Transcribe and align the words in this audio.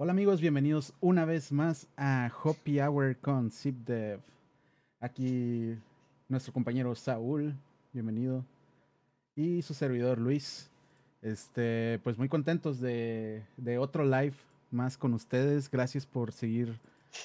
Hola 0.00 0.12
amigos, 0.12 0.40
bienvenidos 0.40 0.92
una 1.00 1.24
vez 1.24 1.50
más 1.50 1.88
a 1.96 2.30
Hoppy 2.44 2.78
Hour 2.78 3.16
con 3.16 3.50
ZipDev. 3.50 4.20
Aquí 5.00 5.74
nuestro 6.28 6.52
compañero 6.52 6.94
Saúl, 6.94 7.52
bienvenido. 7.92 8.44
Y 9.34 9.60
su 9.62 9.74
servidor 9.74 10.20
Luis. 10.20 10.70
Este, 11.20 11.98
pues 12.04 12.16
muy 12.16 12.28
contentos 12.28 12.80
de, 12.80 13.42
otro 13.80 14.04
live 14.04 14.34
más 14.70 14.96
con 14.96 15.14
ustedes. 15.14 15.68
Gracias 15.68 16.06
por 16.06 16.30
seguir 16.30 16.78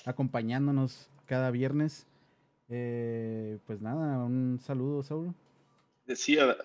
acompañándonos 0.03 1.11
cada 1.27 1.51
viernes. 1.51 2.07
Eh, 2.69 3.59
pues 3.67 3.81
nada, 3.81 4.17
un 4.23 4.59
saludo, 4.59 5.03
Saúl. 5.03 5.31
Decía 6.07 6.57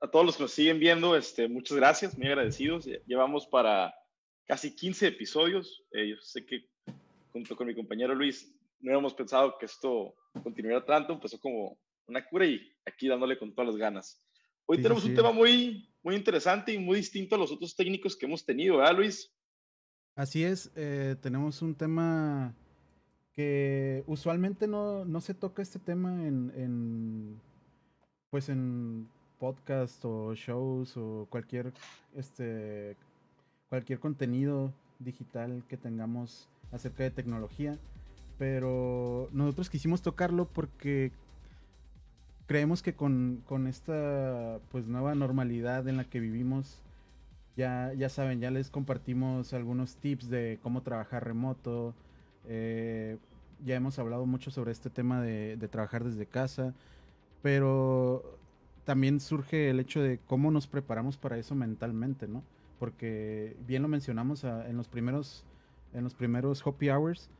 a 0.00 0.08
todos 0.08 0.26
los 0.26 0.36
que 0.36 0.42
nos 0.42 0.50
siguen 0.50 0.80
viendo, 0.80 1.14
este, 1.14 1.48
muchas 1.48 1.76
gracias, 1.76 2.18
muy 2.18 2.26
agradecidos. 2.26 2.88
Llevamos 3.06 3.46
para 3.46 3.94
casi 4.46 4.74
15 4.74 5.08
episodios. 5.08 5.82
Eh, 5.92 6.10
yo 6.10 6.16
sé 6.20 6.44
que 6.44 6.66
junto 7.32 7.56
con 7.56 7.66
mi 7.66 7.74
compañero 7.74 8.14
Luis 8.14 8.54
no 8.80 8.90
habíamos 8.90 9.14
pensado 9.14 9.56
que 9.58 9.66
esto 9.66 10.14
continuara 10.42 10.84
tanto, 10.84 11.12
empezó 11.12 11.38
como 11.40 11.78
una 12.06 12.24
cura 12.26 12.46
y 12.46 12.60
aquí 12.84 13.08
dándole 13.08 13.38
con 13.38 13.54
todas 13.54 13.68
las 13.68 13.76
ganas. 13.76 14.20
Hoy 14.66 14.80
tenemos 14.80 15.04
un 15.04 15.14
tema 15.14 15.32
muy, 15.32 15.88
muy 16.02 16.14
interesante 16.14 16.72
y 16.72 16.78
muy 16.78 16.98
distinto 16.98 17.34
a 17.34 17.38
los 17.38 17.52
otros 17.52 17.74
técnicos 17.76 18.16
que 18.16 18.26
hemos 18.26 18.44
tenido, 18.44 18.78
¿verdad, 18.78 18.96
Luis? 18.96 19.30
Así 20.14 20.44
es, 20.44 20.70
eh, 20.76 21.16
tenemos 21.20 21.60
un 21.60 21.74
tema 21.74 22.54
que 23.32 24.04
usualmente 24.06 24.66
no, 24.66 25.04
no, 25.04 25.20
se 25.20 25.34
toca 25.34 25.60
este 25.60 25.78
tema 25.78 26.24
en, 26.26 26.52
en, 26.54 27.40
pues 28.30 28.48
en 28.48 29.08
podcast 29.38 30.04
o 30.04 30.34
shows 30.34 30.96
o 30.96 31.26
cualquier 31.30 31.72
este 32.14 32.96
cualquier 33.74 33.98
contenido 33.98 34.72
digital 35.00 35.64
que 35.68 35.76
tengamos 35.76 36.48
acerca 36.70 37.02
de 37.02 37.10
tecnología. 37.10 37.76
Pero 38.38 39.28
nosotros 39.32 39.68
quisimos 39.68 40.00
tocarlo 40.00 40.46
porque 40.46 41.10
creemos 42.46 42.84
que 42.84 42.94
con, 42.94 43.42
esta 43.68 44.60
pues 44.70 44.86
nueva 44.86 45.16
normalidad 45.16 45.88
en 45.88 45.96
la 45.96 46.04
que 46.04 46.20
vivimos, 46.20 46.82
ya, 47.56 47.92
ya 47.94 48.08
saben, 48.08 48.38
ya 48.38 48.52
les 48.52 48.70
compartimos 48.70 49.52
algunos 49.52 49.96
tips 49.96 50.28
de 50.28 50.60
cómo 50.62 50.82
trabajar 50.82 51.24
remoto. 51.24 51.96
Eh, 52.46 53.18
ya 53.64 53.74
hemos 53.74 53.98
hablado 53.98 54.24
mucho 54.24 54.52
sobre 54.52 54.70
este 54.70 54.88
tema 54.88 55.20
de, 55.20 55.56
de, 55.56 55.66
trabajar 55.66 56.04
desde 56.04 56.26
casa. 56.26 56.74
Pero 57.42 58.38
también 58.84 59.18
surge 59.18 59.68
el 59.70 59.80
hecho 59.80 60.00
de 60.00 60.20
cómo 60.28 60.52
nos 60.52 60.68
preparamos 60.68 61.16
para 61.16 61.38
eso 61.38 61.56
mentalmente, 61.56 62.28
¿no? 62.28 62.44
Porque 62.84 63.56
bien 63.66 63.80
lo 63.80 63.88
mencionamos 63.88 64.44
ah, 64.44 64.68
en 64.68 64.76
los 64.76 64.88
primeros 64.88 65.42
en 65.94 66.04
los 66.04 66.14
primeros 66.14 66.62
Hours. 66.66 67.30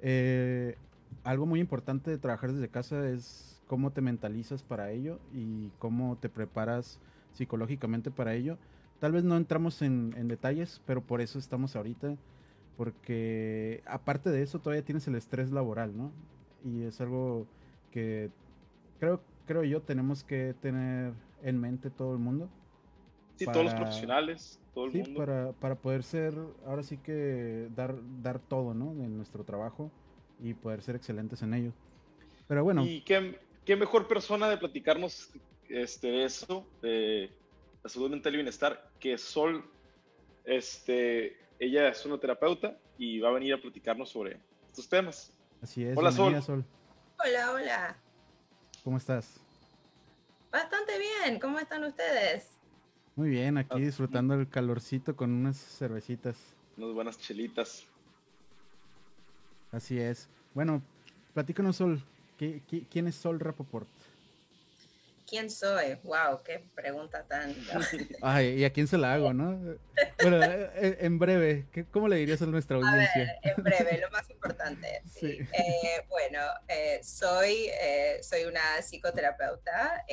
Eh, 0.00 0.78
algo 1.24 1.44
muy 1.44 1.60
importante 1.60 2.10
de 2.10 2.16
trabajar 2.16 2.52
desde 2.52 2.70
casa 2.70 3.06
es 3.10 3.60
cómo 3.66 3.90
te 3.90 4.00
mentalizas 4.00 4.62
para 4.62 4.92
ello 4.92 5.18
y 5.34 5.68
cómo 5.78 6.16
te 6.16 6.30
preparas 6.30 7.00
psicológicamente 7.34 8.10
para 8.10 8.32
ello. 8.32 8.56
Tal 8.98 9.12
vez 9.12 9.24
no 9.24 9.36
entramos 9.36 9.82
en, 9.82 10.26
detalles, 10.26 10.80
pero 10.86 11.02
por 11.02 11.20
eso 11.20 11.38
estamos 11.38 11.76
ahorita, 11.76 12.16
porque 12.78 13.82
aparte 13.84 14.30
de 14.30 14.40
eso 14.40 14.58
todavía 14.58 14.86
tienes 14.86 15.06
el 15.06 15.16
estrés 15.16 15.50
laboral, 15.50 15.94
¿no? 15.94 16.12
Y 16.64 16.84
es 16.84 16.98
algo 17.02 17.46
que 17.90 18.30
creo, 19.00 19.20
creo 19.46 19.64
yo 19.64 19.82
tenemos 19.82 20.24
que 20.24 20.54
tener 20.62 21.12
en 21.42 21.60
mente 21.60 21.90
todo 21.90 22.14
el 22.14 22.20
mundo. 22.20 22.48
Sí, 23.36 23.46
todos 23.46 23.64
los 23.64 23.74
profesionales, 23.74 24.60
todo 24.74 24.86
el 24.86 24.92
sí, 24.92 25.02
Para, 25.12 25.52
para 25.52 25.74
poder 25.74 26.02
ser, 26.04 26.34
ahora 26.66 26.82
sí 26.82 26.98
que 26.98 27.68
dar, 27.74 27.96
dar 28.22 28.38
todo, 28.38 28.74
¿no? 28.74 28.92
En 28.92 29.16
nuestro 29.16 29.44
trabajo 29.44 29.90
y 30.40 30.54
poder 30.54 30.82
ser 30.82 30.94
excelentes 30.96 31.42
en 31.42 31.54
ello. 31.54 31.72
Pero 32.46 32.62
bueno. 32.62 32.84
Y 32.84 33.00
qué, 33.00 33.40
qué 33.64 33.76
mejor 33.76 34.06
persona 34.06 34.48
de 34.48 34.56
platicarnos 34.56 35.30
este, 35.68 36.24
eso, 36.24 36.66
de 36.80 37.30
la 37.82 37.90
salud 37.90 38.10
mental 38.10 38.34
y 38.34 38.36
bienestar, 38.36 38.90
que 39.00 39.18
Sol. 39.18 39.64
Este, 40.44 41.38
ella 41.58 41.88
es 41.88 42.04
una 42.04 42.18
terapeuta 42.18 42.76
y 42.98 43.18
va 43.18 43.30
a 43.30 43.32
venir 43.32 43.54
a 43.54 43.58
platicarnos 43.60 44.10
sobre 44.10 44.38
estos 44.68 44.88
temas. 44.88 45.32
Así 45.62 45.84
es. 45.84 45.96
Hola, 45.96 46.12
Sol. 46.12 46.42
Sol. 46.42 46.64
Hola, 47.24 47.52
hola. 47.52 47.96
¿Cómo 48.84 48.98
estás? 48.98 49.40
Bastante 50.52 50.92
bien. 50.98 51.40
¿Cómo 51.40 51.58
están 51.58 51.82
ustedes? 51.84 52.53
Muy 53.16 53.28
bien, 53.28 53.58
aquí 53.58 53.76
ah, 53.76 53.78
disfrutando 53.78 54.34
el 54.34 54.48
calorcito 54.48 55.14
con 55.14 55.30
unas 55.32 55.56
cervecitas. 55.56 56.36
Unas 56.76 56.92
buenas 56.94 57.18
chelitas. 57.18 57.84
Así 59.70 60.00
es. 60.00 60.28
Bueno, 60.52 60.82
platícanos, 61.32 61.76
Sol. 61.76 62.02
quién 62.36 63.06
es 63.06 63.14
Sol 63.14 63.38
Rapoport? 63.38 63.88
¿Quién 65.26 65.48
soy? 65.48 65.94
Wow, 66.02 66.42
qué 66.44 66.64
pregunta 66.74 67.24
tan. 67.24 67.54
Ay, 68.22 68.60
¿y 68.60 68.64
a 68.64 68.72
quién 68.72 68.86
se 68.86 68.98
la 68.98 69.14
hago, 69.14 69.32
no? 69.32 69.58
Bueno, 70.20 70.42
eh, 70.42 70.70
eh, 70.74 70.96
en 71.00 71.18
breve, 71.18 71.66
¿cómo 71.92 72.08
le 72.08 72.16
dirías 72.16 72.42
a 72.42 72.46
nuestra 72.46 72.76
audiencia? 72.76 73.22
A 73.22 73.48
ver, 73.48 73.54
en 73.56 73.64
breve, 73.64 74.00
lo 74.00 74.10
más 74.10 74.28
importante. 74.30 75.02
Sí. 75.06 75.38
Eh, 75.52 76.04
bueno, 76.08 76.40
soy, 77.02 77.70
soy 78.22 78.44
una 78.44 78.82
psicoterapeuta 78.82 80.04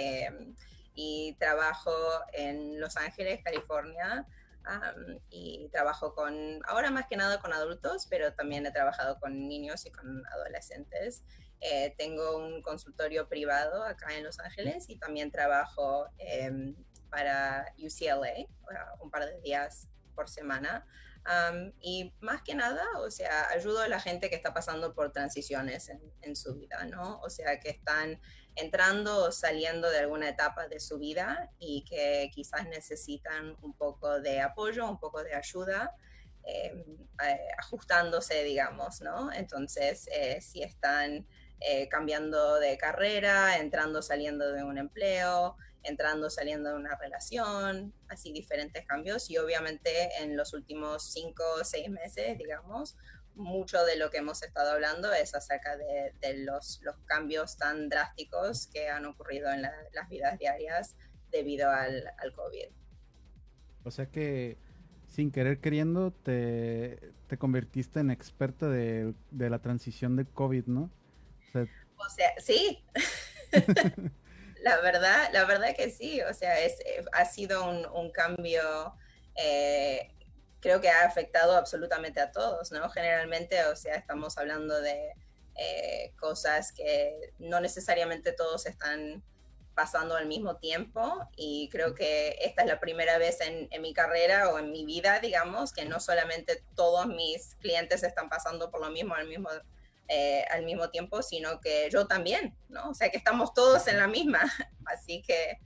y 0.94 1.36
trabajo 1.40 1.92
en 2.34 2.80
Los 2.80 2.98
Ángeles, 2.98 3.42
California. 3.44 4.28
y 5.32 5.70
trabajo 5.70 6.14
con, 6.14 6.62
ahora 6.68 6.92
más 6.92 7.08
que 7.08 7.18
nada 7.18 7.40
con 7.40 7.52
adultos, 7.52 8.06
pero 8.08 8.34
también 8.34 8.64
he 8.68 8.72
trabajado 8.72 9.20
con 9.20 9.48
niños 9.48 9.86
y 9.88 9.92
con 9.92 10.24
adolescentes. 10.28 11.24
Eh, 11.62 11.96
tengo 11.98 12.38
un 12.38 12.62
consultorio 12.62 13.28
privado 13.28 13.84
acá 13.84 14.16
en 14.16 14.24
Los 14.24 14.40
Ángeles 14.40 14.90
y 14.90 14.98
también 14.98 15.32
trabajo 15.32 16.08
em, 16.18 16.76
para 17.10 17.74
UCLA 17.78 18.48
un 19.00 19.12
par 19.12 19.26
de 19.26 19.40
días 19.42 19.88
por 20.16 20.30
semana. 20.30 20.86
y 21.80 22.14
más 22.20 22.42
que 22.42 22.56
nada, 22.56 22.84
o 22.98 23.12
sea, 23.12 23.50
ayudo 23.50 23.82
a 23.82 23.88
la 23.88 24.00
gente 24.00 24.30
que 24.30 24.36
está 24.36 24.54
pasando 24.54 24.96
por 24.96 25.12
transiciones 25.12 25.92
en 26.22 26.36
su 26.36 26.56
vida, 26.56 26.84
¿no? 26.86 27.20
O 27.20 27.30
sea, 27.30 27.60
que 27.60 27.70
están 27.70 28.20
entrando 28.56 29.26
o 29.26 29.32
saliendo 29.32 29.90
de 29.90 30.00
alguna 30.00 30.30
etapa 30.30 30.68
de 30.68 30.80
su 30.80 30.98
vida 30.98 31.50
y 31.60 31.84
que 31.86 32.30
quizás 32.34 32.68
necesitan 32.68 33.56
un 33.62 33.74
poco 33.74 34.20
de 34.20 34.42
apoyo, 34.42 34.90
un 34.90 35.00
poco 35.00 35.24
de 35.24 35.34
ayuda, 35.34 35.96
em, 36.44 36.84
ajustándose, 37.58 38.44
digamos, 38.44 39.02
¿no? 39.02 39.32
Entonces, 39.32 40.08
eh, 40.12 40.42
si 40.42 40.64
están 40.64 41.28
eh, 41.60 41.88
cambiando 41.90 42.60
de 42.60 42.78
carrera, 42.78 43.58
entrando, 43.60 44.02
saliendo 44.02 44.52
de 44.52 44.64
un 44.64 44.80
empleo, 44.80 45.56
entrando, 45.84 46.30
saliendo 46.30 46.72
de 46.72 46.76
una 46.76 46.96
relación, 46.96 47.94
así 48.08 48.32
diferentes 48.32 48.86
cambios 48.86 49.30
y 49.30 49.38
obviamente 49.38 50.10
en 50.22 50.36
los 50.36 50.54
últimos 50.54 51.12
cinco 51.12 51.44
o 51.60 51.64
seis 51.64 51.90
meses, 51.90 52.38
digamos, 52.38 52.98
mucho 53.42 53.84
de 53.86 53.98
lo 53.98 54.10
que 54.10 54.20
hemos 54.20 54.44
estado 54.44 54.72
hablando 54.72 55.12
es 55.14 55.36
acerca 55.36 55.76
de, 55.78 56.14
los, 56.38 56.80
los, 56.84 56.96
cambios 57.06 57.58
tan 57.58 57.90
drásticos 57.90 58.68
que 58.68 58.90
han 58.90 59.06
ocurrido 59.06 59.52
en 59.52 59.62
las 59.62 60.10
vidas 60.10 60.38
diarias 60.40 60.96
debido 61.32 61.70
al, 61.70 62.08
al, 62.18 62.34
COVID. 62.34 62.68
O 63.84 63.92
sea 63.92 64.06
que 64.06 64.58
sin 65.08 65.32
querer 65.32 65.60
queriendo 65.60 66.12
te, 66.12 67.12
te 67.28 67.38
convertiste 67.38 68.00
en 68.00 68.12
experta 68.12 68.70
de, 68.70 69.14
de, 69.32 69.50
la 69.50 69.60
transición 69.60 70.16
de 70.16 70.26
COVID, 70.26 70.66
¿no? 70.68 70.90
O 71.98 72.10
sea, 72.10 72.34
sí. 72.40 72.84
la 74.64 74.80
verdad, 74.82 75.30
la 75.34 75.46
verdad 75.46 75.76
que 75.76 75.90
sí. 75.90 76.22
O 76.22 76.34
sea, 76.34 76.60
es, 76.62 76.78
ha 77.14 77.26
sido 77.26 77.70
un, 77.70 77.86
un 77.88 78.12
cambio 78.12 78.96
eh, 79.36 80.14
creo 80.62 80.80
que 80.80 80.90
ha 80.90 81.06
afectado 81.06 81.58
absolutamente 81.58 82.22
a 82.22 82.32
todos, 82.32 82.72
¿no? 82.72 82.90
Generalmente, 82.90 83.66
o 83.66 83.76
sea, 83.76 83.96
estamos 83.96 84.38
hablando 84.38 84.80
de 84.80 85.14
eh, 85.56 86.14
cosas 86.20 86.72
que 86.72 87.34
no 87.40 87.60
necesariamente 87.60 88.32
todos 88.32 88.66
están 88.66 89.24
pasando 89.76 90.16
al 90.16 90.28
mismo 90.28 90.58
tiempo 90.58 91.28
y 91.36 91.70
creo 91.70 91.96
que 91.96 92.38
esta 92.42 92.62
es 92.62 92.68
la 92.68 92.80
primera 92.80 93.18
vez 93.18 93.40
en, 93.42 93.70
mi 93.82 93.94
carrera 93.94 94.50
o 94.50 94.60
en 94.60 94.72
mi 94.72 94.86
vida, 94.86 95.20
digamos, 95.20 95.74
que 95.74 95.86
no 95.86 96.00
solamente 96.00 96.64
todos 96.76 97.08
mis 97.08 97.56
clientes 97.56 98.04
están 98.04 98.30
pasando 98.30 98.70
por 98.70 98.82
lo 98.82 98.92
mismo 98.92 99.16
al 99.16 99.28
mismo, 99.28 99.50
eh, 100.08 100.44
al 100.52 100.64
mismo 100.64 100.90
tiempo, 100.90 101.22
sino 101.22 101.60
que 101.60 101.90
yo 101.90 102.06
también, 102.06 102.56
¿no? 102.70 102.90
O 102.90 102.94
sea, 102.94 103.10
que 103.10 103.18
estamos 103.18 103.54
todos 103.54 103.88
en 103.88 103.98
la 103.98 104.08
misma. 104.08 104.42
Así 104.86 105.24
que 105.24 105.58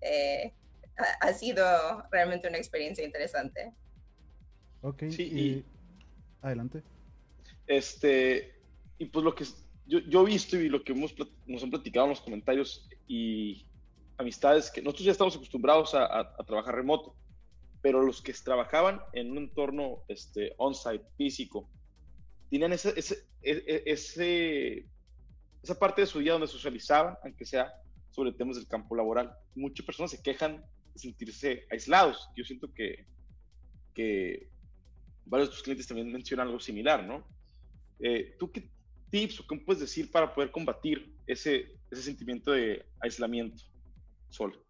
eh, 0.00 0.52
ha 1.20 1.32
sido 1.32 2.04
realmente 2.10 2.48
una 2.48 2.58
experiencia 2.58 3.04
interesante. 3.04 3.72
Ok, 4.82 5.04
sí, 5.10 5.22
y, 5.22 5.64
adelante. 6.42 6.82
Este, 7.66 8.60
y 8.98 9.06
pues 9.06 9.24
lo 9.24 9.34
que 9.34 9.44
yo, 9.86 10.00
yo 10.00 10.22
he 10.22 10.26
visto 10.26 10.56
y 10.56 10.68
lo 10.68 10.82
que 10.82 10.92
hemos, 10.92 11.14
nos 11.46 11.62
han 11.62 11.70
platicado 11.70 12.06
en 12.06 12.10
los 12.10 12.20
comentarios 12.20 12.88
y 13.06 13.64
amistades, 14.18 14.70
que 14.70 14.82
nosotros 14.82 15.06
ya 15.06 15.12
estamos 15.12 15.36
acostumbrados 15.36 15.94
a, 15.94 16.20
a, 16.20 16.44
trabajar 16.44 16.74
remoto. 16.74 17.14
pero 17.80 18.02
los 18.02 18.22
que 18.22 18.32
trabajaban 18.32 19.00
en 19.12 19.30
un 19.30 19.38
entorno 19.38 20.04
este, 20.08 20.54
on-site, 20.58 21.04
físico, 21.16 21.68
tenían 22.50 22.72
ese, 22.72 22.92
ese, 22.96 23.26
e, 23.42 23.64
e, 23.66 23.82
ese, 23.86 24.86
esa 25.62 25.78
parte 25.78 26.02
de 26.02 26.06
su 26.06 26.18
día 26.20 26.32
donde 26.32 26.46
socializaban, 26.46 27.16
aunque 27.24 27.44
sea 27.44 27.72
sobre 28.10 28.32
temas 28.32 28.56
del 28.56 28.68
campo 28.68 28.94
laboral. 28.94 29.34
Muchas 29.54 29.86
personas 29.86 30.10
se 30.10 30.22
quejan 30.22 30.64
de 30.92 30.98
sentirse 30.98 31.66
aislados. 31.70 32.28
Yo 32.36 32.44
siento 32.44 32.72
que, 32.72 33.06
que 33.94 34.51
varios 35.24 35.48
de 35.48 35.54
tus 35.54 35.62
clientes 35.62 35.86
también 35.86 36.12
mencionan 36.12 36.46
algo 36.46 36.60
similar, 36.60 37.04
¿no? 37.04 37.26
Eh, 38.00 38.36
¿Tú 38.38 38.50
qué 38.50 38.68
tips 39.10 39.40
o 39.40 39.46
qué 39.46 39.56
puedes 39.56 39.80
decir 39.80 40.10
para 40.10 40.34
poder 40.34 40.50
combatir 40.50 41.14
ese, 41.26 41.78
ese 41.90 42.02
sentimiento 42.02 42.52
de 42.52 42.84
aislamiento 43.00 43.62
solo? 44.30 44.64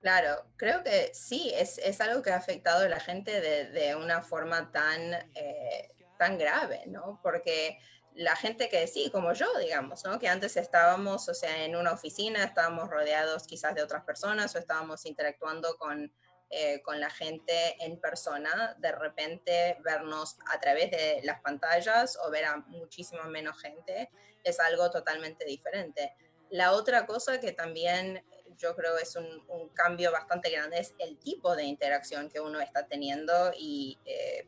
Claro, 0.00 0.44
creo 0.56 0.82
que 0.82 1.10
sí, 1.14 1.52
es, 1.54 1.78
es, 1.78 2.00
algo 2.00 2.22
que 2.22 2.30
ha 2.30 2.36
afectado 2.36 2.84
a 2.84 2.88
la 2.88 2.98
gente 2.98 3.40
de, 3.40 3.66
de 3.66 3.94
una 3.94 4.20
forma 4.22 4.72
tan, 4.72 5.14
eh, 5.34 5.88
tan 6.18 6.38
grave, 6.38 6.82
¿no? 6.88 7.20
Porque 7.22 7.78
la 8.14 8.36
gente 8.36 8.68
que 8.68 8.86
sí, 8.86 9.10
como 9.10 9.32
yo, 9.32 9.46
digamos, 9.58 10.04
¿no? 10.04 10.18
Que 10.18 10.28
antes 10.28 10.56
estábamos, 10.56 11.28
o 11.28 11.34
sea, 11.34 11.64
en 11.64 11.76
una 11.76 11.92
oficina, 11.92 12.44
estábamos 12.44 12.90
rodeados 12.90 13.46
quizás 13.46 13.74
de 13.74 13.82
otras 13.82 14.04
personas 14.04 14.54
o 14.54 14.58
estábamos 14.58 15.06
interactuando 15.06 15.76
con, 15.78 16.12
eh, 16.54 16.82
con 16.82 17.00
la 17.00 17.08
gente 17.08 17.82
en 17.82 17.98
persona, 17.98 18.76
de 18.78 18.92
repente 18.92 19.78
vernos 19.82 20.36
a 20.52 20.60
través 20.60 20.90
de 20.90 21.22
las 21.24 21.40
pantallas 21.40 22.18
o 22.22 22.30
ver 22.30 22.44
a 22.44 22.58
muchísimo 22.58 23.24
menos 23.24 23.58
gente 23.58 24.10
es 24.44 24.60
algo 24.60 24.90
totalmente 24.90 25.46
diferente. 25.46 26.14
La 26.50 26.72
otra 26.72 27.06
cosa 27.06 27.40
que 27.40 27.52
también 27.52 28.22
yo 28.58 28.76
creo 28.76 28.98
es 28.98 29.16
un, 29.16 29.70
cambio 29.72 30.12
bastante 30.12 30.50
grande, 30.50 30.78
es 30.78 30.94
el 30.98 31.18
tipo 31.18 31.56
de 31.56 31.64
interacción 31.64 32.28
que 32.28 32.38
uno 32.38 32.60
está 32.60 32.86
teniendo 32.86 33.52
y, 33.56 33.98
eh, 34.04 34.46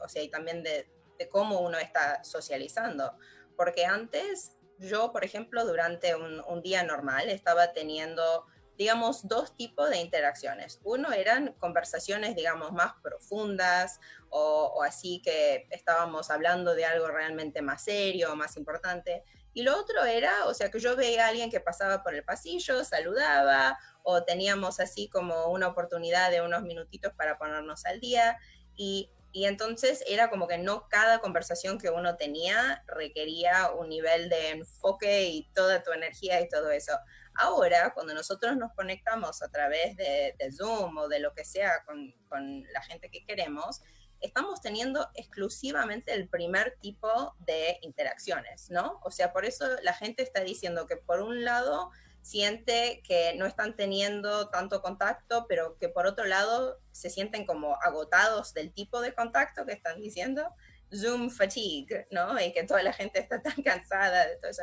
o 0.00 0.08
sea, 0.08 0.24
y 0.24 0.28
también 0.28 0.64
de, 0.64 0.90
de, 1.16 1.28
cómo 1.28 1.60
uno 1.60 1.78
está 1.78 2.24
socializando. 2.24 3.16
Porque 3.56 3.84
antes 3.86 4.56
yo, 4.78 5.12
por 5.12 5.24
ejemplo, 5.24 5.64
durante 5.64 6.16
un 6.16 6.60
día 6.60 6.82
normal 6.82 7.30
estaba 7.30 7.72
teniendo 7.72 8.46
digamos, 8.76 9.26
dos 9.26 9.56
tipos 9.56 9.90
de 9.90 9.98
interacciones. 9.98 10.80
Uno 10.84 11.12
eran 11.12 11.54
conversaciones, 11.58 12.36
digamos, 12.36 12.72
más 12.72 12.92
profundas 13.02 14.00
o, 14.28 14.72
o, 14.76 14.82
así 14.82 15.22
que 15.24 15.66
estábamos 15.70 16.30
hablando 16.30 16.74
de 16.74 16.84
algo 16.84 17.08
realmente 17.08 17.62
más 17.62 17.84
serio, 17.84 18.36
más 18.36 18.56
importante. 18.56 19.24
Y 19.56 19.62
lo 19.62 19.74
otro 19.74 20.04
era, 20.04 20.44
o 20.46 20.52
sea, 20.52 20.70
que 20.70 20.78
yo 20.78 20.96
veía 20.96 21.24
a 21.24 21.28
alguien 21.28 21.50
que 21.50 21.60
pasaba 21.60 22.02
por 22.02 22.14
el 22.14 22.22
pasillo, 22.22 22.84
saludaba, 22.84 23.78
o 24.02 24.22
teníamos 24.22 24.80
así 24.80 25.08
como 25.08 25.46
una 25.46 25.68
oportunidad 25.68 26.30
de 26.30 26.42
unos 26.42 26.62
minutitos 26.62 27.14
para 27.14 27.38
ponernos 27.38 27.86
al 27.86 27.98
día. 27.98 28.38
Y, 28.76 29.10
y 29.32 29.46
entonces 29.46 30.04
era 30.06 30.28
como 30.28 30.46
que 30.46 30.58
no 30.58 30.88
cada 30.88 31.20
conversación 31.20 31.78
que 31.78 31.88
uno 31.88 32.16
tenía 32.16 32.84
requería 32.86 33.70
un 33.72 33.88
nivel 33.88 34.28
de 34.28 34.50
enfoque 34.50 35.24
y 35.24 35.50
toda 35.54 35.82
tu 35.82 35.90
energía 35.92 36.38
y 36.42 36.48
todo 36.48 36.70
eso. 36.70 36.92
Ahora, 37.38 37.92
cuando 37.94 38.14
nosotros 38.14 38.56
nos 38.56 38.72
conectamos 38.72 39.42
a 39.42 39.48
través 39.48 39.96
de, 39.96 40.34
Zoom 40.52 40.96
o 40.96 41.08
de 41.08 41.20
lo 41.20 41.34
que 41.34 41.44
sea 41.44 41.84
con, 41.84 42.14
con 42.28 42.62
la 42.72 42.82
gente 42.82 43.10
que 43.10 43.24
queremos, 43.24 43.82
estamos 44.20 44.60
teniendo 44.60 45.08
exclusivamente 45.14 46.12
el 46.12 46.28
primer 46.28 46.76
tipo 46.80 47.34
de 47.40 47.78
interacciones, 47.82 48.70
¿no? 48.70 49.00
O 49.02 49.10
sea, 49.10 49.32
por 49.32 49.44
eso 49.44 49.66
la 49.82 49.92
gente 49.92 50.22
está 50.22 50.40
diciendo 50.42 50.86
que 50.86 50.96
por 50.96 51.20
un 51.20 51.44
lado 51.44 51.90
siente 52.26 53.02
que 53.06 53.34
no 53.36 53.46
están 53.46 53.76
teniendo 53.76 54.48
tanto 54.48 54.82
contacto, 54.82 55.46
pero 55.48 55.78
que 55.78 55.88
por 55.88 56.06
otro 56.06 56.24
lado 56.24 56.80
se 56.90 57.08
sienten 57.08 57.46
como 57.46 57.76
agotados 57.82 58.52
del 58.52 58.72
tipo 58.72 59.00
de 59.00 59.14
contacto 59.14 59.64
que 59.64 59.72
están 59.72 60.00
diciendo. 60.00 60.52
Zoom 60.92 61.30
fatigue, 61.30 62.06
¿no? 62.10 62.40
Y 62.40 62.52
que 62.52 62.64
toda 62.64 62.82
la 62.82 62.92
gente 62.92 63.20
está 63.20 63.42
tan 63.42 63.54
cansada 63.64 64.26
de 64.26 64.36
todo 64.36 64.50
eso. 64.50 64.62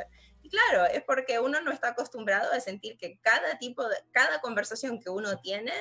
Claro, 0.54 0.86
es 0.86 1.02
porque 1.02 1.40
uno 1.40 1.62
no 1.62 1.72
está 1.72 1.90
acostumbrado 1.90 2.54
a 2.54 2.60
sentir 2.60 2.96
que 3.00 3.18
cada 3.22 3.58
tipo 3.58 3.90
de, 3.90 3.96
cada 4.12 4.40
conversación 4.40 5.00
que 5.00 5.10
uno 5.10 5.40
tiene 5.40 5.74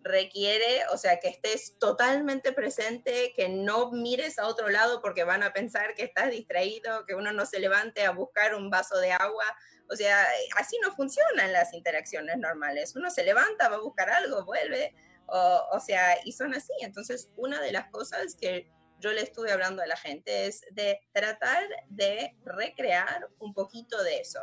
requiere, 0.00 0.82
o 0.92 0.98
sea, 0.98 1.18
que 1.18 1.28
estés 1.28 1.78
totalmente 1.78 2.52
presente, 2.52 3.32
que 3.34 3.48
no 3.48 3.90
mires 3.90 4.38
a 4.38 4.46
otro 4.46 4.68
lado 4.68 5.00
porque 5.00 5.24
van 5.24 5.42
a 5.42 5.54
pensar 5.54 5.94
que 5.94 6.02
estás 6.02 6.30
distraído, 6.30 7.06
que 7.06 7.14
uno 7.14 7.32
no 7.32 7.46
se 7.46 7.58
levante 7.58 8.04
a 8.04 8.10
buscar 8.10 8.54
un 8.54 8.68
vaso 8.68 8.98
de 8.98 9.12
agua. 9.12 9.44
O 9.90 9.96
sea, 9.96 10.26
así 10.58 10.78
no 10.82 10.94
funcionan 10.94 11.50
las 11.54 11.72
interacciones 11.72 12.36
normales. 12.36 12.94
Uno 12.96 13.10
se 13.10 13.24
levanta, 13.24 13.70
va 13.70 13.76
a 13.76 13.80
buscar 13.80 14.10
algo, 14.10 14.44
vuelve, 14.44 14.94
o, 15.24 15.68
o 15.72 15.80
sea, 15.80 16.18
y 16.26 16.32
son 16.32 16.52
así. 16.52 16.74
Entonces, 16.82 17.30
una 17.38 17.62
de 17.62 17.72
las 17.72 17.88
cosas 17.88 18.36
que 18.38 18.70
yo 19.00 19.12
le 19.12 19.22
estuve 19.22 19.52
hablando 19.52 19.82
a 19.82 19.86
la 19.86 19.96
gente 19.96 20.46
es 20.46 20.62
de 20.70 21.00
tratar 21.12 21.64
de 21.88 22.36
recrear 22.44 23.28
un 23.38 23.54
poquito 23.54 24.02
de 24.02 24.20
eso. 24.20 24.40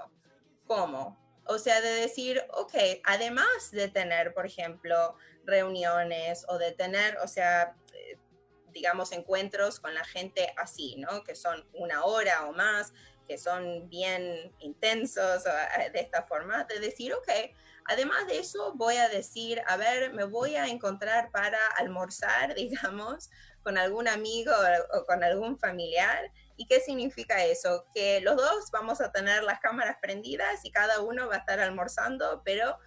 ¿Cómo? 0.65 1.17
O 1.45 1.59
sea, 1.59 1.81
de 1.81 1.89
decir, 1.89 2.43
ok, 2.53 2.73
además 3.03 3.71
de 3.71 3.87
tener, 3.87 4.33
por 4.33 4.45
ejemplo, 4.45 5.15
reuniones 5.45 6.45
o 6.47 6.57
de 6.57 6.71
tener, 6.71 7.17
o 7.19 7.27
sea, 7.27 7.75
eh, 7.93 8.17
digamos, 8.71 9.11
encuentros 9.11 9.79
con 9.79 9.93
la 9.93 10.03
gente 10.03 10.53
así, 10.57 10.95
¿no? 10.97 11.23
Que 11.23 11.35
son 11.35 11.67
una 11.73 12.03
hora 12.03 12.47
o 12.47 12.53
más, 12.53 12.93
que 13.27 13.37
son 13.37 13.89
bien 13.89 14.53
intensos 14.59 15.43
de 15.43 15.99
esta 15.99 16.23
forma, 16.23 16.63
de 16.65 16.79
decir, 16.79 17.13
ok, 17.13 17.29
además 17.85 18.27
de 18.27 18.39
eso 18.39 18.73
voy 18.75 18.97
a 18.97 19.09
decir, 19.09 19.61
a 19.67 19.77
ver, 19.77 20.13
me 20.13 20.25
voy 20.25 20.55
a 20.55 20.67
encontrar 20.67 21.31
para 21.31 21.59
almorzar, 21.77 22.55
digamos, 22.55 23.29
con 23.65 23.77
algún 23.77 24.07
amigo 24.07 24.53
o 24.93 25.05
con 25.05 25.25
algún 25.25 25.59
familiar 25.59 26.31
¿Y 26.57 26.67
qué 26.67 26.79
significa 26.79 27.43
eso? 27.43 27.85
Que 27.93 28.21
los 28.21 28.37
dos 28.37 28.71
vamos 28.71 29.01
a 29.01 29.11
tener 29.11 29.43
las 29.43 29.59
cámaras 29.59 29.97
prendidas 30.01 30.63
y 30.63 30.71
cada 30.71 31.01
uno 31.01 31.27
va 31.27 31.35
a 31.35 31.39
estar 31.39 31.59
almorzando, 31.59 32.41
pero, 32.45 32.77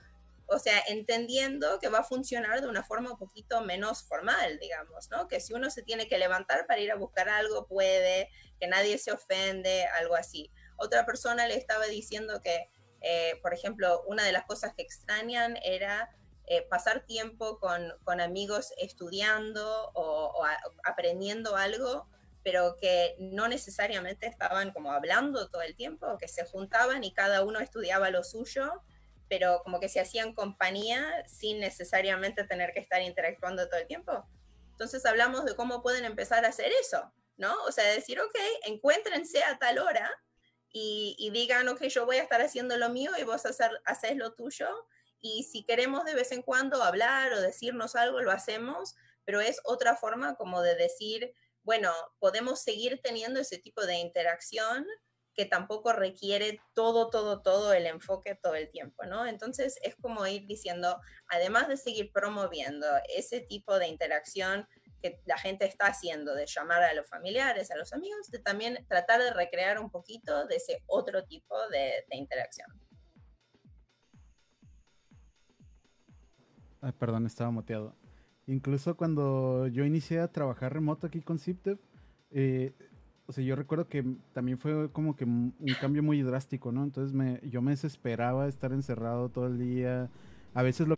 o 0.47 0.59
sea, 0.59 0.83
entendiendo 0.89 1.79
que 1.79 1.89
va 1.89 1.99
a 1.99 2.05
funcionar 2.05 2.63
de 2.63 2.69
una 2.69 2.83
forma 2.83 3.13
un 3.13 3.19
poquito 3.19 3.61
menos 3.61 4.05
formal, 4.05 4.59
digamos, 4.59 5.11
¿no? 5.11 5.29
Que 5.29 5.41
si 5.41 5.53
uno 5.53 5.71
se 5.71 5.83
tiene 5.83 6.09
que 6.09 6.19
levantar 6.19 6.67
para 6.67 6.81
ir 6.81 6.91
a 6.91 6.97
buscar 6.97 7.29
algo, 7.29 7.67
puede, 7.67 8.31
que 8.59 8.69
nadie 8.69 8.97
se 8.97 9.13
ofende, 9.13 9.85
algo 9.99 10.15
así. 10.15 10.51
Otra 10.77 11.05
persona 11.05 11.47
le 11.47 11.57
estaba 11.57 11.87
diciendo 11.87 12.41
que, 12.43 12.71
eh, 13.03 13.39
por 13.43 13.53
ejemplo, 13.53 14.03
una 14.07 14.25
de 14.25 14.33
las 14.33 14.47
cosas 14.47 14.73
que 14.75 14.83
extrañan 14.83 15.59
era 15.63 16.09
eh, 16.49 16.63
pasar 16.69 17.05
tiempo 17.07 17.59
con, 17.59 17.93
con, 18.05 18.21
amigos 18.21 18.73
estudiando 18.79 19.91
o, 19.95 20.33
o 20.35 20.45
a, 20.45 20.59
aprendiendo 20.85 21.57
algo 21.57 22.09
pero 22.43 22.77
que 22.81 23.15
no 23.19 23.47
necesariamente 23.47 24.27
estaban 24.27 24.73
como 24.73 24.93
hablando 24.93 25.51
todo 25.51 25.61
el 25.61 25.77
tiempo, 25.77 26.17
que 26.19 26.29
se 26.29 26.47
juntaban 26.47 27.05
y 27.05 27.13
cada 27.13 27.45
uno 27.45 27.61
estudiaba 27.61 28.09
lo 28.09 28.25
suyo, 28.25 28.83
pero 29.29 29.61
como 29.63 29.81
que 29.81 29.91
se 29.91 30.01
hacían 30.01 30.35
compañía 30.35 31.25
sin 31.27 31.61
necesariamente 31.61 32.45
tener 32.45 32.73
que 32.73 32.81
estar 32.81 33.03
interactuando 33.03 33.69
todo 33.69 33.81
el 33.81 33.87
tiempo. 33.87 34.27
Entonces 34.71 35.05
hablamos 35.05 35.45
de 35.45 35.55
cómo 35.57 35.83
pueden 35.83 36.05
empezar 36.05 36.45
a 36.45 36.49
hacer 36.49 36.73
eso, 36.81 37.13
¿no? 37.37 37.53
O 37.65 37.73
sea, 37.73 37.85
decir, 37.93 38.19
ok, 38.21 38.37
encuéntrense 38.65 39.43
a 39.45 39.59
tal 39.59 39.79
hora 39.79 40.11
y, 40.71 41.17
y 41.19 41.31
digan, 41.31 41.69
ok, 41.69 41.83
yo 41.89 42.07
voy 42.07 42.17
a 42.17 42.23
estar 42.23 42.41
haciendo 42.41 42.77
lo 42.79 42.89
mío 42.89 43.11
y 43.19 43.25
vos 43.25 43.45
hacer, 43.45 43.73
haces 43.85 44.17
lo 44.17 44.33
tuyo. 44.33 44.69
Y 45.21 45.45
si 45.45 45.65
queremos 45.65 46.05
de 46.05 46.15
vez 46.15 46.33
en 46.33 46.43
cuando 46.43 46.83
hablar 46.83 47.33
o 47.33 47.41
decirnos 47.41 47.97
algo, 47.97 48.21
lo 48.21 48.31
hacemos, 48.31 48.95
pero 49.25 49.41
es 49.41 49.61
otra 49.65 49.97
forma 49.97 50.37
como 50.37 50.63
de 50.63 50.75
decir, 50.75 51.33
bueno, 51.63 51.93
podemos 52.19 52.63
seguir 52.63 53.01
teniendo 53.03 53.41
ese 53.41 53.59
tipo 53.59 53.85
de 53.85 53.97
interacción 53.97 54.87
que 55.39 55.47
tampoco 55.47 55.93
requiere 55.93 56.61
todo, 56.75 57.11
todo, 57.11 57.43
todo 57.43 57.73
el 57.73 57.87
enfoque 57.87 58.35
todo 58.43 58.57
el 58.57 58.71
tiempo, 58.71 59.05
¿no? 59.05 59.25
Entonces 59.25 59.79
es 59.83 59.95
como 59.95 60.27
ir 60.27 60.47
diciendo, 60.49 61.01
además 61.29 61.69
de 61.69 61.77
seguir 61.77 62.11
promoviendo 62.13 62.87
ese 63.15 63.41
tipo 63.43 63.79
de 63.79 63.87
interacción 63.87 64.67
que 65.01 65.21
la 65.27 65.39
gente 65.39 65.65
está 65.65 65.87
haciendo, 65.87 66.35
de 66.35 66.47
llamar 66.47 66.83
a 66.83 66.93
los 66.93 67.09
familiares, 67.09 67.71
a 67.71 67.77
los 67.77 67.93
amigos, 67.93 68.31
de 68.33 68.41
también 68.41 68.85
tratar 68.89 69.23
de 69.23 69.33
recrear 69.33 69.79
un 69.79 69.93
poquito 69.93 70.47
de 70.47 70.57
ese 70.57 70.83
otro 70.87 71.25
tipo 71.25 71.57
de, 71.69 72.05
interacción. 72.11 72.69
Perdón, 76.99 77.27
estaba 77.27 77.51
moteado. 77.51 77.95
Incluso 78.47 78.97
cuando 78.97 79.67
yo 79.67 79.85
inicié 79.85 80.21
a 80.21 80.33
trabajar 80.33 80.73
remoto 80.73 81.07
aquí 81.07 81.21
con 81.21 81.39
Ziptep, 81.39 81.79
eh, 82.31 82.73
o 83.27 83.33
sea, 83.33 83.45
yo 83.45 83.57
recuerdo 83.57 83.89
que 83.89 84.05
también 84.33 84.59
fue 84.59 84.91
como 84.91 85.15
que 85.15 85.25
un 85.25 85.55
cambio 85.81 86.03
muy 86.03 86.23
drástico, 86.23 86.73
¿no? 86.73 86.83
Entonces 86.83 87.13
me, 87.13 87.41
yo 87.47 87.61
me 87.61 87.73
desesperaba 87.73 88.49
estar 88.49 88.73
encerrado 88.73 89.29
todo 89.29 89.49
el 89.49 89.59
día. 89.59 90.09
A 90.55 90.63
veces 90.63 90.89
lo, 90.89 90.97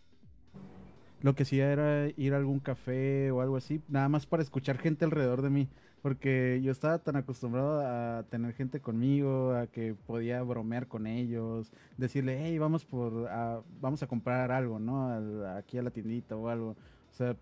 lo 1.22 1.34
que 1.34 1.42
hacía 1.42 1.72
era 1.72 2.08
ir 2.16 2.34
a 2.34 2.36
algún 2.36 2.60
café 2.60 3.32
o 3.32 3.40
algo 3.40 3.56
así, 3.56 3.82
nada 3.88 4.08
más 4.08 4.26
para 4.26 4.44
escuchar 4.44 4.78
gente 4.78 5.04
alrededor 5.04 5.42
de 5.42 5.50
mí. 5.50 5.68
Porque 6.02 6.60
yo 6.62 6.72
estaba 6.72 6.98
tan 6.98 7.16
acostumbrado 7.16 7.80
a 7.80 8.22
tener 8.24 8.54
gente 8.54 8.80
conmigo, 8.80 9.54
a 9.54 9.66
que 9.66 9.94
podía 10.06 10.42
bromear 10.42 10.86
con 10.86 11.06
ellos, 11.06 11.72
decirle, 11.98 12.38
hey, 12.42 12.58
vamos 12.58 12.84
por, 12.84 13.28
a, 13.28 13.60
vamos 13.80 14.02
a 14.02 14.06
comprar 14.06 14.50
algo, 14.50 14.78
¿no? 14.78 15.12
aquí 15.56 15.76
a 15.76 15.82
la 15.82 15.90
tiendita 15.90 16.36
o 16.36 16.48
algo. 16.48 16.70
O 16.70 17.14
sea, 17.14 17.36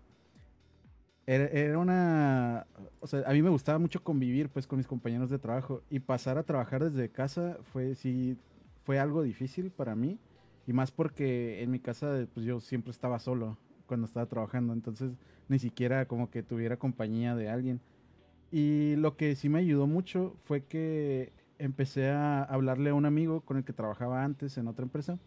era, 1.25 1.77
una, 1.77 2.65
o 3.01 3.07
sea, 3.07 3.23
a 3.27 3.33
mí 3.33 3.41
me 3.43 3.51
gustaba 3.51 3.77
mucho 3.77 4.03
convivir 4.03 4.49
pues 4.49 4.65
con 4.65 4.77
mis 4.77 4.87
compañeros 4.87 5.29
de 5.29 5.37
trabajo 5.37 5.83
y 5.89 5.99
pasar 5.99 6.39
a 6.39 6.43
trabajar 6.43 6.83
desde 6.83 7.09
casa 7.09 7.57
fue 7.71 7.93
sí 7.93 8.35
fue 8.83 8.97
algo 8.97 9.21
difícil 9.21 9.69
para 9.69 9.93
mí 9.93 10.17
y 10.65 10.73
más 10.73 10.89
porque 10.89 11.61
en 11.61 11.69
mi 11.69 11.79
casa 11.79 12.25
pues 12.33 12.47
yo 12.47 12.59
siempre 12.59 12.89
estaba 12.89 13.19
solo 13.19 13.59
cuando 13.85 14.07
estaba 14.07 14.25
trabajando, 14.25 14.73
entonces 14.73 15.11
ni 15.49 15.59
siquiera 15.59 16.07
como 16.07 16.31
que 16.31 16.41
tuviera 16.41 16.77
compañía 16.77 17.35
de 17.35 17.49
alguien. 17.49 17.79
Y 18.51 18.95
lo 18.95 19.15
que 19.15 19.35
sí 19.35 19.49
me 19.49 19.59
ayudó 19.59 19.87
mucho 19.87 20.35
fue 20.45 20.63
que 20.63 21.31
empecé 21.59 22.09
a 22.09 22.43
hablarle 22.43 22.89
a 22.89 22.93
un 22.93 23.05
amigo 23.05 23.41
con 23.41 23.57
el 23.57 23.63
que 23.63 23.73
trabajaba 23.73 24.23
antes 24.23 24.57
en 24.57 24.67
otra 24.67 24.83
empresa 24.83 25.19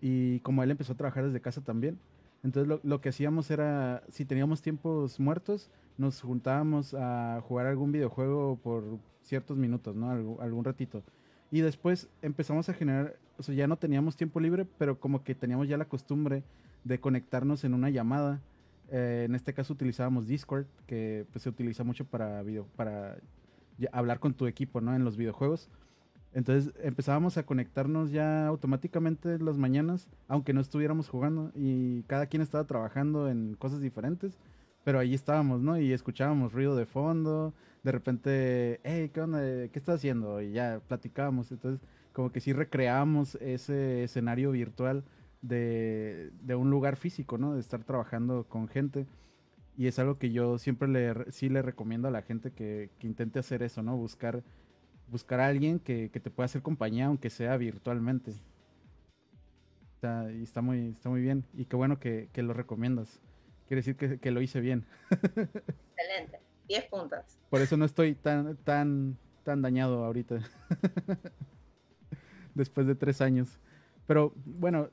y 0.00 0.40
como 0.40 0.62
él 0.62 0.70
empezó 0.70 0.92
a 0.92 0.96
trabajar 0.96 1.24
desde 1.24 1.40
casa 1.40 1.60
también, 1.62 1.98
entonces 2.42 2.80
lo, 2.82 3.00
que 3.00 3.08
hacíamos 3.08 3.50
era, 3.50 4.02
si 4.08 4.24
teníamos 4.24 4.62
tiempos 4.62 5.18
muertos, 5.18 5.70
nos 5.98 6.20
juntábamos 6.20 6.94
a 6.94 7.40
jugar 7.42 7.66
algún 7.66 7.92
videojuego 7.92 8.56
por 8.62 8.84
ciertos 9.22 9.56
minutos, 9.56 9.96
¿no? 9.96 10.10
algún 10.40 10.64
ratito. 10.64 11.02
Y 11.50 11.60
después 11.60 12.08
empezamos 12.22 12.68
a 12.68 12.74
generar, 12.74 13.16
o 13.38 13.42
sea, 13.42 13.54
ya 13.54 13.66
no 13.66 13.76
teníamos 13.76 14.16
tiempo 14.16 14.38
libre, 14.38 14.66
pero 14.78 15.00
como 15.00 15.24
que 15.24 15.34
teníamos 15.34 15.68
ya 15.68 15.76
la 15.76 15.86
costumbre 15.86 16.44
de 16.84 17.00
conectarnos 17.00 17.64
en 17.64 17.74
una 17.74 17.90
llamada. 17.90 18.40
Eh, 18.90 19.24
en 19.26 19.34
este 19.34 19.52
caso 19.52 19.72
utilizábamos 19.72 20.26
Discord, 20.26 20.66
que 20.86 21.26
pues, 21.32 21.42
se 21.42 21.48
utiliza 21.48 21.84
mucho 21.84 22.04
para, 22.04 22.42
video, 22.42 22.66
para 22.76 23.18
hablar 23.92 24.20
con 24.20 24.34
tu 24.34 24.46
equipo, 24.46 24.80
¿no? 24.80 24.94
En 24.94 25.04
los 25.04 25.16
videojuegos. 25.16 25.68
Entonces 26.32 26.74
empezábamos 26.82 27.38
a 27.38 27.46
conectarnos 27.46 28.10
ya 28.10 28.46
automáticamente 28.46 29.38
las 29.38 29.56
mañanas, 29.56 30.08
aunque 30.28 30.52
no 30.52 30.60
estuviéramos 30.60 31.08
jugando 31.08 31.50
y 31.54 32.02
cada 32.02 32.26
quien 32.26 32.42
estaba 32.42 32.64
trabajando 32.64 33.30
en 33.30 33.54
cosas 33.54 33.80
diferentes, 33.80 34.38
pero 34.84 34.98
ahí 34.98 35.14
estábamos, 35.14 35.62
¿no? 35.62 35.80
Y 35.80 35.92
escuchábamos 35.92 36.52
ruido 36.52 36.76
de 36.76 36.84
fondo, 36.84 37.54
de 37.82 37.92
repente, 37.92 38.80
hey, 38.84 39.10
¿qué 39.14 39.20
onda? 39.20 39.40
¿Qué 39.40 39.70
estás 39.74 39.96
haciendo? 39.96 40.42
Y 40.42 40.52
ya 40.52 40.80
platicábamos. 40.86 41.50
Entonces, 41.52 41.80
como 42.12 42.30
que 42.30 42.40
sí 42.40 42.52
recreábamos 42.52 43.36
ese 43.36 44.04
escenario 44.04 44.50
virtual 44.50 45.04
de, 45.42 46.30
de 46.42 46.54
un 46.54 46.70
lugar 46.70 46.96
físico, 46.96 47.38
¿no? 47.38 47.54
De 47.54 47.60
estar 47.60 47.84
trabajando 47.84 48.44
con 48.48 48.68
gente. 48.68 49.06
Y 49.76 49.88
es 49.88 49.98
algo 49.98 50.18
que 50.18 50.32
yo 50.32 50.58
siempre 50.58 50.88
le, 50.88 51.30
sí 51.32 51.48
le 51.48 51.62
recomiendo 51.62 52.08
a 52.08 52.10
la 52.10 52.22
gente 52.22 52.52
que, 52.52 52.90
que 52.98 53.06
intente 53.06 53.38
hacer 53.38 53.62
eso, 53.62 53.82
¿no? 53.82 53.96
Buscar 53.96 54.42
buscar 55.08 55.40
a 55.40 55.46
alguien 55.46 55.78
que, 55.78 56.08
te 56.08 56.30
pueda 56.30 56.46
hacer 56.46 56.62
compañía, 56.62 57.06
aunque 57.06 57.30
sea 57.30 57.56
virtualmente. 57.56 58.32
Está, 59.94 60.30
y 60.32 60.42
está 60.42 60.60
muy, 60.60 60.90
está 60.90 61.08
muy 61.08 61.20
bien. 61.20 61.44
Y 61.54 61.66
qué 61.66 61.76
bueno 61.76 61.98
que, 61.98 62.28
lo 62.34 62.52
recomiendas. 62.52 63.20
Quiere 63.66 63.82
decir 63.82 63.96
que, 63.96 64.30
lo 64.30 64.40
hice 64.40 64.60
bien. 64.60 64.84
Excelente. 65.10 66.40
10 66.68 66.84
puntos. 66.86 67.38
Por 67.48 67.60
eso 67.60 67.76
no 67.76 67.84
estoy 67.84 68.14
tan, 68.14 68.56
tan, 68.56 69.16
tan 69.44 69.62
dañado 69.62 70.04
ahorita. 70.04 70.40
Después 72.54 72.86
de 72.86 72.94
tres 72.94 73.20
años. 73.20 73.60
Pero 74.06 74.32
bueno, 74.44 74.88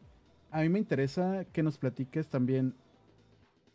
a 0.54 0.62
mí 0.62 0.70
me 0.70 0.80
interesa 0.80 1.46
que 1.52 1.64
nos 1.64 1.78
platiques 1.78 2.28
también 2.28 2.76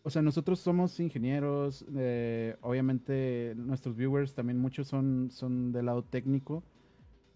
o 0.09 0.11
sea, 0.11 0.23
nosotros 0.23 0.61
somos 0.61 0.99
ingenieros, 1.01 1.85
eh, 1.95 2.57
obviamente 2.63 3.53
nuestros 3.57 3.95
viewers 3.95 4.35
también 4.35 4.59
muchos 4.59 4.89
son, 4.89 5.29
son 5.31 5.71
del 5.71 5.85
lado 5.85 6.03
técnico. 6.03 6.63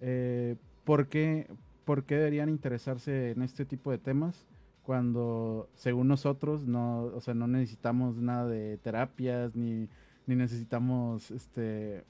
Eh, 0.00 0.56
¿por, 0.84 1.08
qué, 1.08 1.49
deberían 1.87 2.49
interesarse 2.49 3.32
en 3.32 3.42
este 3.42 3.66
tipo 3.66 3.90
de 3.90 3.99
temas 3.99 4.46
cuando, 4.84 5.68
según 5.75 6.08
nosotros, 6.08 6.66
no, 6.66 7.02
o 7.02 7.20
sea, 7.20 7.34
no 7.34 7.46
necesitamos 7.46 8.16
nada 8.16 8.49
de 8.49 8.78
terapias 8.78 9.54
ni, 9.54 9.88
necesitamos, 10.26 11.30
este, 11.30 12.04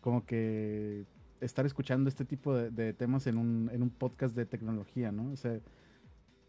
como 0.00 0.26
que 0.26 1.04
estar 1.40 1.66
escuchando 1.66 2.08
este 2.08 2.24
tipo 2.24 2.52
de, 2.52 2.94
temas 2.94 3.28
en 3.28 3.38
un, 3.38 3.70
en 3.72 3.82
un 3.82 3.90
podcast 3.90 4.34
de 4.34 4.44
tecnología, 4.44 5.12
¿no? 5.12 5.30
O 5.30 5.36
sea, 5.36 5.60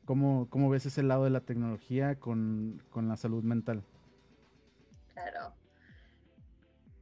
¿Cómo, 0.05 0.49
¿Cómo, 0.49 0.69
ves 0.69 0.85
ese 0.85 1.03
lado 1.03 1.25
de 1.25 1.29
la 1.29 1.41
tecnología 1.41 2.19
con, 2.19 2.83
con, 2.89 3.07
la 3.07 3.17
salud 3.17 3.43
mental? 3.43 3.83
Claro. 5.13 5.53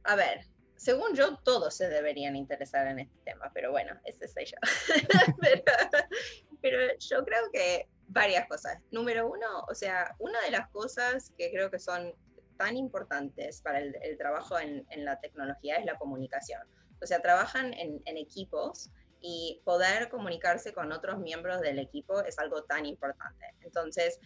A 0.04 0.16
ver, 0.16 0.46
según 0.76 1.14
yo, 1.14 1.36
todos 1.38 1.74
se 1.74 1.88
deberían 1.88 2.36
interesar 2.36 2.86
en 2.86 3.00
este 3.00 3.18
tema, 3.24 3.50
pero 3.54 3.70
bueno, 3.70 3.94
ese 4.04 4.28
soy 4.28 4.46
yo. 4.46 4.56
pero, 6.62 6.78
yo 6.98 7.24
creo 7.24 7.50
que 7.52 7.88
varias 8.08 8.46
cosas. 8.48 8.78
Número 8.90 9.28
uno, 9.28 9.64
o 9.68 9.74
sea, 9.74 10.14
una 10.18 10.40
de 10.42 10.50
las 10.50 10.68
cosas 10.70 11.32
que 11.36 11.50
creo 11.50 11.70
que 11.70 11.78
son 11.78 12.14
tan 12.56 12.76
importantes 12.76 13.62
para 13.62 13.78
el, 13.78 13.96
el 14.02 14.18
trabajo 14.18 14.58
en, 14.58 14.86
en, 14.90 15.04
la 15.04 15.18
tecnología 15.20 15.76
es 15.76 15.86
la 15.86 15.98
comunicación. 15.98 16.62
O 17.02 17.06
sea, 17.06 17.20
trabajan 17.20 17.72
en, 17.74 18.02
en 18.04 18.16
equipos 18.18 18.90
y 19.20 19.60
poder 19.64 20.08
comunicarse 20.08 20.72
con 20.72 20.92
otros 20.92 21.18
miembros 21.18 21.60
del 21.60 21.78
equipo 21.78 22.22
es 22.22 22.38
algo 22.38 22.64
tan 22.64 22.86
importante. 22.86 23.46
Entonces, 23.60 24.18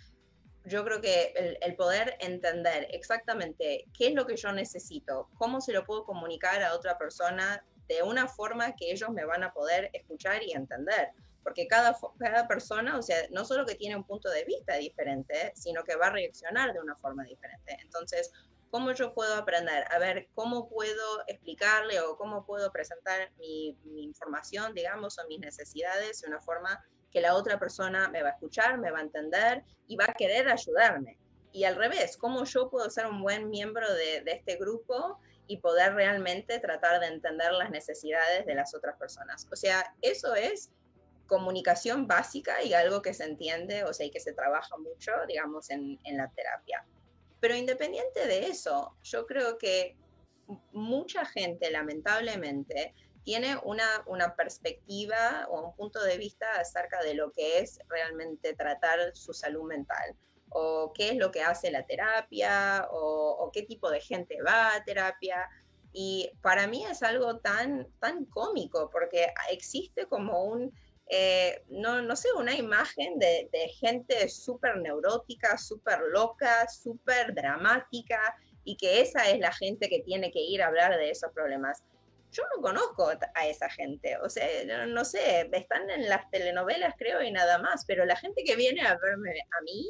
yo 0.65 0.85
creo 0.85 1.01
que 1.01 1.59
el, 1.61 1.77
poder 1.77 2.17
entender 2.21 2.89
exactamente 2.91 3.85
qué 3.97 4.09
es 4.09 4.15
lo 4.15 4.27
que 4.27 4.37
yo 4.37 4.51
necesito, 4.53 5.29
cómo 5.35 5.61
se 5.61 5.73
lo 5.73 5.85
puedo 5.85 6.05
comunicar 6.05 6.63
a 6.63 6.75
otra 6.75 6.97
persona 6.97 7.65
de 7.87 8.03
una 8.03 8.29
forma 8.29 8.75
que 8.75 8.91
ellos 8.91 9.11
me 9.11 9.27
van 9.27 9.43
a 9.43 9.53
poder 9.53 9.91
escuchar 9.93 10.43
y 10.43 10.53
entender. 10.53 11.11
Porque 11.43 11.67
cada, 11.67 11.95
cada 12.19 12.49
persona, 12.49 12.97
o 12.97 13.03
sea, 13.03 13.19
no 13.31 13.45
solo 13.45 13.67
que 13.67 13.75
tiene 13.75 13.97
un 13.97 14.05
punto 14.05 14.31
de 14.31 14.45
vista 14.45 14.77
diferente, 14.77 15.53
sino 15.55 15.85
que 15.85 15.97
va 15.97 16.07
a 16.07 16.11
reaccionar 16.11 16.73
de 16.73 16.81
una 16.81 16.97
forma 16.97 17.25
diferente. 17.25 17.77
Entonces, 17.83 18.33
¿Cómo 18.75 18.91
yo 18.91 19.15
puedo 19.15 19.37
aprender? 19.37 19.85
A 19.93 20.01
ver, 20.01 20.27
¿cómo 20.35 20.69
puedo 20.69 21.23
explicarle 21.29 22.01
o 22.01 22.17
cómo 22.17 22.45
puedo 22.45 22.73
presentar 22.73 23.31
mi, 23.39 23.79
información, 24.03 24.75
digamos, 24.75 25.17
o 25.17 25.29
mis 25.29 25.39
necesidades 25.39 26.23
de 26.23 26.27
una 26.27 26.41
forma 26.41 26.85
que 27.13 27.21
la 27.21 27.37
otra 27.37 27.61
persona 27.61 28.09
me 28.09 28.25
va 28.25 28.31
a 28.31 28.33
escuchar, 28.33 28.79
me 28.79 28.91
va 28.91 28.99
a 28.99 29.03
entender 29.03 29.63
y 29.87 29.95
va 29.95 30.07
a 30.09 30.15
querer 30.15 30.49
ayudarme? 30.49 31.21
Y 31.53 31.63
al 31.63 31.77
revés, 31.77 32.17
¿cómo 32.17 32.43
yo 32.47 32.69
puedo 32.69 32.91
ser 32.91 33.07
un 33.07 33.23
buen 33.23 33.49
miembro 33.49 33.89
de, 33.95 34.23
de 34.23 34.33
este 34.33 34.57
grupo 34.57 35.21
y 35.47 35.59
poder 35.59 35.95
realmente 35.95 36.59
tratar 36.59 36.99
de 36.99 37.07
entender 37.07 37.53
las 37.53 37.71
necesidades 37.71 38.45
de 38.45 38.57
las 38.57 38.75
otras 38.75 38.97
personas? 38.97 39.47
O 39.53 39.55
sea, 39.55 39.95
eso 40.03 40.35
es 40.35 40.73
comunicación 41.29 42.09
básica 42.09 42.61
y 42.61 42.75
algo 42.75 43.03
que 43.03 43.15
se 43.15 43.23
entiende, 43.23 43.85
o 43.85 43.95
sea, 43.95 44.07
y 44.07 44.11
que 44.11 44.19
se 44.19 44.33
trabaja 44.33 44.77
mucho, 44.79 45.13
digamos, 45.29 45.71
en, 45.71 46.01
en 46.03 46.17
la 46.17 46.29
terapia. 46.33 46.85
Pero 47.45 47.57
independiente 47.57 48.27
de 48.27 48.47
eso, 48.47 48.97
yo 49.03 49.27
creo 49.27 49.59
que 49.59 49.99
mucha 50.73 51.27
gente, 51.27 51.71
lamentablemente, 51.71 52.95
tiene 53.23 53.59
una, 53.65 53.85
una, 54.07 54.35
perspectiva 54.35 55.47
o 55.51 55.67
un 55.67 55.77
punto 55.77 56.03
de 56.03 56.17
vista 56.17 56.47
acerca 56.59 57.03
de 57.03 57.13
lo 57.13 57.33
que 57.33 57.59
es 57.59 57.81
realmente 57.91 58.55
tratar 58.55 58.99
su 59.15 59.35
salud 59.35 59.65
mental, 59.65 60.17
o 60.49 60.95
qué 60.95 61.11
es 61.11 61.17
lo 61.17 61.31
que 61.31 61.43
hace 61.43 61.71
la 61.71 61.85
terapia, 61.85 62.89
o, 62.91 63.51
qué 63.53 63.65
tipo 63.65 63.91
de 63.91 64.01
gente 64.01 64.39
va 64.41 64.75
a 64.75 64.83
terapia. 64.83 65.47
Y 65.93 66.31
para 66.41 66.67
mí 66.67 66.87
es 66.87 67.03
algo 67.03 67.41
tan, 67.41 67.87
tan 68.01 68.25
cómico, 68.25 68.89
porque 68.91 69.35
existe 69.51 70.07
como 70.07 70.45
un 70.45 70.73
eh, 71.17 71.63
no, 71.69 72.03
no 72.03 72.17
sé, 72.17 72.29
una 72.37 72.57
imagen 72.57 73.21
de, 73.21 73.49
gente 73.79 74.29
súper 74.29 74.79
neurótica, 74.79 75.57
súper 75.57 76.01
loca, 76.11 76.67
súper 76.69 77.33
dramática, 77.33 78.37
y 78.65 78.77
que 78.77 79.01
esa 79.01 79.31
es 79.31 79.39
la 79.39 79.53
gente 79.53 79.89
que 79.89 80.01
tiene 80.01 80.33
que 80.33 80.41
ir 80.41 80.61
a 80.61 80.67
hablar 80.67 80.97
de 80.97 81.11
esos 81.11 81.31
problemas. 81.33 81.85
Yo 82.33 82.43
no 82.57 82.63
conozco 82.63 83.13
a 83.35 83.47
esa 83.47 83.71
gente, 83.71 84.17
o 84.19 84.29
sea, 84.29 84.45
no, 84.87 85.05
sé, 85.05 85.49
están 85.53 85.89
en 85.89 86.09
las 86.09 86.29
telenovelas 86.33 86.95
creo 86.99 87.23
y 87.23 87.31
nada 87.31 87.59
más, 87.59 87.85
pero 87.87 88.05
la 88.05 88.17
gente 88.17 88.43
que 88.43 88.57
viene 88.57 88.83
a 88.83 88.97
verme 88.97 89.31
a 89.31 89.63
mí 89.63 89.89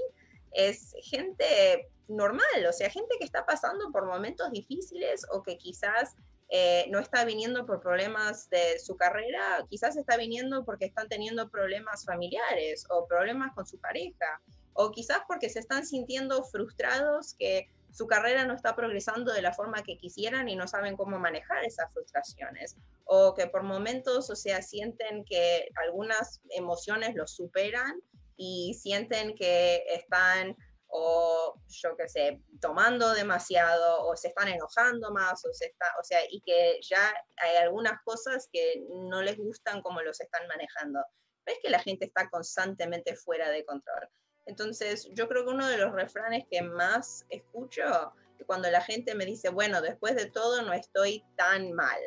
es 0.53 0.95
gente 1.05 1.89
normal, 2.09 2.67
o 2.69 2.73
sea, 2.75 2.91
gente 2.91 3.17
que 3.19 3.25
está 3.25 3.47
pasando 3.47 3.91
por 3.93 4.05
momentos 4.05 4.51
difíciles 4.51 5.25
o 5.33 5.43
que 5.43 5.57
quizás 5.57 6.17
eh, 6.51 6.87
no 6.91 6.99
está 6.99 7.25
viniendo 7.25 7.67
por 7.67 7.81
problemas 7.81 8.49
de 8.51 8.79
su 8.79 8.97
carrera, 8.97 9.65
quizás 9.69 9.97
está 9.97 10.17
viniendo 10.17 10.65
porque 10.65 10.85
están 10.85 11.09
teniendo 11.09 11.49
problemas 11.49 12.05
familiares 12.05 12.87
o 12.91 13.07
problemas 13.07 13.53
con 13.55 13.67
su 13.67 13.79
pareja, 13.79 14.41
o 14.75 14.91
quizás 14.91 15.21
porque 15.27 15.49
se 15.49 15.61
están 15.61 15.87
sintiendo 15.87 16.45
frustrados 16.45 17.35
que 17.39 17.69
su 17.93 18.07
carrera 18.09 18.45
no 18.45 18.55
está 18.55 18.75
progresando 18.75 19.33
de 19.33 19.41
la 19.41 19.53
forma 19.53 19.85
que 19.85 19.97
quisieran 19.97 20.49
y 20.49 20.57
no 20.57 20.67
saben 20.67 20.97
cómo 20.97 21.19
manejar 21.19 21.65
esas 21.65 21.93
frustraciones, 21.93 22.77
o 23.05 23.35
que 23.35 23.47
por 23.47 23.63
momentos, 23.63 24.31
o 24.31 24.37
sea, 24.37 24.63
sienten 24.63 25.25
que 25.25 25.69
algunas 25.77 26.41
emociones 26.51 27.15
los 27.15 27.31
superan 27.31 28.01
y 28.37 28.75
sienten 28.75 29.37
que 29.37 29.85
están 29.89 30.57
o 30.97 31.61
yo 31.67 31.97
qué 31.97 32.09
sé, 32.09 32.41
tomando 32.61 33.13
demasiado 33.15 34.07
o 34.07 34.17
se 34.17 34.29
están 34.29 34.47
enojando 34.47 35.11
más 35.11 35.45
o 35.45 35.53
se 35.53 35.67
está, 35.67 35.87
o 36.01 36.05
sea, 36.05 36.21
y 36.31 36.41
que 36.43 36.79
ya 36.83 37.13
hay 37.39 37.57
algunas 37.57 38.01
cosas 38.05 38.49
que 38.53 38.85
no 38.89 39.21
les 39.21 39.37
gustan 39.37 39.83
como 39.83 40.03
los 40.03 40.21
están 40.21 40.47
manejando. 40.47 41.01
Ves 41.45 41.59
que 41.61 41.71
la 41.71 41.81
gente 41.81 42.05
está 42.05 42.31
constantemente 42.31 43.17
fuera 43.17 43.51
de 43.51 43.65
control. 43.65 44.09
Entonces, 44.47 45.09
yo 45.15 45.29
creo 45.29 45.45
que 45.45 45.51
uno 45.51 45.67
de 45.67 45.79
los 45.79 45.93
refranes 45.93 46.45
que 46.49 46.63
más 46.63 47.27
escucho 47.29 48.13
cuando 48.47 48.71
la 48.71 48.81
gente 48.81 49.17
me 49.17 49.27
dice, 49.27 49.49
bueno, 49.49 49.81
después 49.81 50.15
de 50.15 50.31
todo 50.31 50.63
no 50.63 50.73
estoy 50.73 51.25
tan 51.37 51.73
mal, 51.73 51.99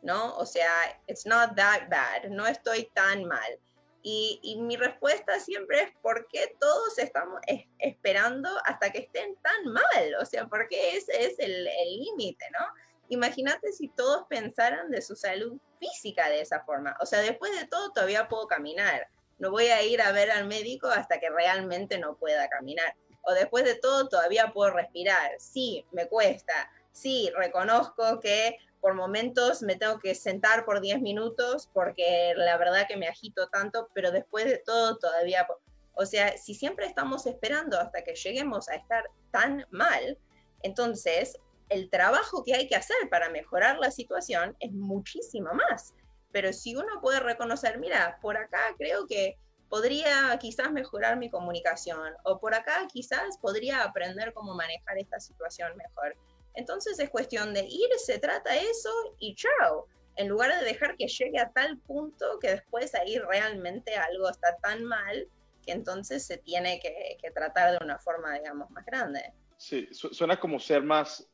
¿no? 0.00 0.34
O 0.38 0.46
sea, 0.46 0.98
it's 1.08 1.26
not 1.26 1.54
that 1.56 1.90
bad, 1.90 2.30
no 2.30 2.46
estoy 2.46 2.90
tan 2.94 3.26
mal. 3.26 3.60
Y, 4.02 4.56
mi 4.60 4.76
respuesta 4.76 5.38
siempre 5.40 5.82
es, 5.82 5.90
¿por 6.02 6.26
qué 6.28 6.56
todos 6.58 6.98
estamos 6.98 7.40
esperando 7.78 8.48
hasta 8.64 8.90
que 8.90 9.00
estén 9.00 9.36
tan 9.36 9.72
mal? 9.72 10.14
O 10.20 10.24
sea, 10.24 10.46
porque 10.46 10.96
ese 10.96 11.26
es 11.26 11.38
el 11.38 11.64
límite, 11.98 12.46
¿no? 12.58 12.66
Imagínate 13.10 13.72
si 13.72 13.88
todos 13.88 14.24
pensaran 14.28 14.88
de 14.90 15.02
su 15.02 15.16
salud 15.16 15.58
física 15.80 16.28
de 16.28 16.42
esa 16.42 16.60
forma. 16.60 16.96
O 17.00 17.06
sea, 17.06 17.20
después 17.20 17.58
de 17.58 17.66
todo 17.66 17.90
todavía 17.90 18.28
puedo 18.28 18.46
caminar. 18.46 19.08
No 19.38 19.50
voy 19.50 19.66
a 19.66 19.82
ir 19.82 20.00
a 20.00 20.12
ver 20.12 20.30
al 20.30 20.46
médico 20.46 20.86
hasta 20.86 21.18
que 21.18 21.28
realmente 21.28 21.98
no 21.98 22.16
pueda 22.16 22.48
caminar. 22.48 22.94
O 23.22 23.32
después 23.32 23.64
de 23.64 23.74
todo 23.74 24.08
todavía 24.08 24.52
puedo 24.52 24.70
respirar. 24.70 25.32
Sí, 25.40 25.84
me 25.90 26.06
cuesta. 26.06 26.70
Sí, 26.92 27.32
reconozco 27.34 28.20
que 28.20 28.58
por 28.80 28.94
momentos 28.94 29.62
me 29.62 29.76
tengo 29.76 29.98
que 29.98 30.14
sentar 30.14 30.64
por 30.64 30.80
10 30.80 31.00
minutos 31.00 31.68
porque 31.72 32.32
la 32.36 32.56
verdad 32.56 32.86
que 32.88 32.96
me 32.96 33.08
agito 33.08 33.48
tanto, 33.48 33.88
pero 33.94 34.10
después 34.10 34.46
de 34.46 34.58
todo 34.58 34.96
todavía, 34.98 35.46
o 35.94 36.06
sea, 36.06 36.36
si 36.36 36.54
siempre 36.54 36.86
estamos 36.86 37.26
esperando 37.26 37.78
hasta 37.78 38.02
que 38.02 38.14
lleguemos 38.14 38.68
a 38.68 38.76
estar 38.76 39.04
tan 39.30 39.66
mal, 39.70 40.18
entonces 40.62 41.38
el 41.68 41.88
trabajo 41.88 42.42
que 42.42 42.54
hay 42.54 42.68
que 42.68 42.76
hacer 42.76 42.96
para 43.10 43.28
mejorar 43.30 43.78
la 43.78 43.90
situación 43.90 44.56
es 44.60 44.72
muchísimo 44.72 45.52
más. 45.54 45.94
Pero 46.32 46.52
si 46.52 46.76
uno 46.76 47.00
puede 47.00 47.20
reconocer, 47.20 47.78
mira, 47.78 48.18
por 48.20 48.36
acá 48.36 48.74
creo 48.78 49.06
que 49.06 49.36
podría 49.68 50.36
quizás 50.40 50.72
mejorar 50.72 51.16
mi 51.16 51.30
comunicación 51.30 52.12
o 52.24 52.40
por 52.40 52.54
acá 52.54 52.86
quizás 52.92 53.38
podría 53.38 53.84
aprender 53.84 54.32
cómo 54.34 54.54
manejar 54.54 54.98
esta 54.98 55.20
situación 55.20 55.76
mejor 55.76 56.16
entonces 56.54 56.98
es 56.98 57.10
cuestión 57.10 57.54
de 57.54 57.64
ir, 57.64 57.88
se 57.98 58.18
trata 58.18 58.54
eso 58.56 58.90
y 59.18 59.34
chao, 59.34 59.86
en 60.16 60.28
lugar 60.28 60.58
de 60.58 60.64
dejar 60.64 60.96
que 60.96 61.06
llegue 61.06 61.38
a 61.38 61.50
tal 61.50 61.78
punto 61.78 62.38
que 62.40 62.50
después 62.50 62.94
ahí 62.94 63.18
realmente 63.18 63.94
algo 63.94 64.28
está 64.28 64.56
tan 64.58 64.84
mal 64.84 65.28
que 65.64 65.72
entonces 65.72 66.26
se 66.26 66.38
tiene 66.38 66.80
que, 66.80 67.18
tratar 67.32 67.78
de 67.78 67.84
una 67.84 67.98
forma, 67.98 68.34
digamos, 68.34 68.70
más 68.70 68.84
grande. 68.86 69.32
Sí, 69.56 69.88
suena 69.92 70.40
como 70.40 70.58
ser 70.58 70.82
más 70.82 71.28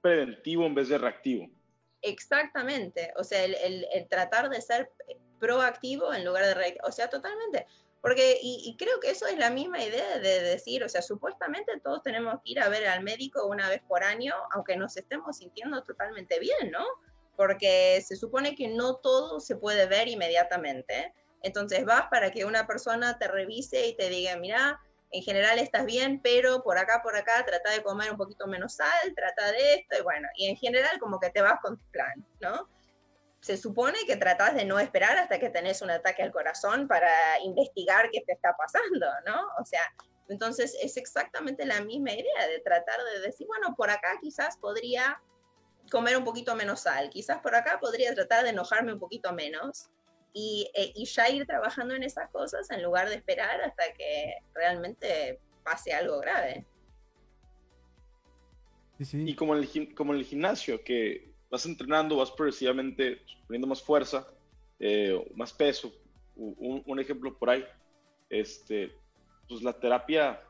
preventivo 0.00 0.66
en 0.66 0.74
vez 0.74 0.88
de 0.88 0.98
reactivo. 0.98 1.48
Exactamente, 2.02 3.12
o 3.16 3.24
sea, 3.24 3.44
el, 3.44 3.86
el 3.92 4.08
tratar 4.08 4.50
de 4.50 4.60
ser 4.60 4.90
proactivo 5.38 6.12
en 6.12 6.24
lugar 6.24 6.44
de 6.44 6.54
reactivo, 6.54 6.86
o 6.86 6.92
sea, 6.92 7.08
totalmente. 7.08 7.66
Porque, 8.04 8.38
y, 8.42 8.76
creo 8.76 9.00
que 9.00 9.08
eso 9.08 9.26
es 9.26 9.38
la 9.38 9.48
misma 9.48 9.82
idea 9.82 10.18
de 10.18 10.42
decir, 10.42 10.84
o 10.84 10.90
sea, 10.90 11.00
supuestamente 11.00 11.80
todos 11.82 12.02
tenemos 12.02 12.34
que 12.44 12.50
ir 12.50 12.60
a 12.60 12.68
ver 12.68 12.86
al 12.86 13.02
médico 13.02 13.46
una 13.46 13.70
vez 13.70 13.80
por 13.88 14.04
año, 14.04 14.34
aunque 14.50 14.76
nos 14.76 14.98
estemos 14.98 15.38
sintiendo 15.38 15.82
totalmente 15.84 16.38
bien, 16.38 16.70
¿no? 16.70 16.84
Porque 17.34 18.04
se 18.06 18.16
supone 18.16 18.56
que 18.56 18.68
no 18.68 18.96
todo 18.96 19.40
se 19.40 19.56
puede 19.56 19.86
ver 19.86 20.08
inmediatamente. 20.08 21.14
Entonces 21.40 21.86
vas 21.86 22.08
para 22.10 22.30
que 22.30 22.44
una 22.44 22.66
persona 22.66 23.18
te 23.18 23.26
revise 23.26 23.86
y 23.86 23.96
te 23.96 24.10
diga, 24.10 24.36
mira, 24.36 24.78
en 25.10 25.22
general 25.22 25.58
estás 25.58 25.86
bien, 25.86 26.20
pero 26.22 26.62
por 26.62 26.76
acá, 26.76 27.00
por 27.02 27.16
acá, 27.16 27.42
trata 27.46 27.70
de 27.70 27.82
comer 27.82 28.10
un 28.10 28.18
poquito 28.18 28.46
menos 28.46 28.74
sal, 28.74 29.14
trata 29.16 29.50
de 29.50 29.76
esto, 29.76 29.96
y 29.98 30.02
bueno, 30.02 30.28
y 30.36 30.50
en 30.50 30.56
general 30.56 30.98
como 30.98 31.18
que 31.18 31.30
te 31.30 31.40
vas 31.40 31.58
con 31.62 31.78
tu 31.78 31.86
plan, 31.90 32.26
¿no? 32.40 32.68
Se 33.44 33.58
supone 33.58 33.98
que 34.06 34.16
tratas 34.16 34.54
de 34.54 34.64
no 34.64 34.78
esperar 34.78 35.18
hasta 35.18 35.38
que 35.38 35.50
tenés 35.50 35.82
un 35.82 35.90
ataque 35.90 36.22
al 36.22 36.32
corazón 36.32 36.88
para 36.88 37.38
investigar 37.42 38.08
qué 38.10 38.22
te 38.22 38.32
está 38.32 38.56
pasando, 38.56 39.06
¿no? 39.26 39.38
O 39.60 39.66
sea, 39.66 39.82
entonces 40.30 40.74
es 40.82 40.96
exactamente 40.96 41.66
la 41.66 41.82
misma 41.82 42.12
idea 42.12 42.48
de 42.48 42.60
tratar 42.60 42.98
de 43.04 43.20
decir, 43.20 43.46
bueno, 43.46 43.74
por 43.76 43.90
acá 43.90 44.18
quizás 44.22 44.56
podría 44.56 45.20
comer 45.90 46.16
un 46.16 46.24
poquito 46.24 46.54
menos 46.54 46.80
sal, 46.80 47.10
quizás 47.10 47.42
por 47.42 47.54
acá 47.54 47.78
podría 47.78 48.14
tratar 48.14 48.44
de 48.44 48.48
enojarme 48.48 48.94
un 48.94 48.98
poquito 48.98 49.30
menos 49.34 49.90
y, 50.32 50.70
eh, 50.72 50.94
ya 51.04 51.28
ir 51.28 51.46
trabajando 51.46 51.94
en 51.94 52.02
esas 52.02 52.30
cosas 52.30 52.70
en 52.70 52.82
lugar 52.82 53.10
de 53.10 53.16
esperar 53.16 53.60
hasta 53.60 53.92
que 53.92 54.38
realmente 54.54 55.38
pase 55.62 55.92
algo 55.92 56.18
grave. 56.20 56.64
Y 58.98 59.36
como 59.36 59.54
en, 59.54 59.64
el, 59.64 59.94
como 59.94 60.14
en 60.14 60.20
el 60.20 60.24
gimnasio, 60.24 60.82
que 60.82 61.33
vas 61.54 61.66
entrenando, 61.66 62.16
vas 62.16 62.32
progresivamente 62.32 63.20
poniendo 63.46 63.68
más 63.68 63.80
fuerza, 63.80 64.26
eh, 64.80 65.24
más 65.36 65.52
peso. 65.52 65.92
Un, 66.34 66.98
ejemplo 66.98 67.38
por 67.38 67.48
ahí, 67.48 67.64
este, 68.28 68.92
pues 69.48 69.62
la 69.62 69.72
terapia 69.72 70.42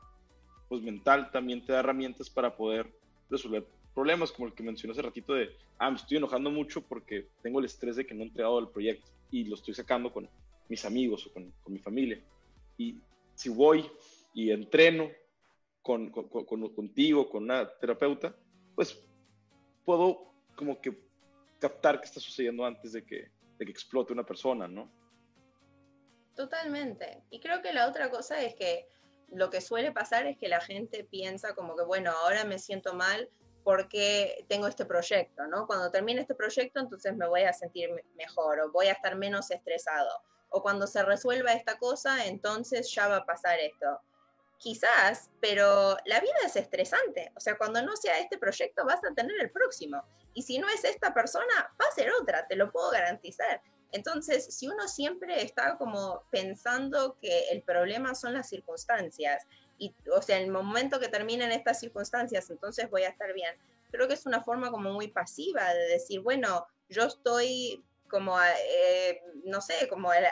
pues 0.67 0.81
mental 0.81 1.31
también 1.31 1.63
te 1.63 1.75
da 1.75 1.81
herramientas 1.81 2.31
para 2.31 2.57
poder 2.57 2.91
resolver 3.29 3.67
problemas 3.93 4.33
como 4.33 4.49
el 4.49 4.55
que 4.55 4.63
mencioné 4.63 4.93
hace 4.93 5.03
ratito 5.03 5.35
de, 5.35 5.55
ah, 5.79 5.91
me 5.91 5.97
estoy 5.97 6.17
enojando 6.17 6.51
mucho 6.51 6.81
porque 6.81 7.29
tengo 7.43 7.59
el 7.59 7.67
estrés 7.67 7.97
de 7.97 8.07
que 8.07 8.15
no 8.15 8.23
he 8.23 8.27
entregado 8.29 8.59
el 8.59 8.69
proyecto 8.69 9.11
y 9.31 9.45
lo 9.45 9.57
estoy 9.57 9.75
sacando 9.75 10.11
con 10.11 10.27
mis 10.71 10.87
amigos 10.87 11.27
o 11.27 11.35
con, 11.35 11.53
con 11.63 11.75
mi 11.75 11.81
familia. 11.81 12.19
Y 12.79 12.99
si 13.35 13.51
voy 13.51 13.85
y 14.33 14.53
entreno 14.53 15.11
con, 15.83 16.09
con, 16.09 16.69
contigo, 16.71 17.29
con 17.29 17.43
una 17.43 17.69
terapeuta, 17.79 18.35
pues 18.75 18.99
puedo 19.85 20.34
como 20.55 20.81
que 20.81 20.99
captar 21.59 22.01
qué 22.01 22.07
está 22.07 22.21
sucediendo 22.21 22.65
antes 22.65 22.93
de 22.93 23.05
que, 23.05 23.31
de 23.59 23.65
que 23.65 23.71
explote 23.71 24.13
una 24.13 24.25
persona, 24.25 24.69
¿no? 24.69 24.91
Totalmente. 26.35 27.23
Y 27.31 27.41
creo 27.41 27.63
que 27.63 27.73
la 27.73 27.89
otra 27.89 28.11
cosa 28.11 28.43
es 28.43 28.55
que 28.55 28.89
lo 29.29 29.51
que 29.51 29.61
suele 29.61 29.93
pasar 29.93 30.27
es 30.27 30.37
que 30.37 30.49
la 30.49 30.61
gente 30.61 31.05
piensa 31.05 31.55
como 31.55 31.77
que, 31.77 31.85
bueno, 31.85 32.11
ahora 32.11 32.45
me 32.45 32.59
siento 32.59 32.95
mal 32.95 33.29
porque 33.63 34.45
tengo 34.49 34.67
este 34.67 34.85
proyecto, 34.85 35.47
¿no? 35.47 35.67
Cuando 35.67 35.91
termine 35.91 36.21
este 36.21 36.35
proyecto, 36.35 36.81
entonces 36.81 37.17
me 37.17 37.27
voy 37.27 37.43
a 37.43 37.53
sentir 37.53 37.91
mejor 38.17 38.61
o 38.61 38.71
voy 38.71 38.87
a 38.87 38.93
estar 38.93 39.17
menos 39.17 39.51
estresado. 39.51 40.11
O 40.51 40.63
cuando 40.63 40.87
se 40.87 41.03
resuelva 41.03 41.53
esta 41.53 41.79
cosa, 41.79 42.27
entonces 42.27 42.93
ya 42.95 43.09
va 43.09 43.17
a 43.19 43.25
pasar 43.25 43.59
esto. 43.59 44.01
Quizás, 44.59 45.31
pero 45.41 45.97
la 46.07 46.21
vida 46.21 46.35
es 46.45 46.57
estresante. 46.57 47.33
O 47.37 47.41
sea, 47.41 47.57
cuando 47.57 47.83
no 47.83 47.97
sea 47.97 48.19
este 48.19 48.39
proyecto, 48.39 48.85
vas 48.85 49.01
a 49.05 49.15
tener 49.15 49.39
el 49.41 49.51
próximo. 49.51 50.03
Y 50.33 50.43
si 50.43 50.59
no 50.59 50.69
es 50.69 50.85
esta 50.85 51.13
persona, 51.13 51.75
va 51.81 51.87
a 51.91 51.95
ser 51.95 52.11
otra, 52.21 52.47
te 52.47 52.57
lo 52.57 52.71
puedo 52.71 52.91
garantizar. 52.91 53.63
Entonces, 53.93 54.47
si 54.53 54.67
uno 54.67 54.89
siempre 54.89 55.43
está 55.43 55.77
como 55.77 56.25
pensando 56.31 57.17
que 57.21 57.49
el 57.51 57.63
problema 57.63 58.15
son 58.15 58.35
las 58.35 58.49
circunstancias, 58.49 59.47
y, 59.79 59.95
o 60.13 60.21
sea, 60.21 60.39
el 60.39 60.51
momento 60.51 60.99
que 60.99 61.09
terminen 61.09 61.53
estas 61.53 61.79
circunstancias, 61.79 62.51
entonces 62.51 62.91
voy 62.91 63.03
a 63.03 63.11
estar 63.11 63.33
bien, 63.33 63.55
creo 63.93 64.09
que 64.09 64.15
es 64.15 64.27
una 64.27 64.43
forma 64.43 64.73
como 64.73 64.93
muy 64.93 65.09
pasiva 65.09 65.73
de 65.73 65.87
decir, 65.87 66.21
bueno, 66.21 66.67
yo 66.89 67.05
estoy 67.05 67.85
como, 68.09 68.37
eh, 68.41 69.23
no 69.45 69.61
sé, 69.61 69.89
como 69.89 70.13
eh, 70.13 70.25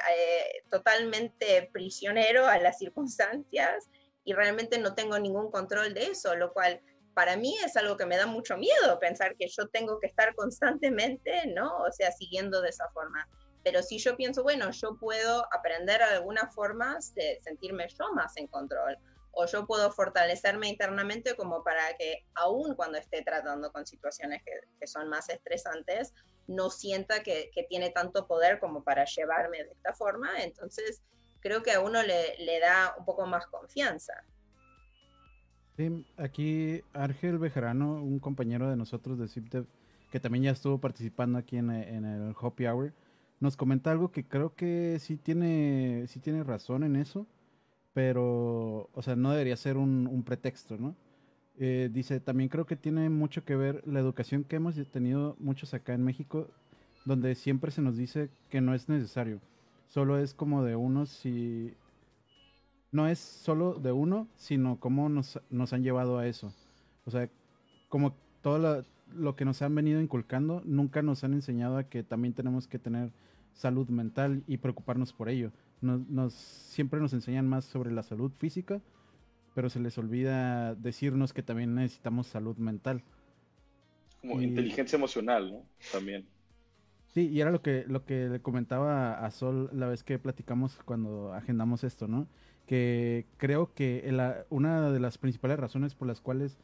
totalmente 0.71 1.71
prisionero 1.73 2.47
a 2.47 2.59
las 2.59 2.79
circunstancias 2.79 3.89
y 4.25 4.33
realmente 4.33 4.79
no 4.79 4.95
tengo 4.95 5.19
ningún 5.19 5.51
control 5.51 5.95
de 5.95 6.07
eso, 6.07 6.35
lo 6.37 6.53
cual 6.53 6.81
para 7.15 7.37
mí 7.37 7.57
es 7.65 7.77
algo 7.77 7.97
que 7.97 8.07
me 8.07 8.17
da 8.17 8.27
mucho 8.27 8.57
miedo 8.57 8.99
pensar 8.99 9.37
que 9.37 9.49
yo 9.49 9.69
tengo 9.69 9.99
que 10.01 10.07
estar 10.07 10.35
constantemente, 10.35 11.47
¿no? 11.55 11.79
O 11.79 11.93
sea, 11.93 12.11
siguiendo 12.11 12.63
de 12.63 12.71
esa 12.71 12.89
forma. 12.91 13.29
Pero 13.65 13.83
si 13.83 13.99
yo 13.99 14.17
pienso, 14.17 14.43
bueno, 14.43 14.71
yo 14.71 14.97
puedo 14.99 15.45
aprender 15.55 16.03
algunas 16.03 16.55
formas 16.55 17.15
de 17.15 17.39
sentirme 17.43 17.87
yo 17.89 18.13
más 18.15 18.37
en 18.37 18.47
control, 18.49 18.97
o 19.33 19.47
yo 19.47 19.67
puedo 19.67 19.91
fortalecerme 19.91 20.69
internamente 20.69 21.35
como 21.37 21.65
para 21.65 21.97
que 21.97 22.27
aún 22.35 22.75
cuando 22.75 22.99
esté 22.99 23.23
tratando 23.23 23.73
con 23.73 23.87
situaciones 23.87 24.43
que, 24.45 24.53
que 24.79 24.87
son 24.87 25.09
más 25.09 25.29
estresantes, 25.31 26.13
no 26.47 26.71
sienta 26.71 27.23
que, 27.23 27.51
que, 27.55 27.63
tiene 27.65 27.91
tanto 27.91 28.27
poder 28.27 28.59
como 28.59 28.85
para 28.85 29.05
llevarme 29.05 29.65
de 29.65 29.73
esta 29.73 29.95
forma. 29.95 30.43
Entonces, 30.43 31.03
creo 31.43 31.63
que 31.63 31.73
a 31.73 31.81
uno 31.81 32.03
le, 32.03 32.37
le 32.39 32.61
da 32.61 32.95
un 32.99 33.05
poco 33.05 33.27
más 33.27 33.47
confianza. 33.47 34.15
Sí, 35.77 36.07
aquí 36.17 36.83
Ángel 36.93 37.39
Bejarano, 37.39 38.03
un 38.03 38.19
compañero 38.19 38.71
de 38.71 38.77
nosotros 38.77 39.19
de 39.19 39.29
ZipDev, 39.29 39.67
que 40.11 40.21
también 40.21 40.45
ya 40.45 40.51
estuvo 40.51 40.79
participando 40.79 41.39
aquí 41.39 41.57
en, 41.57 41.71
el 41.71 42.35
Hoppy 42.39 42.67
Hour, 42.67 42.93
nos 43.41 43.57
comenta 43.57 43.91
algo 43.91 44.13
que 44.13 44.25
creo 44.29 44.55
que 44.55 44.99
sí 45.01 45.17
tiene, 45.17 46.05
sí 46.09 46.21
tiene 46.21 46.45
razón 46.45 46.85
en 46.85 46.97
eso, 46.97 47.27
pero, 47.95 48.91
o 48.93 49.03
sea, 49.03 49.17
no 49.17 49.33
debería 49.33 49.57
ser 49.57 49.77
un, 49.79 50.23
pretexto, 50.25 50.77
¿no? 50.77 50.95
Eh, 51.59 51.91
dice, 51.93 52.21
también 52.21 52.49
creo 52.49 52.67
que 52.67 52.77
tiene 52.77 53.09
mucho 53.11 53.45
que 53.45 53.57
ver 53.57 53.83
la 53.87 54.01
educación 54.01 54.45
que 54.45 54.57
hemos 54.57 54.75
tenido 54.91 55.37
muchos 55.39 55.75
acá 55.75 55.95
en 55.95 56.05
México, 56.05 56.49
donde 57.05 57.35
siempre 57.35 57.71
se 57.71 57.83
nos 57.83 57.97
dice 57.97 58.31
que 58.51 58.61
no 58.61 58.75
es 58.75 58.89
necesario 58.89 59.41
solo 59.93 60.19
es 60.19 60.35
como 60.35 60.63
de 60.63 60.77
uno 60.77 61.07
si... 61.07 61.75
No 62.91 63.09
es 63.09 63.19
solo 63.19 63.75
de 63.75 63.91
uno, 63.91 64.29
sino 64.37 64.79
cómo 64.79 65.09
nos, 65.09 65.41
nos 65.49 65.73
han 65.73 65.83
llevado 65.83 66.19
a 66.19 66.27
eso. 66.27 66.53
O 67.07 67.11
sea, 67.11 67.31
como 67.89 68.15
todo 68.43 68.85
lo, 69.15 69.35
que 69.35 69.47
nos 69.47 69.63
han 69.63 69.75
venido 69.75 70.01
inculcando, 70.01 70.61
nunca 70.67 71.01
nos 71.01 71.25
han 71.25 71.33
enseñado 71.33 71.79
a 71.79 71.85
que 71.85 72.03
también 72.03 72.35
tenemos 72.35 72.69
que 72.69 72.79
tener 72.79 73.11
salud 73.55 73.89
mental 73.89 74.45
y 74.47 74.59
preocuparnos 74.59 75.15
por 75.15 75.31
ello. 75.31 75.53
Nos, 75.81 76.07
nos, 76.09 76.35
siempre 76.35 77.01
nos 77.01 77.15
enseñan 77.15 77.49
más 77.49 77.65
sobre 77.65 77.91
la 77.93 78.03
salud 78.03 78.31
física 78.39 78.83
pero 79.55 79.69
se 79.71 79.81
les 79.81 79.99
olvida 79.99 80.75
decirnos 80.75 81.33
que 81.33 81.43
también 81.43 81.75
necesitamos 81.75 82.27
salud 82.27 82.57
mental. 82.57 83.03
Como 84.21 84.41
inteligencia 84.41 84.97
emocional, 84.97 85.51
¿no? 85.51 85.67
También. 85.91 86.27
Sí, 87.13 87.29
y 87.29 87.41
era 87.43 87.51
lo 87.51 87.61
que, 87.61 87.85
lo 87.89 88.07
que 88.07 88.29
le 88.29 88.41
comentaba 88.41 89.25
a 89.25 89.31
Sol 89.31 89.69
la 89.75 89.87
vez 89.87 90.03
que 90.03 90.19
platicamos 90.19 90.79
cuando 90.87 91.35
agendamos 91.35 91.85
esto, 91.85 92.09
¿no? 92.09 92.27
Que 92.67 93.27
creo 93.37 93.75
que 93.75 94.03
una 94.49 94.91
de 94.91 94.99
las 94.99 95.19
principales 95.19 95.59
razones 95.59 95.95
por 95.95 96.09
las 96.09 96.23
cuales, 96.23 96.57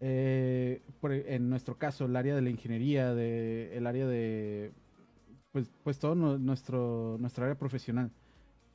eh, 0.00 0.82
en 1.02 1.48
nuestro 1.48 1.78
caso, 1.78 2.06
el 2.06 2.16
área 2.16 2.34
de 2.34 2.42
la 2.42 2.50
ingeniería, 2.50 3.14
de, 3.14 3.76
el 3.76 3.86
área 3.86 4.08
de, 4.08 4.72
pues, 5.52 5.70
pues 5.84 6.00
todo 6.00 6.16
nuestro, 6.16 7.16
nuestra 7.20 7.44
área 7.44 7.58
profesional, 7.58 8.10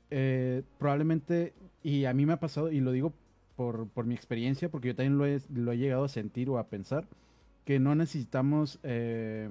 eh, 0.09 0.63
probablemente, 0.79 1.53
y 1.83 2.05
a 2.05 2.13
mí 2.13 2.25
me 2.25 2.33
ha 2.33 2.39
pasado, 2.39 2.71
y 2.71 2.79
lo 2.79 2.93
digo 2.93 3.13
por, 3.57 3.89
por 3.89 4.05
mi 4.05 4.15
experiencia, 4.15 4.69
porque 4.69 4.89
yo 4.89 4.95
también 4.95 5.17
lo 5.17 5.25
he, 5.25 5.41
lo 5.53 5.73
he, 5.73 5.77
llegado 5.77 6.05
a 6.05 6.09
sentir 6.09 6.49
o 6.49 6.57
a 6.57 6.67
pensar, 6.67 7.07
que 7.65 7.79
no 7.79 7.93
necesitamos 7.93 8.79
eh, 8.83 9.49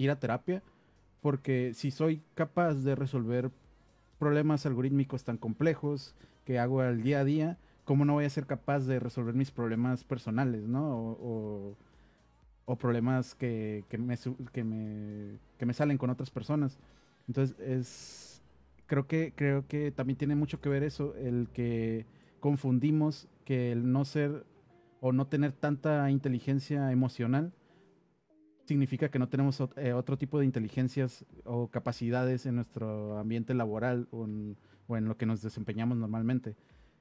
ir 0.00 0.10
a 0.10 0.18
terapia, 0.18 0.62
porque 1.20 1.72
si 1.74 1.90
soy 1.90 2.22
capaz 2.34 2.74
de 2.74 2.94
resolver 2.94 3.50
problemas 4.18 4.66
algorítmicos 4.66 5.24
tan 5.24 5.36
complejos 5.36 6.14
que 6.44 6.58
hago 6.58 6.80
al 6.80 7.02
día 7.02 7.20
a 7.20 7.24
día, 7.24 7.58
¿cómo 7.84 8.04
no 8.04 8.14
voy 8.14 8.24
a 8.24 8.30
ser 8.30 8.46
capaz 8.46 8.80
de 8.80 8.98
resolver 8.98 9.34
mis 9.34 9.50
problemas 9.50 10.04
personales, 10.04 10.62
¿no? 10.62 11.16
O, 11.20 11.76
problemas 12.78 13.34
que, 13.34 13.84
que, 13.88 13.98
me, 13.98 14.16
que, 14.52 14.62
me, 14.62 15.38
que 15.58 15.66
me 15.66 15.74
salen 15.74 15.98
con 15.98 16.08
otras 16.08 16.30
personas. 16.30 16.78
Entonces, 17.26 17.58
es, 17.58 18.42
creo, 18.86 19.08
que, 19.08 19.32
creo 19.34 19.66
que 19.66 19.90
también 19.90 20.16
tiene 20.16 20.36
mucho 20.36 20.60
que 20.60 20.68
ver 20.68 20.84
eso, 20.84 21.16
el 21.16 21.48
que 21.52 22.06
confundimos 22.38 23.26
que 23.44 23.72
el 23.72 23.90
no 23.90 24.04
ser 24.04 24.46
o 25.00 25.10
no 25.10 25.26
tener 25.26 25.50
tanta 25.50 26.08
inteligencia 26.12 26.92
emocional 26.92 27.52
significa 28.70 29.10
que 29.10 29.18
no 29.18 29.28
tenemos 29.28 29.60
eh, 29.74 29.92
otro 29.94 30.16
tipo 30.16 30.38
de 30.38 30.44
inteligencias 30.44 31.24
o 31.42 31.66
capacidades 31.66 32.46
en 32.46 32.54
nuestro 32.54 33.18
ambiente 33.18 33.52
laboral 33.52 34.06
o 34.12 34.26
en, 34.26 34.56
lo 35.08 35.16
que 35.16 35.26
nos 35.26 35.42
desempeñamos 35.42 35.98
normalmente. 35.98 36.54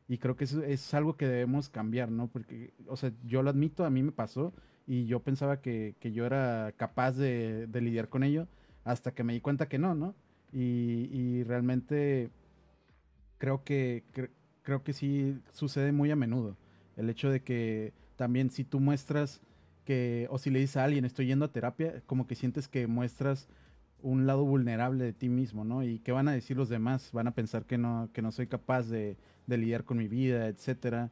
Y 0.08 0.18
creo 0.18 0.36
que 0.36 0.46
eso 0.46 0.64
es 0.64 0.96
algo 0.96 1.16
que 1.16 1.28
debemos 1.28 1.70
cambiar, 1.70 2.10
¿no? 2.10 2.28
Porque, 2.28 2.74
o 2.88 2.98
sea, 2.98 3.12
yo 3.24 3.44
lo 3.44 3.52
admito, 3.52 3.86
a 3.86 3.92
mí 3.92 4.02
me 4.02 4.12
pasó 4.12 4.52
y 4.88 5.06
yo 5.06 5.20
pensaba 5.20 5.62
que, 5.62 5.96
yo 6.02 6.26
era 6.26 6.74
capaz 6.76 7.12
de, 7.12 7.70
lidiar 7.72 8.10
con 8.10 8.24
ello 8.24 8.48
hasta 8.84 9.12
que 9.12 9.24
me 9.24 9.34
di 9.34 9.40
cuenta 9.40 9.70
que 9.70 9.78
no, 9.78 9.94
¿no? 9.94 10.16
Y, 10.52 11.44
realmente 11.44 12.32
creo 13.38 13.64
que, 13.64 14.04
creo 14.64 14.84
que 14.84 14.94
sí 14.94 15.40
sucede 15.52 15.92
muy 15.92 16.10
a 16.10 16.16
menudo. 16.16 16.58
El 16.98 17.12
hecho 17.12 17.30
de 17.30 17.44
que 17.44 17.94
también 18.16 18.50
si 18.50 18.64
tú 18.64 18.80
muestras 18.80 19.40
o 20.30 20.38
si 20.38 20.50
le 20.50 20.60
dices 20.60 20.78
a 20.78 20.84
alguien 20.84 21.06
estoy 21.06 21.28
yendo 21.28 21.46
a 21.46 21.52
terapia, 21.52 22.02
como 22.06 22.28
que 22.28 22.36
sientes 22.36 22.68
que 22.68 22.88
muestras 22.88 23.48
un 24.02 24.26
lado 24.28 24.46
vulnerable 24.46 25.04
de 25.04 25.14
ti 25.14 25.30
mismo, 25.30 25.64
¿no? 25.66 25.84
Y 25.84 26.00
qué 26.00 26.12
van 26.12 26.28
a 26.28 26.32
decir 26.32 26.58
los 26.58 26.70
demás, 26.70 27.12
van 27.12 27.28
a 27.28 27.32
pensar 27.32 27.66
que 27.66 27.78
no, 27.78 28.10
que 28.14 28.22
no 28.22 28.32
soy 28.32 28.48
capaz 28.48 28.84
de, 28.88 29.18
lidiar 29.48 29.84
con 29.84 29.98
mi 29.98 30.08
vida, 30.08 30.48
etcétera. 30.48 31.10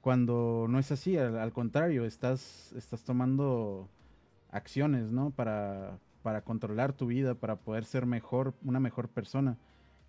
Cuando 0.00 0.66
no 0.68 0.78
es 0.78 0.92
así, 0.92 1.16
al, 1.16 1.52
contrario, 1.52 2.04
estás, 2.04 2.72
estás 2.76 3.02
tomando 3.04 3.88
acciones, 4.50 5.10
¿no? 5.10 5.30
Para, 5.30 5.98
para 6.22 6.42
controlar 6.42 6.92
tu 6.92 7.06
vida, 7.06 7.34
para 7.34 7.56
poder 7.56 7.84
ser 7.84 8.06
mejor, 8.06 8.54
una 8.62 8.80
mejor 8.80 9.08
persona. 9.08 9.58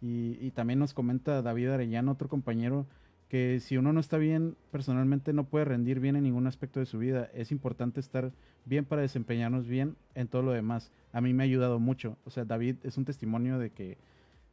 Y, 0.01 0.37
y 0.39 0.51
también 0.51 0.79
nos 0.79 0.93
comenta 0.93 1.41
David 1.41 1.69
Arellano, 1.69 2.11
otro 2.11 2.29
compañero, 2.29 2.85
que 3.33 3.59
si 3.59 3.77
uno 3.77 3.93
no 3.93 3.99
está 3.99 4.17
bien 4.17 4.55
personalmente 4.71 5.33
no 5.33 5.49
puede 5.49 5.65
rendir 5.65 5.99
bien 5.99 6.15
en 6.15 6.21
ningún 6.21 6.45
aspecto 6.45 6.79
de 6.79 6.85
su 6.85 6.99
vida. 6.99 7.31
Es 7.33 7.51
importante 7.51 7.99
estar 7.99 8.31
bien 8.63 8.85
para 8.85 9.01
desempeñarnos 9.01 9.65
bien 9.65 9.97
en 10.13 10.27
todo 10.27 10.43
lo 10.43 10.51
demás. 10.51 10.91
A 11.11 11.19
mí 11.19 11.33
me 11.33 11.41
ha 11.41 11.45
ayudado 11.45 11.79
mucho. 11.79 12.15
O 12.25 12.29
sea, 12.29 12.45
David 12.45 12.75
es 12.83 12.95
un 12.95 13.05
testimonio 13.05 13.57
de 13.57 13.71
que, 13.71 13.97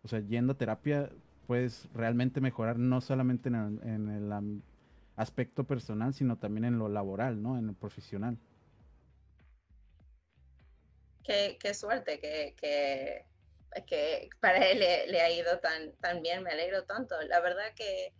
o 0.03 0.09
sea, 0.09 0.21
yendo 0.21 0.55
a 0.55 0.57
terapia 0.57 1.11
puedes 1.47 1.91
realmente 1.93 2.41
mejorar 2.41 2.79
no 2.79 3.03
solamente 3.03 3.51
en 3.51 4.09
el, 4.09 4.63
aspecto 5.15 5.65
personal, 5.65 6.15
sino 6.15 6.39
también 6.39 6.65
en 6.65 6.79
lo 6.79 6.89
laboral, 6.89 7.43
¿no? 7.43 7.59
En 7.59 7.67
lo 7.67 7.75
profesional. 7.75 8.39
Qué, 11.23 11.75
suerte 11.75 12.19
que, 12.19 12.55
que, 13.87 14.31
para 14.41 14.67
él 14.71 14.79
le, 14.79 15.21
ha 15.21 15.31
ido 15.31 15.59
tan, 15.59 15.93
tan 16.01 16.23
bien, 16.23 16.43
me 16.43 16.49
alegro 16.49 16.85
tanto. 16.85 17.15
La 17.29 17.41
verdad 17.41 17.75
que 17.77 18.15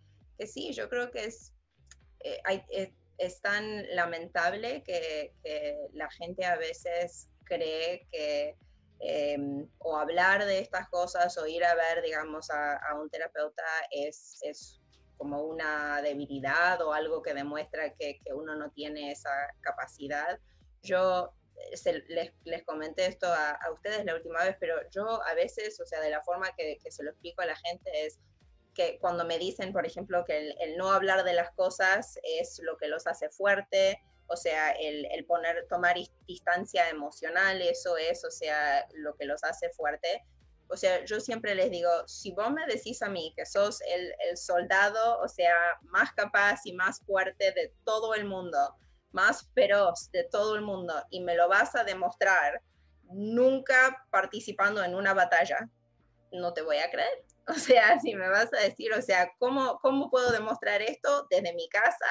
sí, 0.47 0.73
yo 0.73 0.89
creo 0.89 1.11
que 1.11 1.25
es, 1.25 1.53
eh, 2.23 2.41
eh, 2.69 2.93
es 3.17 3.41
tan 3.41 3.85
lamentable 3.95 4.83
que, 4.83 5.33
la 5.93 6.09
gente 6.11 6.45
a 6.45 6.57
veces 6.57 7.29
cree 7.45 8.07
que 8.11 8.55
em, 8.99 9.67
o 9.79 9.97
hablar 9.97 10.45
de 10.45 10.59
estas 10.59 10.87
cosas 10.89 11.37
o 11.37 11.47
ir 11.47 11.63
a 11.63 11.75
ver, 11.75 12.03
digamos, 12.03 12.49
a, 12.51 12.79
un 12.99 13.09
terapeuta 13.09 13.65
es, 13.91 14.39
es, 14.43 14.81
como 15.17 15.43
una 15.43 16.01
debilidad 16.01 16.81
o 16.81 16.93
algo 16.93 17.21
que 17.21 17.35
demuestra 17.35 17.93
que, 17.93 18.19
uno 18.33 18.55
no 18.55 18.71
tiene 18.71 19.11
esa 19.11 19.29
capacidad. 19.61 20.39
Yo 20.81 21.31
eh, 21.57 22.03
les, 22.07 22.33
les, 22.43 22.63
comenté 22.63 23.05
esto 23.05 23.27
a, 23.27 23.59
ustedes 23.71 24.03
la 24.03 24.15
última 24.15 24.43
vez, 24.43 24.55
pero 24.59 24.77
yo 24.89 25.23
a 25.23 25.35
veces, 25.35 25.79
o 25.79 25.85
sea, 25.85 26.01
de 26.01 26.09
la 26.09 26.23
forma 26.23 26.49
que, 26.57 26.79
que 26.83 26.91
se 26.91 27.03
lo 27.03 27.11
explico 27.11 27.43
a 27.43 27.45
la 27.45 27.55
gente 27.55 28.05
es, 28.05 28.19
que 28.73 28.99
cuando 28.99 29.25
me 29.25 29.37
dicen, 29.37 29.73
por 29.73 29.85
ejemplo, 29.85 30.23
que 30.25 30.55
el, 30.59 30.77
no 30.77 30.91
hablar 30.91 31.23
de 31.23 31.33
las 31.33 31.51
cosas 31.51 32.19
es 32.23 32.59
lo 32.63 32.77
que 32.77 32.87
los 32.87 33.07
hace 33.07 33.29
fuerte, 33.29 34.01
o 34.27 34.37
sea, 34.37 34.71
el, 34.71 35.05
el, 35.11 35.25
poner, 35.25 35.67
tomar 35.67 35.95
distancia 36.25 36.89
emocional, 36.89 37.61
eso 37.61 37.97
es, 37.97 38.23
o 38.23 38.31
sea, 38.31 38.87
lo 38.93 39.15
que 39.15 39.25
los 39.25 39.43
hace 39.43 39.69
fuerte. 39.71 40.23
O 40.69 40.77
sea, 40.77 41.03
yo 41.03 41.19
siempre 41.19 41.53
les 41.53 41.69
digo, 41.69 41.89
si 42.07 42.31
vos 42.31 42.49
me 42.49 42.65
decís 42.65 43.01
a 43.01 43.09
mí 43.09 43.33
que 43.35 43.45
sos 43.45 43.81
el, 43.81 44.13
el 44.29 44.37
soldado, 44.37 45.19
o 45.19 45.27
sea, 45.27 45.53
más 45.81 46.13
capaz 46.13 46.61
y 46.63 46.71
más 46.71 47.01
fuerte 47.01 47.51
de 47.51 47.73
todo 47.83 48.15
el 48.15 48.23
mundo, 48.23 48.77
más 49.11 49.49
feroz 49.53 50.09
de 50.11 50.23
todo 50.23 50.55
el 50.55 50.61
mundo, 50.61 50.93
y 51.09 51.19
me 51.19 51.35
lo 51.35 51.49
vas 51.49 51.75
a 51.75 51.83
demostrar 51.83 52.61
nunca 53.11 54.05
participando 54.11 54.81
en 54.81 54.95
una 54.95 55.13
batalla, 55.13 55.69
no 56.31 56.53
te 56.53 56.61
voy 56.61 56.77
a 56.77 56.89
creer. 56.89 57.25
O 57.47 57.53
sea, 57.53 57.99
si 57.99 58.15
me 58.15 58.29
vas 58.29 58.53
a 58.53 58.63
decir, 58.63 58.93
o 58.93 59.01
sea, 59.01 59.31
¿cómo, 59.39 59.79
cómo 59.81 60.09
puedo 60.09 60.31
demostrar 60.31 60.81
esto 60.81 61.27
desde 61.29 61.53
mi 61.53 61.67
casa, 61.69 62.05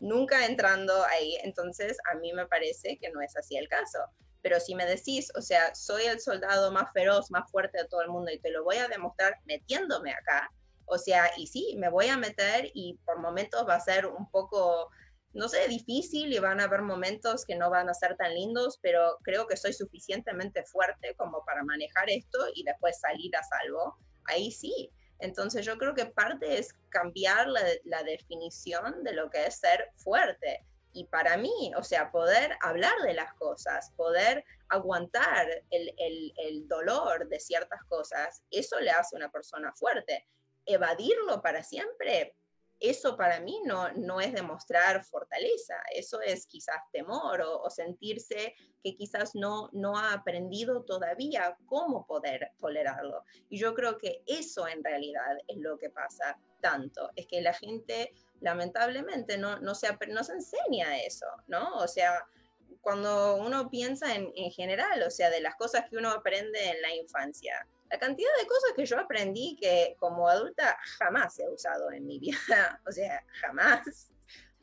nunca 0.00 0.46
entrando 0.46 1.04
ahí? 1.04 1.36
Entonces, 1.42 1.98
a 2.10 2.16
mí 2.16 2.32
me 2.32 2.46
parece 2.46 2.98
que 2.98 3.10
no 3.10 3.20
es 3.20 3.36
así 3.36 3.56
el 3.56 3.68
caso. 3.68 3.98
Pero 4.42 4.58
si 4.58 4.74
me 4.74 4.86
decís, 4.86 5.30
o 5.36 5.42
sea, 5.42 5.74
soy 5.74 6.04
el 6.04 6.18
soldado 6.20 6.72
más 6.72 6.90
feroz, 6.92 7.30
más 7.30 7.50
fuerte 7.50 7.78
de 7.78 7.88
todo 7.88 8.02
el 8.02 8.08
mundo 8.08 8.32
y 8.32 8.40
te 8.40 8.50
lo 8.50 8.64
voy 8.64 8.76
a 8.78 8.88
demostrar 8.88 9.36
metiéndome 9.44 10.12
acá, 10.12 10.50
o 10.90 10.98
sea, 10.98 11.30
y 11.36 11.46
sí, 11.46 11.76
me 11.78 11.88
voy 11.88 12.08
a 12.08 12.16
meter 12.16 12.70
y 12.74 12.98
por 13.04 13.20
momentos 13.20 13.66
va 13.68 13.76
a 13.76 13.80
ser 13.80 14.06
un 14.06 14.28
poco, 14.30 14.90
no 15.32 15.48
sé, 15.48 15.68
difícil 15.68 16.32
y 16.32 16.38
van 16.40 16.60
a 16.60 16.64
haber 16.64 16.82
momentos 16.82 17.44
que 17.44 17.54
no 17.54 17.70
van 17.70 17.88
a 17.88 17.94
ser 17.94 18.16
tan 18.16 18.34
lindos, 18.34 18.78
pero 18.82 19.18
creo 19.22 19.46
que 19.46 19.56
soy 19.56 19.72
suficientemente 19.72 20.64
fuerte 20.64 21.14
como 21.16 21.44
para 21.44 21.62
manejar 21.62 22.10
esto 22.10 22.38
y 22.54 22.64
después 22.64 22.98
salir 22.98 23.30
a 23.36 23.42
salvo 23.44 23.98
ahí 24.30 24.50
sí. 24.50 24.90
Entonces 25.20 25.66
yo 25.66 25.76
creo 25.76 25.94
que 25.94 26.06
parte 26.06 26.58
es 26.58 26.74
cambiar 26.88 27.46
la, 27.46 28.02
definición 28.02 29.04
de 29.04 29.12
lo 29.12 29.30
que 29.30 29.46
es 29.46 29.56
ser 29.56 29.90
fuerte. 29.96 30.66
Y 30.92 31.04
para 31.06 31.36
mí, 31.36 31.72
o 31.76 31.84
sea, 31.84 32.10
poder 32.10 32.56
hablar 32.62 32.94
de 33.04 33.14
las 33.14 33.32
cosas, 33.34 33.92
poder 33.96 34.44
aguantar 34.68 35.46
el, 35.70 35.94
el, 36.36 36.66
dolor 36.66 37.28
de 37.28 37.38
ciertas 37.38 37.84
cosas, 37.84 38.42
eso 38.50 38.80
le 38.80 38.90
hace 38.90 39.14
a 39.14 39.18
una 39.18 39.30
persona 39.30 39.72
fuerte. 39.74 40.26
Evadirlo 40.66 41.40
para 41.42 41.62
siempre, 41.62 42.34
eso 42.80 43.16
para 43.16 43.40
mí 43.40 43.60
no, 43.64 43.92
no 43.92 44.20
es 44.20 44.32
demostrar 44.32 45.04
fortaleza, 45.04 45.74
eso 45.94 46.20
es 46.22 46.46
quizás 46.46 46.78
temor 46.92 47.42
o, 47.42 47.68
sentirse 47.70 48.54
que 48.82 48.96
quizás 48.96 49.34
no, 49.34 49.68
no 49.72 49.96
ha 49.96 50.14
aprendido 50.14 50.82
todavía 50.84 51.56
cómo 51.66 52.06
poder 52.06 52.50
tolerarlo. 52.58 53.24
Y 53.50 53.58
yo 53.58 53.74
creo 53.74 53.98
que 53.98 54.22
eso 54.26 54.66
en 54.66 54.82
realidad 54.82 55.36
es 55.46 55.58
lo 55.58 55.78
que 55.78 55.90
pasa 55.90 56.38
tanto, 56.60 57.10
es 57.16 57.26
que 57.26 57.40
la 57.42 57.52
gente 57.52 58.12
lamentablemente 58.40 59.36
no, 59.36 59.60
no, 59.60 59.74
se, 59.74 59.88
no 60.08 60.24
se 60.24 60.32
enseña 60.32 60.98
eso, 61.02 61.26
¿no? 61.46 61.76
O 61.76 61.86
sea, 61.86 62.24
cuando 62.80 63.36
uno 63.36 63.68
piensa 63.70 64.14
en, 64.14 64.32
en 64.34 64.50
general, 64.50 65.02
o 65.02 65.10
sea, 65.10 65.30
de 65.30 65.40
las 65.40 65.54
cosas 65.56 65.84
que 65.88 65.96
uno 65.96 66.10
aprende 66.10 66.70
en 66.70 66.80
la 66.82 66.94
infancia, 66.94 67.66
la 67.90 67.98
cantidad 67.98 68.30
de 68.40 68.46
cosas 68.46 68.72
que 68.76 68.86
yo 68.86 68.98
aprendí 68.98 69.56
que 69.60 69.96
como 69.98 70.28
adulta 70.28 70.78
jamás 70.98 71.38
he 71.38 71.48
usado 71.48 71.90
en 71.90 72.06
mi 72.06 72.18
vida, 72.18 72.80
o 72.88 72.92
sea, 72.92 73.24
jamás. 73.40 74.10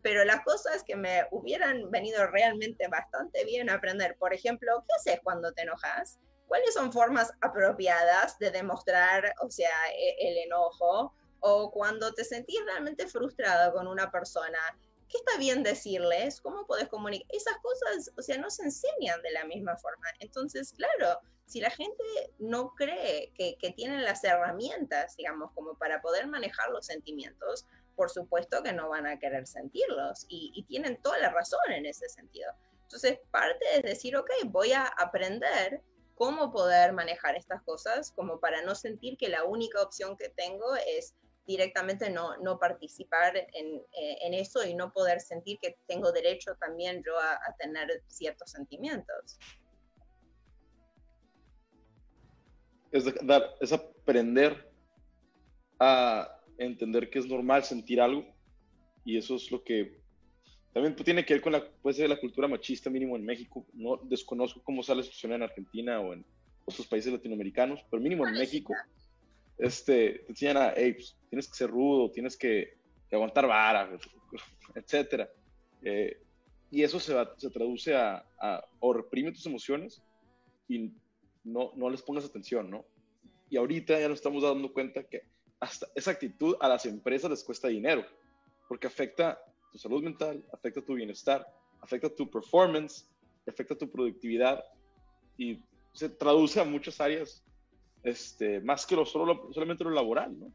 Pero 0.01 0.23
las 0.23 0.43
cosas 0.43 0.83
que 0.83 0.95
me 0.95 1.25
hubieran 1.31 1.91
venido 1.91 2.25
realmente 2.27 2.87
bastante 2.87 3.43
bien 3.43 3.69
aprender, 3.69 4.15
por 4.17 4.33
ejemplo, 4.33 4.83
¿qué 4.87 4.93
haces 4.95 5.21
cuando 5.23 5.51
te 5.51 5.63
enojas? 5.63 6.19
¿Cuáles 6.47 6.73
son 6.73 6.93
formas 6.93 7.33
apropiadas 7.41 8.39
de 8.39 8.51
demostrar, 8.51 9.33
o 9.41 9.49
sea, 9.49 9.71
e, 9.97 10.15
el 10.29 10.37
enojo? 10.37 11.13
o 11.39 11.71
cuando 11.71 12.11
te 12.13 12.23
sentís 12.23 12.59
realmente 12.65 13.07
frustrado 13.07 13.73
con 13.73 13.87
una 13.87 14.11
persona, 14.11 14.57
¿qué 15.09 15.17
está 15.17 15.37
bien 15.37 15.63
decirles? 15.63 16.41
¿Cómo 16.41 16.65
puedes 16.65 16.87
comunicar? 16.89 17.27
Esas 17.29 17.57
cosas, 17.59 18.11
o 18.17 18.21
sea, 18.21 18.37
no 18.37 18.49
se 18.49 18.63
enseñan 18.63 19.21
de 19.21 19.31
la 19.31 19.45
misma 19.45 19.77
forma. 19.77 20.07
Entonces, 20.19 20.73
claro, 20.73 21.19
si 21.45 21.61
la 21.61 21.69
gente 21.69 22.03
no 22.39 22.73
cree 22.75 23.31
que, 23.35 23.57
que 23.57 23.71
tienen 23.71 24.03
las 24.03 24.23
herramientas, 24.23 25.15
digamos, 25.15 25.51
como 25.53 25.75
para 25.77 26.01
poder 26.01 26.27
manejar 26.27 26.69
los 26.71 26.85
sentimientos, 26.85 27.65
por 27.95 28.09
supuesto 28.09 28.61
que 28.63 28.73
no 28.73 28.89
van 28.89 29.07
a 29.07 29.17
querer 29.17 29.47
sentirlos 29.47 30.25
y, 30.27 30.51
y 30.55 30.63
tienen 30.63 31.01
toda 31.01 31.17
la 31.19 31.29
razón 31.29 31.59
en 31.69 31.85
ese 31.85 32.09
sentido. 32.09 32.51
Entonces, 32.83 33.19
parte 33.31 33.65
es 33.75 33.83
decir, 33.83 34.15
ok, 34.15 34.29
voy 34.45 34.73
a 34.73 34.85
aprender 34.85 35.81
cómo 36.15 36.51
poder 36.51 36.93
manejar 36.93 37.35
estas 37.35 37.61
cosas, 37.63 38.11
como 38.11 38.39
para 38.39 38.61
no 38.63 38.75
sentir 38.75 39.17
que 39.17 39.29
la 39.29 39.43
única 39.43 39.81
opción 39.81 40.17
que 40.17 40.29
tengo 40.29 40.75
es 40.75 41.13
directamente 41.47 42.09
no, 42.09 42.37
no 42.37 42.59
participar 42.59 43.37
en, 43.37 43.77
eh, 43.77 44.17
en, 44.21 44.33
eso 44.33 44.65
y 44.65 44.75
no 44.75 44.91
poder 44.91 45.21
sentir 45.21 45.57
que 45.61 45.77
tengo 45.87 46.11
derecho 46.11 46.55
también 46.59 47.01
yo 47.05 47.17
a, 47.17 47.33
a 47.33 47.55
tener 47.57 48.03
ciertos 48.07 48.51
sentimientos. 48.51 49.39
Es, 52.91 53.05
dar, 53.25 53.55
es 53.61 53.71
aprender 53.71 54.69
a 55.79 56.37
entender 56.57 57.09
que 57.09 57.19
es 57.19 57.25
normal 57.25 57.63
sentir 57.63 58.01
algo 58.01 58.25
y 59.05 59.17
eso 59.17 59.37
es 59.37 59.49
lo 59.51 59.63
que 59.63 60.01
también 60.73 60.95
tiene 60.97 61.25
que 61.25 61.33
ver 61.33 61.41
con 61.41 61.53
la, 61.53 61.65
puede 61.81 61.95
ser 61.95 62.09
la 62.09 62.19
cultura 62.19 62.47
machista 62.47 62.89
mínimo 62.89 63.15
en 63.15 63.25
México. 63.25 63.65
No 63.73 63.97
desconozco 64.03 64.61
cómo 64.63 64.83
sale 64.83 65.01
la 65.01 65.35
en 65.35 65.43
Argentina 65.43 65.99
o 66.01 66.13
en 66.13 66.25
otros 66.65 66.85
países 66.87 67.11
latinoamericanos, 67.11 67.83
pero 67.89 68.03
mínimo 68.03 68.27
en 68.27 68.33
México 68.33 68.73
este, 69.57 70.23
te 70.25 70.31
enseñan 70.31 70.57
a, 70.57 70.73
hey, 70.75 70.93
pues, 70.93 71.17
tienes 71.29 71.47
que 71.47 71.55
ser 71.55 71.69
rudo, 71.69 72.11
tienes 72.11 72.37
que, 72.37 72.77
que 73.09 73.15
aguantar 73.15 73.47
vara, 73.47 73.89
etcétera. 74.75 75.29
Eh, 75.81 76.21
y 76.69 76.83
eso 76.83 76.99
se, 76.99 77.13
va, 77.13 77.33
se 77.37 77.49
traduce 77.49 77.95
a, 77.95 78.25
a, 78.39 78.65
o 78.79 78.93
reprime 78.93 79.31
tus 79.31 79.45
emociones 79.45 80.01
y 80.67 80.91
no, 81.43 81.71
no 81.75 81.89
les 81.89 82.01
pongas 82.01 82.25
atención, 82.25 82.69
¿no? 82.69 82.85
Y 83.49 83.57
ahorita 83.57 83.99
ya 83.99 84.09
nos 84.09 84.17
estamos 84.17 84.43
dando 84.43 84.73
cuenta 84.73 85.03
que 85.03 85.23
hasta 85.59 85.87
esa 85.95 86.11
actitud 86.11 86.55
a 86.59 86.67
las 86.67 86.85
empresas 86.85 87.29
les 87.29 87.43
cuesta 87.43 87.69
dinero, 87.69 88.05
porque 88.67 88.87
afecta 88.87 89.39
tu 89.71 89.77
salud 89.77 90.03
mental, 90.03 90.43
afecta 90.51 90.81
tu 90.81 90.95
bienestar, 90.95 91.47
afecta 91.81 92.13
tu 92.13 92.29
performance, 92.29 93.09
afecta 93.47 93.75
tu 93.75 93.89
productividad 93.89 94.63
y 95.37 95.61
se 95.93 96.09
traduce 96.09 96.59
a 96.59 96.65
muchas 96.65 96.99
áreas 96.99 97.43
este, 98.03 98.61
más 98.61 98.85
que 98.85 98.95
lo, 98.95 99.05
solo, 99.05 99.49
solamente 99.53 99.83
lo 99.83 99.91
laboral, 99.91 100.39
¿no? 100.39 100.53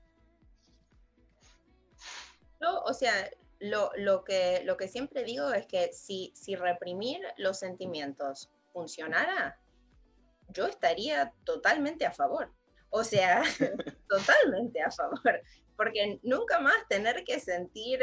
No, 2.60 2.80
o 2.82 2.94
sea, 2.94 3.28
lo, 3.58 3.90
lo, 3.96 4.24
que, 4.24 4.62
lo 4.64 4.76
que 4.76 4.88
siempre 4.88 5.24
digo 5.24 5.52
es 5.52 5.66
que 5.66 5.92
si, 5.92 6.32
si 6.34 6.54
reprimir 6.54 7.20
los 7.36 7.58
sentimientos 7.58 8.50
funcionara, 8.72 9.58
yo 10.48 10.66
estaría 10.66 11.32
totalmente 11.44 12.06
a 12.06 12.12
favor. 12.12 12.52
O 12.90 13.04
sea, 13.04 13.42
totalmente 14.08 14.80
a 14.80 14.90
favor. 14.90 15.40
Porque 15.76 16.20
nunca 16.22 16.60
más 16.60 16.86
tener 16.88 17.24
que 17.24 17.40
sentir 17.40 18.00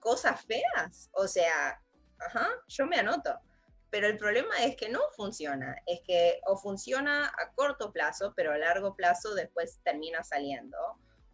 cosas 0.00 0.44
feas. 0.44 1.10
O 1.12 1.26
sea, 1.26 1.80
ajá, 2.18 2.48
yo 2.68 2.86
me 2.86 2.96
anoto. 2.96 3.38
Pero 3.90 4.06
el 4.06 4.18
problema 4.18 4.54
es 4.64 4.76
que 4.76 4.88
no 4.90 5.00
funciona, 5.16 5.76
es 5.86 6.00
que 6.06 6.40
o 6.46 6.56
funciona 6.58 7.26
a 7.26 7.52
corto 7.54 7.90
plazo, 7.90 8.34
pero 8.36 8.52
a 8.52 8.58
largo 8.58 8.94
plazo 8.94 9.34
después 9.34 9.80
termina 9.82 10.22
saliendo, 10.22 10.76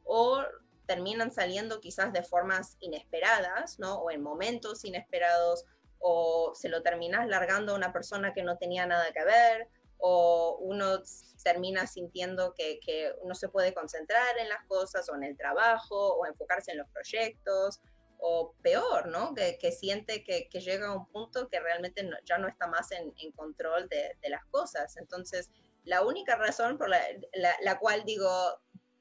o 0.04 0.44
terminan 0.86 1.32
saliendo 1.32 1.80
quizás 1.80 2.12
de 2.12 2.22
formas 2.22 2.76
inesperadas, 2.80 3.78
¿no? 3.78 3.96
O 3.96 4.10
en 4.10 4.22
momentos 4.22 4.84
inesperados, 4.84 5.64
o 5.98 6.52
se 6.54 6.68
lo 6.68 6.82
terminas 6.82 7.26
largando 7.26 7.72
a 7.72 7.76
una 7.76 7.92
persona 7.92 8.32
que 8.32 8.42
no 8.42 8.56
tenía 8.58 8.86
nada 8.86 9.10
que 9.12 9.24
ver, 9.24 9.68
o 9.98 10.58
uno 10.60 11.00
termina 11.42 11.86
sintiendo 11.86 12.54
que, 12.54 12.78
que 12.80 13.14
no 13.24 13.34
se 13.34 13.48
puede 13.48 13.74
concentrar 13.74 14.38
en 14.38 14.48
las 14.48 14.64
cosas, 14.66 15.08
o 15.08 15.16
en 15.16 15.24
el 15.24 15.36
trabajo, 15.36 16.14
o 16.16 16.26
enfocarse 16.26 16.72
en 16.72 16.78
los 16.78 16.88
proyectos, 16.90 17.80
o 18.26 18.54
peor, 18.62 19.08
¿no? 19.08 19.34
Que, 19.34 19.58
que 19.60 19.70
siente 19.70 20.24
que, 20.24 20.48
que, 20.48 20.60
llega 20.60 20.86
a 20.86 20.96
un 20.96 21.06
punto 21.08 21.46
que 21.50 21.60
realmente 21.60 22.08
ya 22.24 22.38
no 22.38 22.48
está 22.48 22.66
más 22.66 22.90
en, 22.90 23.12
en 23.18 23.32
control 23.32 23.86
de, 23.90 24.16
de, 24.22 24.30
las 24.30 24.42
cosas. 24.46 24.96
Entonces, 24.96 25.50
la 25.84 26.02
única 26.02 26.34
razón 26.34 26.78
por 26.78 26.88
la, 26.88 27.02
la, 27.34 27.54
la, 27.60 27.78
cual 27.78 28.02
digo, 28.06 28.30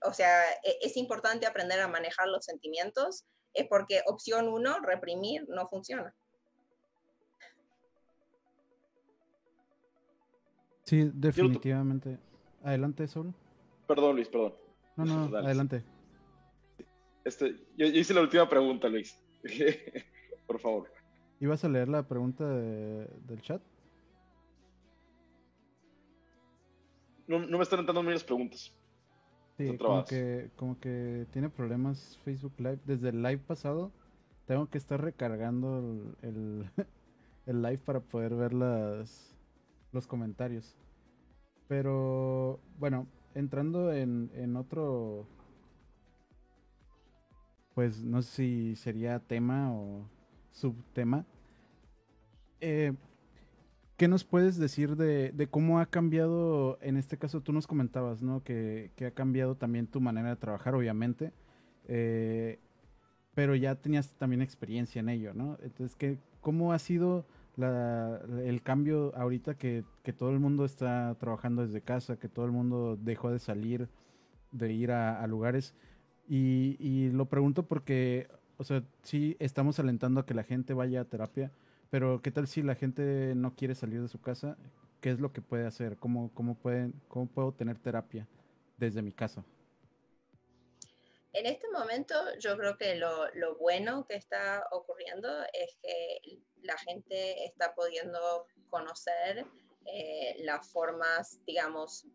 o 0.01 0.13
sea, 0.13 0.43
e, 0.61 0.77
es 0.81 0.97
importante 0.97 1.45
aprender 1.45 1.79
a 1.79 1.87
manejar 1.87 2.27
los 2.27 2.43
sentimientos, 2.43 3.23
es 3.53 3.65
porque 3.69 4.01
opción 4.07 4.49
uno, 4.49 4.81
reprimir, 4.81 5.47
no 5.47 5.69
funciona. 5.69 6.13
Sí, 10.83 11.09
definitivamente. 11.13 12.19
Adelante, 12.61 13.07
Sol. 13.07 13.33
Perdón, 13.87 14.17
Luis, 14.17 14.27
perdón. 14.27 14.53
No, 14.97 15.05
no, 15.05 15.37
adelante. 15.37 15.85
Este, 17.25 17.55
yo, 17.77 17.87
yo, 17.87 17.99
hice 17.99 18.13
la 18.13 18.21
última 18.21 18.47
pregunta, 18.49 18.89
Luis. 18.89 19.17
Por 20.47 20.59
favor. 20.59 20.91
¿Ibas 21.39 21.63
a 21.63 21.69
leer 21.69 21.89
la 21.89 22.07
pregunta 22.07 22.47
de, 22.47 23.07
del 23.27 23.41
chat? 23.41 23.61
No, 27.27 27.39
no, 27.39 27.57
me 27.57 27.63
están 27.63 27.79
entrando 27.79 28.03
muchas 28.03 28.23
preguntas. 28.23 28.73
Sí, 29.57 29.77
como 29.77 30.03
que, 30.05 30.49
como 30.55 30.79
que 30.79 31.25
tiene 31.31 31.49
problemas 31.49 32.19
Facebook 32.23 32.53
Live. 32.57 32.79
Desde 32.85 33.09
el 33.09 33.21
live 33.21 33.39
pasado 33.39 33.91
tengo 34.45 34.69
que 34.69 34.77
estar 34.77 35.01
recargando 35.01 35.79
el, 36.21 36.29
el, 36.29 36.69
el 37.45 37.61
live 37.61 37.79
para 37.79 38.01
poder 38.01 38.35
ver 38.35 38.53
las, 38.53 39.35
los 39.91 40.07
comentarios. 40.07 40.75
Pero 41.67 42.59
bueno, 42.77 43.07
entrando 43.35 43.93
en, 43.93 44.31
en 44.33 44.55
otro 44.55 45.27
pues 47.73 48.03
no 48.03 48.21
sé 48.21 48.31
si 48.31 48.75
sería 48.75 49.19
tema 49.19 49.73
o 49.73 50.07
subtema. 50.51 51.25
Eh, 52.61 52.93
¿Qué 53.97 54.07
nos 54.07 54.23
puedes 54.23 54.57
decir 54.57 54.95
de, 54.95 55.31
de, 55.31 55.47
cómo 55.47 55.79
ha 55.79 55.85
cambiado, 55.85 56.77
en 56.81 56.97
este 56.97 57.17
caso 57.17 57.41
tú 57.41 57.53
nos 57.53 57.67
comentabas, 57.67 58.21
¿no? 58.21 58.43
Que, 58.43 58.91
que 58.95 59.05
ha 59.05 59.11
cambiado 59.11 59.55
también 59.55 59.87
tu 59.87 60.01
manera 60.01 60.29
de 60.29 60.35
trabajar, 60.35 60.73
obviamente, 60.75 61.31
eh, 61.87 62.59
pero 63.35 63.55
ya 63.55 63.75
tenías 63.75 64.13
también 64.15 64.41
experiencia 64.41 64.99
en 64.99 65.09
ello, 65.09 65.33
¿no? 65.33 65.57
Entonces, 65.61 65.95
¿qué, 65.95 66.17
¿cómo 66.41 66.73
ha 66.73 66.79
sido 66.79 67.25
el 67.57 68.61
cambio 68.63 69.15
ahorita 69.15 69.55
que, 69.55 69.83
que, 70.01 70.11
todo 70.11 70.31
el 70.31 70.39
mundo 70.39 70.65
está 70.65 71.15
trabajando 71.19 71.61
desde 71.65 71.81
casa, 71.81 72.17
que 72.17 72.27
todo 72.27 72.45
el 72.45 72.51
mundo 72.51 72.97
dejó 72.99 73.31
de 73.31 73.37
salir, 73.37 73.89
de 74.51 74.73
ir 74.73 74.91
a 74.91 75.25
lugares? 75.27 75.75
Y, 76.27 76.77
y, 76.79 77.09
lo 77.11 77.25
pregunto 77.25 77.63
porque, 77.63 78.27
o 78.57 78.63
sea, 78.63 78.83
sí 79.01 79.35
estamos 79.39 79.79
alentando 79.79 80.21
a 80.21 80.25
que 80.25 80.33
la 80.33 80.43
gente 80.43 80.73
vaya 80.73 81.01
a 81.01 81.05
terapia, 81.05 81.51
pero 81.89 82.21
¿qué 82.21 82.31
tal 82.31 82.47
si 82.47 82.63
la 82.63 82.75
gente 82.75 83.33
no 83.35 83.55
quiere 83.55 83.75
salir 83.75 84.01
de 84.01 84.07
su 84.07 84.21
casa? 84.21 84.57
¿Qué 85.01 85.11
es 85.11 85.19
lo 85.19 85.33
que 85.33 85.41
puede 85.41 85.67
hacer? 85.67 85.97
¿Cómo, 85.97 86.31
cómo, 86.33 86.55
pueden, 86.55 86.93
cómo 87.09 87.27
puedo 87.27 87.51
tener 87.51 87.77
terapia 87.77 88.27
desde 88.77 89.01
mi 89.01 89.11
casa? 89.11 89.43
En 91.33 91.45
este 91.45 91.67
momento 91.69 92.13
yo 92.39 92.57
creo 92.57 92.77
que 92.77 92.95
lo, 92.95 93.27
lo 93.33 93.57
bueno 93.57 94.05
que 94.07 94.15
está 94.15 94.65
ocurriendo 94.71 95.27
es 95.51 95.75
que 95.81 96.39
la 96.61 96.77
gente 96.77 97.45
está 97.45 97.73
pudiendo 97.73 98.47
conocer 98.69 99.45
eh, 99.85 100.35
las 100.39 100.71
formas, 100.71 101.39
digamos, 101.45 102.05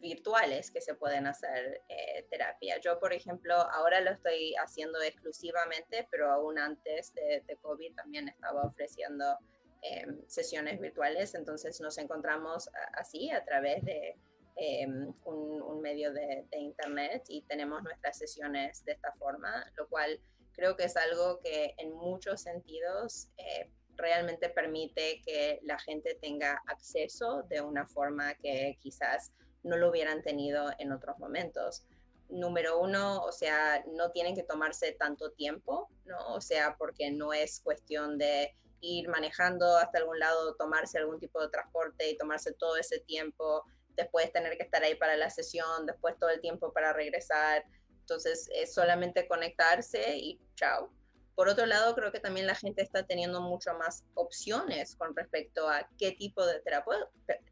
virtuales 0.00 0.70
que 0.70 0.80
se 0.80 0.94
pueden 0.94 1.26
hacer 1.26 1.82
eh, 1.88 2.26
terapia. 2.30 2.78
Yo, 2.80 2.98
por 2.98 3.12
ejemplo, 3.12 3.54
ahora 3.54 4.00
lo 4.00 4.10
estoy 4.10 4.54
haciendo 4.56 5.00
exclusivamente, 5.02 6.06
pero 6.10 6.30
aún 6.30 6.58
antes 6.58 7.14
de, 7.14 7.42
de 7.46 7.56
COVID 7.56 7.94
también 7.94 8.28
estaba 8.28 8.62
ofreciendo 8.62 9.38
eh, 9.82 10.06
sesiones 10.26 10.80
virtuales, 10.80 11.34
entonces 11.34 11.80
nos 11.80 11.98
encontramos 11.98 12.68
así 12.94 13.30
a 13.30 13.44
través 13.44 13.84
de 13.84 14.16
eh, 14.56 14.86
un, 14.86 15.62
un, 15.62 15.80
medio 15.82 16.12
de, 16.12 16.46
de, 16.50 16.58
Internet 16.58 17.24
y 17.28 17.42
tenemos 17.42 17.82
nuestras 17.82 18.18
sesiones 18.18 18.84
de 18.86 18.92
esta 18.92 19.12
forma, 19.12 19.70
lo 19.76 19.86
cual 19.88 20.18
creo 20.54 20.76
que 20.76 20.84
es 20.84 20.96
algo 20.96 21.38
que 21.40 21.74
en 21.76 21.92
muchos 21.92 22.40
sentidos 22.40 23.28
eh, 23.36 23.70
realmente 23.96 24.48
permite 24.48 25.20
que 25.24 25.60
la 25.62 25.78
gente 25.78 26.16
tenga 26.20 26.62
acceso 26.66 27.42
de 27.44 27.60
una 27.60 27.86
forma 27.86 28.34
que 28.34 28.78
quizás 28.80 29.32
no 29.66 29.76
lo 29.76 29.90
hubieran 29.90 30.22
tenido 30.22 30.70
en 30.78 30.92
otros 30.92 31.18
momentos. 31.18 31.84
Número 32.28 32.80
uno, 32.80 33.22
o 33.22 33.32
sea, 33.32 33.84
no 33.88 34.10
tienen 34.10 34.34
que 34.34 34.42
tomarse 34.42 34.92
tanto 34.92 35.30
tiempo, 35.32 35.88
¿no? 36.04 36.34
O 36.34 36.40
sea, 36.40 36.76
porque 36.78 37.10
no 37.10 37.32
es 37.32 37.60
cuestión 37.60 38.16
de 38.18 38.54
ir 38.80 39.08
manejando 39.08 39.76
hasta 39.76 39.98
algún 39.98 40.18
lado, 40.18 40.54
tomarse 40.54 40.98
algún 40.98 41.18
tipo 41.18 41.40
de 41.40 41.48
transporte 41.48 42.08
y 42.10 42.16
tomarse 42.16 42.52
todo 42.52 42.76
ese 42.76 43.00
tiempo, 43.00 43.64
después 43.96 44.32
tener 44.32 44.56
que 44.56 44.64
estar 44.64 44.82
ahí 44.82 44.94
para 44.94 45.16
la 45.16 45.30
sesión, 45.30 45.86
después 45.86 46.18
todo 46.18 46.30
el 46.30 46.40
tiempo 46.40 46.72
para 46.72 46.92
regresar. 46.92 47.64
Entonces 48.00 48.48
es 48.54 48.72
solamente 48.72 49.26
conectarse 49.26 50.16
y 50.16 50.40
chao. 50.54 50.92
Por 51.36 51.50
otro 51.50 51.66
lado, 51.66 51.94
creo 51.94 52.10
que 52.10 52.18
también 52.18 52.46
la 52.46 52.54
gente 52.54 52.80
está 52.80 53.06
teniendo 53.06 53.42
mucho 53.42 53.74
más 53.74 54.04
opciones 54.14 54.96
con 54.96 55.14
respecto 55.14 55.68
a 55.68 55.86
qué 55.98 56.12
tipo 56.12 56.46
de 56.46 56.62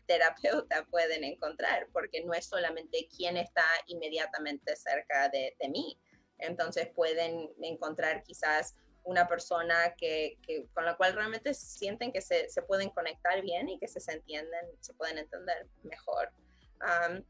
terapeuta, 0.07 0.87
pueden 0.91 1.23
encontrar, 1.23 1.89
porque 1.93 2.25
no 2.25 2.33
es 2.33 2.47
solamente 2.47 3.07
quién 3.15 3.37
está 3.37 3.67
inmediatamente 3.87 4.75
cerca 4.75 5.29
de, 5.29 5.55
mí. 5.69 6.01
Entonces 6.39 6.89
pueden 6.95 7.51
encontrar 7.61 8.23
quizás 8.23 8.75
una 9.03 9.29
persona 9.29 9.95
que, 9.99 10.39
con 10.73 10.87
la 10.87 10.97
cual 10.97 11.13
realmente 11.13 11.53
sienten 11.53 12.11
que 12.11 12.23
se, 12.23 12.49
pueden 12.67 12.89
conectar 12.89 13.43
bien 13.43 13.69
y 13.69 13.79
que 13.79 13.87
se, 13.87 14.01
entienden, 14.11 14.65
se 14.81 14.95
pueden 14.95 15.19
entender 15.19 15.69
mejor. 15.83 16.33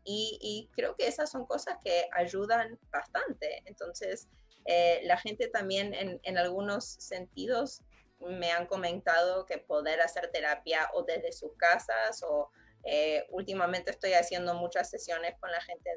y, 0.04 0.38
y, 0.40 0.70
creo 0.76 0.94
que 0.94 1.08
esas 1.08 1.32
son 1.32 1.46
cosas 1.46 1.78
que 1.82 2.08
ayudan 2.12 2.78
bastante. 2.92 3.60
Entonces, 3.66 4.28
eh, 4.64 5.00
la 5.04 5.18
gente 5.18 5.48
también 5.48 5.92
en, 5.94 6.38
algunos 6.38 6.84
sentidos 6.84 7.82
me 8.20 8.50
han 8.50 8.66
comentado 8.66 9.44
que 9.44 9.58
poder 9.58 10.00
hacer 10.00 10.30
terapia 10.32 10.88
o 10.94 11.02
desde 11.02 11.32
sus 11.32 11.54
casas 11.56 12.22
o 12.22 12.50
eh, 12.84 13.26
últimamente 13.30 13.90
estoy 13.90 14.12
haciendo 14.14 14.54
muchas 14.54 14.90
sesiones 14.90 15.34
con 15.40 15.50
la 15.50 15.60
gente 15.60 15.90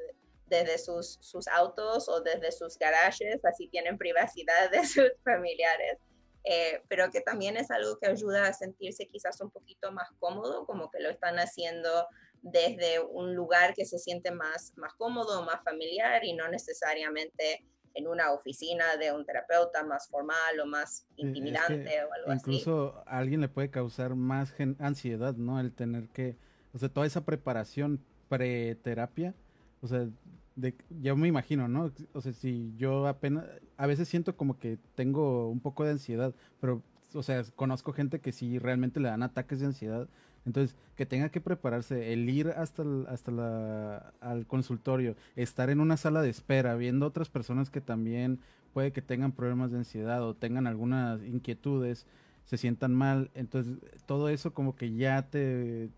desde 0.46 0.78
sus, 0.78 1.18
autos 1.52 2.08
o 2.08 2.20
desde 2.20 2.52
sus 2.52 2.78
garajes, 2.78 3.44
así 3.44 3.68
tienen 3.68 3.98
privacidad 3.98 4.70
de 4.70 4.78
sus 4.86 5.10
familiares. 5.24 5.98
Eh, 6.44 6.82
pero 6.88 7.10
que 7.10 7.20
también 7.20 7.56
es 7.56 7.70
algo 7.70 7.98
que 7.98 8.06
ayuda 8.06 8.46
a 8.46 8.52
sentirse 8.54 9.06
quizás 9.06 9.40
un 9.40 9.50
poquito 9.50 9.92
más 9.92 10.08
cómodo, 10.18 10.64
como 10.64 10.90
que 10.90 11.00
lo 11.00 11.10
están 11.10 11.38
haciendo 11.38 12.06
desde 12.40 13.00
un 13.00 13.34
lugar 13.34 13.74
que 13.74 13.84
se 13.84 13.98
siente 13.98 14.30
más, 14.30 14.72
más 14.76 14.94
cómodo, 14.94 15.42
más 15.42 15.62
familiar 15.64 16.24
y 16.24 16.32
no 16.32 16.48
necesariamente 16.48 17.66
en 17.98 18.06
una 18.06 18.30
oficina 18.30 18.96
de 18.96 19.12
un 19.12 19.24
terapeuta 19.26 19.84
más 19.84 20.08
formal 20.08 20.60
o 20.62 20.66
más 20.66 21.04
intimidante 21.16 22.04
o 22.04 22.12
algo 22.12 22.30
así. 22.30 22.50
Incluso 22.50 23.02
a 23.06 23.18
alguien 23.18 23.40
le 23.40 23.48
puede 23.48 23.70
causar 23.70 24.14
más 24.14 24.54
ansiedad, 24.78 25.34
¿no? 25.34 25.58
El 25.58 25.72
tener 25.72 26.08
que, 26.08 26.36
o 26.72 26.78
sea, 26.78 26.88
toda 26.88 27.06
esa 27.06 27.24
preparación 27.24 28.00
preterapia, 28.28 29.34
o 29.82 29.88
sea, 29.88 30.06
de, 30.54 30.76
yo 31.00 31.16
me 31.16 31.26
imagino, 31.26 31.66
¿no? 31.66 31.92
O 32.12 32.20
sea, 32.20 32.32
si 32.32 32.72
yo 32.76 33.08
apenas, 33.08 33.44
a 33.76 33.86
veces 33.88 34.08
siento 34.08 34.36
como 34.36 34.60
que 34.60 34.78
tengo 34.94 35.48
un 35.48 35.58
poco 35.58 35.84
de 35.84 35.90
ansiedad, 35.90 36.32
pero, 36.60 36.84
o 37.14 37.22
sea, 37.24 37.42
conozco 37.56 37.92
gente 37.92 38.20
que 38.20 38.30
sí 38.30 38.60
realmente 38.60 39.00
le 39.00 39.08
dan 39.08 39.24
ataques 39.24 39.58
de 39.58 39.66
ansiedad 39.66 40.08
entonces, 40.48 40.74
que 40.96 41.04
tenga 41.04 41.28
que 41.28 41.42
prepararse, 41.42 42.14
el 42.14 42.28
ir 42.30 42.48
hasta 42.48 42.82
el, 42.82 43.06
hasta 43.08 43.30
la, 43.30 44.14
al 44.20 44.46
consultorio, 44.46 45.14
estar 45.36 45.68
en 45.68 45.80
una 45.80 45.98
sala 45.98 46.22
de 46.22 46.30
espera, 46.30 46.74
viendo 46.74 47.06
otras 47.06 47.28
personas 47.28 47.68
que 47.70 47.82
también 47.82 48.40
puede 48.72 48.92
que 48.92 49.02
tengan 49.02 49.32
problemas 49.32 49.70
de 49.70 49.78
ansiedad 49.78 50.22
o 50.24 50.34
tengan 50.34 50.66
algunas 50.66 51.22
inquietudes, 51.22 52.06
se 52.44 52.56
sientan 52.56 52.94
mal. 52.94 53.30
Entonces, 53.34 53.76
todo 54.06 54.30
eso 54.30 54.54
como 54.54 54.74
que 54.74 54.94
ya 54.94 55.28
te, 55.28 55.90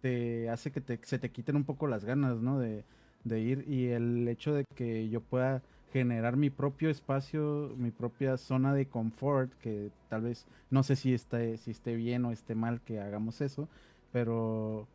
te 0.00 0.48
hace 0.48 0.70
que 0.70 0.80
te, 0.80 1.00
se 1.02 1.18
te 1.18 1.32
quiten 1.32 1.56
un 1.56 1.64
poco 1.64 1.88
las 1.88 2.04
ganas, 2.04 2.40
¿no? 2.40 2.60
De, 2.60 2.84
de 3.24 3.40
ir 3.40 3.64
y 3.68 3.88
el 3.88 4.28
hecho 4.28 4.54
de 4.54 4.64
que 4.76 5.08
yo 5.08 5.20
pueda 5.20 5.62
generar 5.92 6.36
mi 6.36 6.48
propio 6.48 6.88
espacio, 6.88 7.74
mi 7.76 7.90
propia 7.90 8.38
zona 8.38 8.74
de 8.74 8.86
confort, 8.86 9.52
que 9.58 9.90
tal 10.08 10.22
vez 10.22 10.46
no 10.70 10.82
sé 10.82 10.96
si 10.96 11.12
esté, 11.12 11.58
si 11.58 11.70
esté 11.70 11.96
bien 11.96 12.24
o 12.24 12.32
esté 12.32 12.54
mal 12.54 12.80
que 12.80 12.98
hagamos 12.98 13.42
eso, 13.42 13.68
pero, 14.10 14.88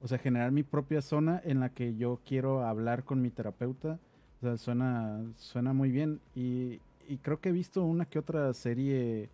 o 0.00 0.08
sea, 0.08 0.18
generar 0.18 0.50
mi 0.50 0.62
propia 0.62 1.02
zona 1.02 1.40
en 1.44 1.60
la 1.60 1.68
que 1.68 1.96
yo 1.96 2.20
quiero 2.24 2.64
hablar 2.64 3.04
con 3.04 3.20
mi 3.20 3.30
terapeuta, 3.30 3.98
o 4.38 4.40
sea, 4.40 4.56
suena, 4.56 5.20
suena 5.36 5.74
muy 5.74 5.90
bien 5.90 6.20
y, 6.34 6.80
creo 7.22 7.40
que 7.40 7.50
he 7.50 7.52
visto 7.52 7.84
una 7.84 8.04
que 8.04 8.18
otra 8.18 8.52
serie 8.52 9.30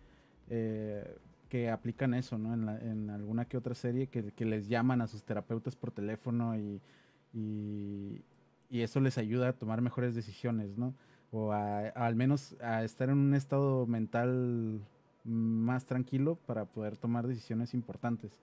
eh, 0.49 1.17
que 1.49 1.69
aplican 1.69 2.13
eso, 2.13 2.37
¿no? 2.37 2.53
En, 2.53 2.69
en, 2.69 3.09
alguna 3.09 3.45
que 3.45 3.57
otra 3.57 3.75
serie 3.75 4.07
que, 4.07 4.45
les 4.45 4.67
llaman 4.67 5.01
a 5.01 5.07
sus 5.07 5.23
terapeutas 5.23 5.75
por 5.75 5.91
teléfono 5.91 6.57
y 6.57 6.81
eso 8.81 8.99
les 8.99 9.17
ayuda 9.17 9.49
a 9.49 9.53
tomar 9.53 9.81
mejores 9.81 10.15
decisiones, 10.15 10.77
¿no? 10.77 10.93
O 11.31 11.51
al 11.51 12.15
menos 12.15 12.55
a 12.61 12.83
estar 12.83 13.09
en 13.09 13.17
un 13.17 13.33
estado 13.33 13.85
mental 13.87 14.81
más 15.23 15.85
tranquilo 15.85 16.37
para 16.45 16.65
poder 16.65 16.97
tomar 16.97 17.27
decisiones 17.27 17.73
importantes. 17.73 18.39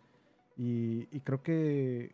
Y, 0.56 1.06
creo 1.20 1.42
que, 1.42 2.12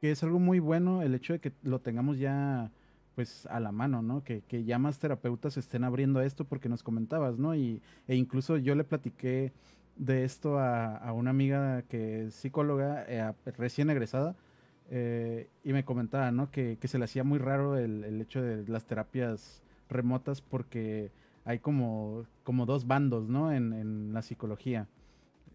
que, 0.00 0.10
es 0.10 0.22
algo 0.22 0.38
muy 0.38 0.58
bueno 0.58 1.02
el 1.02 1.14
hecho 1.14 1.32
de 1.32 1.38
que 1.38 1.52
lo 1.62 1.80
tengamos 1.80 2.18
ya 2.18 2.70
pues 3.14 3.46
a 3.46 3.58
la 3.58 3.72
mano, 3.72 4.02
¿no? 4.02 4.22
Que, 4.22 4.42
que 4.42 4.64
ya 4.64 4.78
más 4.78 4.98
terapeutas 4.98 5.56
estén 5.56 5.82
abriendo 5.82 6.20
esto 6.20 6.44
porque 6.44 6.68
nos 6.68 6.82
comentabas, 6.82 7.38
¿no? 7.38 7.54
Y, 7.54 7.82
e 8.06 8.14
incluso 8.14 8.58
yo 8.58 8.74
le 8.74 8.84
platiqué 8.84 9.52
de 9.96 10.24
esto 10.24 10.58
a, 10.58 11.12
una 11.12 11.30
amiga 11.30 11.82
que 11.82 12.26
es 12.26 12.34
psicóloga 12.34 13.04
eh, 13.08 13.32
recién 13.56 13.90
egresada 13.90 14.36
eh, 14.90 15.50
y 15.64 15.72
me 15.72 15.84
comentaba, 15.84 16.30
¿no? 16.30 16.50
Que, 16.50 16.78
se 16.82 16.98
le 16.98 17.04
hacía 17.04 17.24
muy 17.24 17.38
raro 17.38 17.76
el, 17.76 18.20
hecho 18.20 18.40
de 18.42 18.66
las 18.68 18.86
terapias 18.86 19.62
remotas 19.88 20.40
porque 20.40 21.10
hay 21.44 21.58
como, 21.58 22.26
como 22.42 22.66
dos 22.66 22.86
bandos, 22.86 23.28
¿no? 23.28 23.52
En, 23.52 24.12
la 24.12 24.22
psicología. 24.22 24.88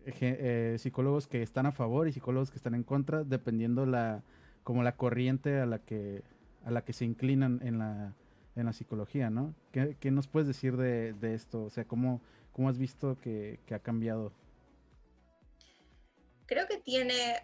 Eh, 0.05 0.75
psicólogos 0.79 1.27
que 1.27 1.41
están 1.41 1.65
a 1.65 1.71
favor 1.71 2.07
y 2.07 2.11
psicólogos 2.11 2.51
que 2.51 2.57
están 2.57 2.75
en 2.75 2.83
contra, 2.83 3.23
dependiendo 3.23 3.85
la, 3.85 4.21
como 4.63 4.83
la 4.83 4.97
corriente 4.97 5.59
a 5.59 5.65
la 5.65 5.79
que, 5.79 6.23
a 6.65 6.71
la 6.71 6.83
que 6.83 6.93
se 6.93 7.05
inclinan 7.05 7.59
en 7.63 7.79
la, 7.79 8.13
en 8.55 8.65
la 8.65 8.73
psicología, 8.73 9.29
¿no? 9.29 9.55
¿Qué, 9.71 10.11
nos 10.11 10.27
puedes 10.27 10.47
decir 10.47 10.77
de, 10.77 11.33
esto? 11.33 11.63
O 11.63 11.69
sea, 11.69 11.85
¿cómo, 11.85 12.21
cómo 12.51 12.69
has 12.69 12.77
visto 12.77 13.17
que, 13.21 13.59
que 13.65 13.73
ha 13.73 13.79
cambiado? 13.79 14.33
Creo 16.45 16.67
que 16.67 16.77
tiene 16.77 17.37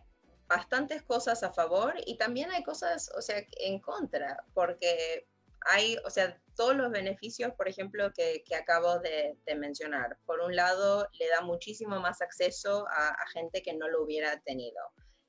bastantes 0.50 1.04
cosas 1.04 1.44
a 1.44 1.54
favor 1.54 1.94
y 2.06 2.18
también 2.18 2.52
hay 2.52 2.64
cosas, 2.64 3.12
o 3.16 3.22
sea, 3.22 3.42
en 3.60 3.80
contra, 3.80 4.44
porque 4.56 5.28
hay, 5.62 5.98
o 6.06 6.10
sea, 6.10 6.42
todos 6.56 6.76
los 6.76 6.92
beneficios, 6.92 7.54
por 7.54 7.68
ejemplo, 7.68 8.12
que, 8.14 8.44
que 8.44 8.56
acabo 8.56 9.00
de, 9.00 9.38
mencionar. 9.56 10.18
Por 10.26 10.40
un 10.40 10.56
lado, 10.56 11.08
le 11.20 11.28
da 11.30 11.42
muchísimo 11.42 12.00
más 12.00 12.22
acceso 12.22 12.88
a, 12.90 13.16
gente 13.34 13.62
que 13.62 13.74
no 13.74 13.88
lo 13.88 14.04
hubiera 14.04 14.40
tenido. 14.42 14.82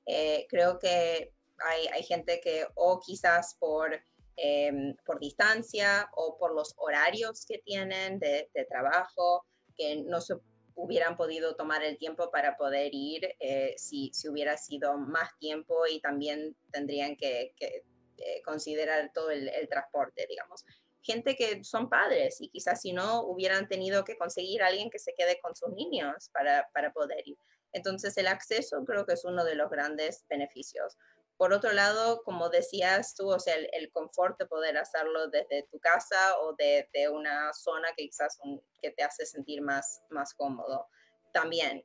Eh, 0.06 0.46
creo 0.48 0.78
que 0.78 1.35
hay, 1.59 1.87
hay, 1.88 2.02
gente 2.02 2.40
que 2.40 2.66
o 2.74 3.00
quizás 3.00 3.56
por, 3.59 4.00
em, 4.37 4.96
por 5.04 5.20
distancia 5.20 6.09
o 6.14 6.38
por 6.38 6.54
los 6.54 6.74
horarios 6.78 7.44
que 7.46 7.59
tienen 7.59 8.18
de, 8.18 8.48
de 8.54 8.64
trabajo, 8.64 9.44
que 9.76 10.02
no 10.06 10.20
se 10.20 10.37
hubieran 10.74 11.16
podido 11.16 11.56
tomar 11.56 11.83
el 11.83 11.98
tiempo 11.98 12.30
para 12.30 12.56
poder 12.56 12.90
ir 12.94 13.35
eh, 13.40 13.74
si, 13.76 14.11
si, 14.12 14.28
hubiera 14.28 14.56
sido 14.56 14.96
más 14.96 15.37
tiempo 15.38 15.87
y 15.87 16.00
también 16.00 16.56
tendrían 16.72 17.16
que, 17.16 17.54
eh, 17.61 18.42
considerar 18.44 19.11
todo 19.12 19.30
el, 19.30 19.50
transporte, 19.68 20.26
digamos. 20.28 20.64
Gente 21.02 21.35
que 21.37 21.64
son 21.64 21.88
padres 21.88 22.40
y 22.40 22.50
quizás 22.50 22.83
si 22.83 22.92
no 22.92 23.22
hubieran 23.22 23.68
tenido 23.68 24.04
que 24.04 24.18
conseguir 24.18 24.62
a 24.62 24.66
alguien 24.66 24.90
que 24.90 24.98
se 24.98 25.14
quede 25.14 25.40
con 25.40 25.56
sus 25.56 25.72
niños 25.72 26.28
para, 26.33 26.68
para 26.74 26.92
poder 26.92 27.26
ir. 27.26 27.38
Entonces 27.72 28.16
el 28.16 28.26
acceso 28.26 28.85
creo 28.85 29.06
que 29.06 29.14
es 29.14 29.24
uno 29.24 29.44
de 29.44 29.54
los 29.54 29.70
grandes 29.70 30.24
beneficios. 30.28 30.96
Por 31.40 31.55
otro 31.55 31.72
lado, 31.72 32.22
como 32.22 32.50
decías 32.50 33.14
tú, 33.14 33.31
o 33.31 33.40
sea, 33.40 33.55
el, 33.55 33.90
confort 33.92 34.38
de 34.38 34.44
poder 34.44 34.76
hacerlo 34.76 35.29
desde 35.29 35.66
tu 35.70 35.81
casa 35.81 36.38
o 36.38 36.53
de, 36.53 36.87
una 37.11 37.55
zona 37.55 37.88
que 37.96 38.05
quizás 38.05 38.38
que 38.83 38.90
te 38.90 39.03
hace 39.03 39.24
sentir 39.24 39.62
más, 39.62 40.03
más 40.11 40.35
cómodo. 40.35 40.87
También, 41.33 41.83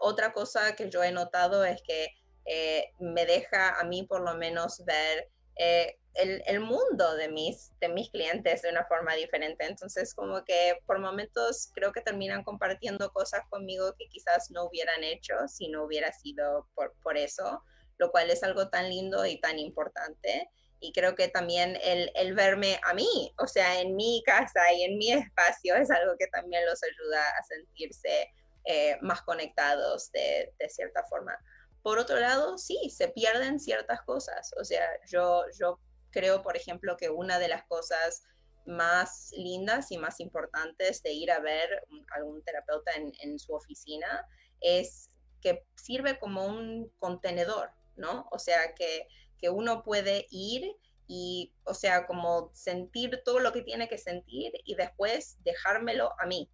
otra 0.00 0.32
cosa 0.32 0.74
que 0.74 0.88
yo 0.88 1.04
he 1.04 1.12
notado 1.12 1.62
es 1.66 1.82
que 1.82 2.08
eh, 2.46 2.94
me 2.98 3.26
deja 3.26 3.78
a 3.78 3.84
mí 3.84 4.04
por 4.04 4.22
lo 4.22 4.34
menos 4.34 4.82
ver 4.86 5.28
eh, 5.56 5.98
el, 6.14 6.42
el, 6.46 6.60
mundo 6.60 7.16
de 7.16 7.28
mis, 7.28 7.78
de 7.80 7.90
mis 7.90 8.08
clientes 8.08 8.62
de 8.62 8.70
una 8.70 8.86
forma 8.86 9.12
diferente. 9.12 9.66
Entonces, 9.66 10.14
como 10.14 10.42
que 10.42 10.78
por 10.86 11.00
momentos 11.00 11.70
creo 11.74 11.92
que 11.92 12.00
terminan 12.00 12.42
compartiendo 12.44 13.12
cosas 13.12 13.42
conmigo 13.50 13.94
que 13.98 14.08
quizás 14.08 14.50
no 14.50 14.64
hubieran 14.64 15.04
hecho 15.04 15.34
si 15.48 15.68
no 15.68 15.84
hubiera 15.84 16.10
sido 16.14 16.70
por, 16.74 16.94
por 17.02 17.18
eso 17.18 17.62
lo 17.98 18.10
cual 18.10 18.30
es 18.30 18.42
algo 18.42 18.68
tan 18.68 18.88
lindo 18.88 19.24
y 19.26 19.40
tan 19.40 19.58
importante. 19.58 20.50
Y 20.80 20.92
creo 20.92 21.14
que 21.14 21.28
también 21.28 21.78
el, 21.82 22.10
el, 22.14 22.34
verme 22.34 22.78
a 22.84 22.92
mí, 22.92 23.34
o 23.38 23.46
sea, 23.46 23.80
en 23.80 23.96
mi 23.96 24.22
casa 24.26 24.72
y 24.74 24.84
en 24.84 24.98
mi 24.98 25.10
espacio, 25.12 25.74
es 25.74 25.90
algo 25.90 26.16
que 26.18 26.26
también 26.26 26.66
los 26.66 26.82
ayuda 26.82 27.22
a 27.30 27.42
sentirse 27.44 28.30
eh, 28.64 28.98
más 29.00 29.22
conectados 29.22 30.10
de, 30.12 30.52
de, 30.58 30.68
cierta 30.68 31.02
forma. 31.04 31.38
Por 31.82 31.98
otro 31.98 32.18
lado, 32.18 32.58
sí, 32.58 32.90
se 32.90 33.08
pierden 33.08 33.58
ciertas 33.58 34.02
cosas. 34.02 34.52
O 34.60 34.64
sea, 34.64 34.86
yo, 35.06 35.44
yo 35.58 35.78
creo, 36.10 36.42
por 36.42 36.56
ejemplo, 36.56 36.96
que 36.96 37.08
una 37.08 37.38
de 37.38 37.48
las 37.48 37.64
cosas 37.64 38.24
más 38.66 39.30
lindas 39.36 39.90
y 39.92 39.98
más 39.98 40.20
importantes 40.20 41.02
de 41.02 41.12
ir 41.12 41.30
a 41.30 41.38
ver 41.38 41.86
algún 42.10 42.42
terapeuta 42.42 42.92
en, 42.92 43.12
en 43.20 43.38
su 43.38 43.54
oficina 43.54 44.26
es 44.60 45.10
que 45.40 45.64
sirve 45.76 46.18
como 46.18 46.44
un 46.44 46.90
contenedor 46.98 47.70
¿no? 47.96 48.28
O 48.30 48.38
sea, 48.38 48.74
que, 48.74 49.08
uno 49.48 49.84
puede 49.84 50.26
ir 50.28 50.74
y, 51.06 51.52
o 51.62 51.72
sea, 51.72 52.04
como 52.08 52.50
sentir 52.52 53.22
todo 53.24 53.38
lo 53.38 53.52
que 53.52 53.62
tiene 53.62 53.88
que 53.88 53.96
sentir 53.96 54.52
y 54.64 54.74
después 54.74 55.36
dejármelo 55.44 56.10
a 56.18 56.26
mí. 56.26 56.50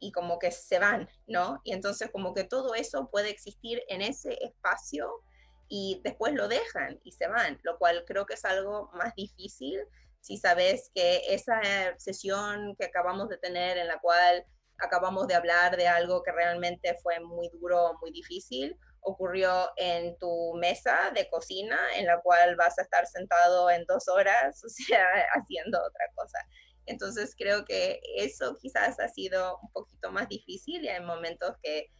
Y 0.00 0.10
como 0.10 0.40
que 0.40 0.50
se 0.50 0.80
van, 0.80 1.08
¿no? 1.28 1.60
Y 1.62 1.72
entonces 1.72 2.10
como 2.10 2.34
que 2.34 2.42
todo 2.42 2.74
eso 2.74 3.08
puede 3.12 3.30
existir 3.30 3.80
en 3.86 4.02
ese 4.02 4.36
espacio 4.42 5.22
y 5.68 6.00
después 6.02 6.34
lo 6.34 6.48
dejan 6.48 6.98
y 7.04 7.12
se 7.12 7.28
van, 7.28 7.60
lo 7.62 7.78
cual 7.78 8.04
creo 8.08 8.26
que 8.26 8.34
es 8.34 8.44
algo 8.44 8.90
más 8.94 9.14
difícil 9.14 9.78
si 10.22 10.38
sabes 10.38 10.90
que 10.94 11.20
esa 11.28 11.60
sesión 11.98 12.76
que 12.78 12.86
acabamos 12.86 13.28
de 13.28 13.38
tener 13.38 13.76
en 13.76 13.88
la 13.88 13.98
cual 13.98 14.46
acabamos 14.78 15.26
de 15.26 15.34
hablar 15.34 15.76
de 15.76 15.88
algo 15.88 16.22
que 16.22 16.30
realmente 16.30 16.96
fue 17.02 17.18
muy 17.20 17.48
duro, 17.48 17.98
muy 18.00 18.12
difícil, 18.12 18.76
ocurrió 19.02 19.70
en 19.76 20.16
tu 20.18 20.54
mesa 20.54 21.10
de 21.14 21.28
cocina 21.28 21.78
en 21.96 22.06
la 22.06 22.20
cual 22.20 22.56
vas 22.56 22.78
a 22.78 22.82
estar 22.82 23.06
sentado 23.06 23.70
en 23.70 23.84
dos 23.86 24.08
horas, 24.08 24.62
haciendo 25.34 25.78
otra 25.78 26.06
cosa. 26.14 26.38
Entonces 26.86 27.34
creo 27.36 27.64
que 27.64 28.00
eso 28.16 28.56
quizás 28.60 28.98
ha 28.98 29.08
sido 29.08 29.58
un 29.62 29.70
poquito 29.72 30.10
más 30.10 30.28
difícil 30.28 30.84
y 30.84 30.88
hay 30.88 31.00
momentos 31.00 31.54
que 31.62 31.90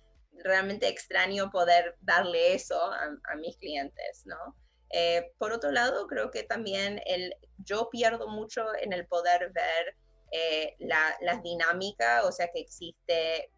realmente 0.45 0.89
extraño 0.89 1.51
poder 1.51 1.97
darle 2.01 2.55
eso 2.55 2.81
a, 2.81 3.37
mis 3.37 3.57
clientes, 3.59 4.23
¿no? 4.25 4.57
Eh, 4.91 5.33
por 5.39 5.53
otro 5.53 5.71
lado, 5.71 6.07
creo 6.07 6.31
que 6.31 6.43
también 6.43 7.01
el, 7.07 7.35
yo 7.59 7.89
pierdo 7.91 8.29
mucho 8.29 8.65
en 8.81 8.93
el 8.93 9.07
poder 9.07 9.53
ver 9.53 9.97
eh, 10.33 10.75
la, 10.81 11.17
las 11.21 11.43
dinámicas, 11.43 12.25
o 12.25 12.33
sea, 12.33 12.49
que 12.53 12.61
existe 12.61 13.52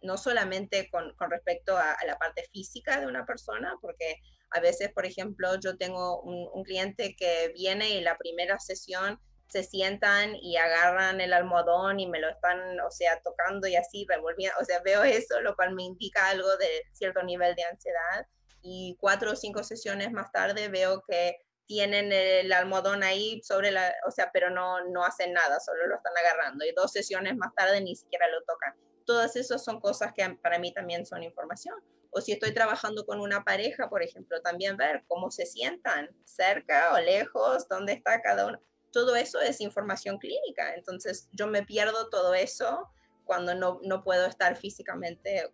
no 0.00 0.16
solamente 0.16 0.88
con, 0.90 1.14
respecto 1.30 1.76
a, 1.76 1.96
la 2.06 2.16
parte 2.18 2.44
física 2.52 3.00
de 3.00 3.06
una 3.06 3.26
persona, 3.26 3.76
porque 3.80 4.16
a 4.50 4.60
veces, 4.60 4.92
por 4.92 5.04
ejemplo, 5.04 5.58
yo 5.60 5.76
tengo 5.76 6.20
un, 6.22 6.48
un, 6.52 6.64
cliente 6.64 7.14
que 7.16 7.52
viene 7.54 7.90
y 7.90 8.00
la 8.00 8.16
primera 8.16 8.58
sesión 8.58 9.20
se 9.48 9.62
sientan 9.62 10.36
y 10.36 10.56
agarran 10.56 11.20
el 11.20 11.32
almohadón 11.32 12.00
y 12.00 12.06
me 12.06 12.20
lo 12.20 12.28
están, 12.28 12.80
o 12.80 12.90
sea, 12.90 13.20
tocando 13.22 13.66
y 13.66 13.76
así 13.76 14.06
revolviendo, 14.08 14.56
o 14.60 14.64
sea, 14.64 14.80
veo 14.80 15.04
eso, 15.04 15.40
lo 15.40 15.56
cual 15.56 15.74
me 15.74 15.84
indica 15.84 16.28
algo 16.28 16.56
de 16.56 16.82
cierto 16.92 17.22
nivel 17.22 17.54
de 17.54 17.64
ansiedad. 17.64 18.26
Y 18.62 18.96
cuatro 19.00 19.32
o 19.32 19.36
cinco 19.36 19.62
sesiones 19.62 20.12
más 20.12 20.30
tarde 20.32 20.68
veo 20.68 21.02
que 21.08 21.36
tienen 21.66 22.12
el 22.12 22.52
almohadón 22.52 23.02
ahí 23.02 23.40
sobre 23.42 23.70
la, 23.70 23.94
o 24.06 24.10
sea, 24.10 24.30
pero 24.32 24.50
no, 24.50 24.84
no 24.90 25.04
hacen 25.04 25.32
nada, 25.32 25.60
solo 25.60 25.86
lo 25.86 25.96
están 25.96 26.12
agarrando. 26.18 26.64
Y 26.64 26.72
dos 26.72 26.92
sesiones 26.92 27.36
más 27.36 27.54
tarde 27.54 27.80
ni 27.80 27.94
siquiera 27.94 28.28
lo 28.28 28.42
tocan 28.44 28.74
todas 29.08 29.36
esas 29.36 29.64
son 29.64 29.80
cosas 29.80 30.12
que 30.14 30.22
para 30.42 30.58
mí 30.58 30.70
también 30.70 31.06
son 31.06 31.22
información. 31.22 31.74
O 32.10 32.20
si 32.20 32.32
estoy 32.32 32.52
trabajando 32.52 33.06
con 33.06 33.20
una 33.20 33.42
pareja, 33.42 33.88
por 33.88 34.02
ejemplo, 34.02 34.42
también 34.42 34.76
ver 34.76 35.02
cómo 35.08 35.30
se 35.30 35.46
sientan, 35.46 36.10
cerca 36.26 36.92
o 36.92 37.00
lejos, 37.00 37.66
dónde 37.70 37.94
está 37.94 38.20
cada 38.20 38.46
uno. 38.46 38.60
Todo 38.92 39.16
eso 39.16 39.40
es 39.40 39.62
información 39.62 40.18
clínica. 40.18 40.74
Entonces 40.74 41.30
yo 41.32 41.46
me 41.46 41.64
pierdo 41.64 42.10
todo 42.10 42.34
eso 42.34 42.86
cuando 43.24 43.54
no, 43.54 43.80
no 43.82 44.04
puedo 44.04 44.26
estar 44.26 44.58
físicamente 44.58 45.50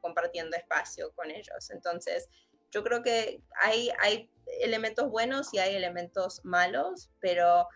compartiendo 0.00 0.56
espacio 0.56 1.12
con 1.16 1.32
ellos. 1.32 1.70
Entonces 1.70 2.28
yo 2.70 2.84
creo 2.84 3.02
que 3.02 3.42
hay, 3.60 3.90
hay 3.98 4.30
elementos 4.60 5.10
buenos 5.10 5.52
y 5.52 5.58
hay 5.58 5.74
elementos 5.74 6.40
malos, 6.44 7.10
pero 7.18 7.66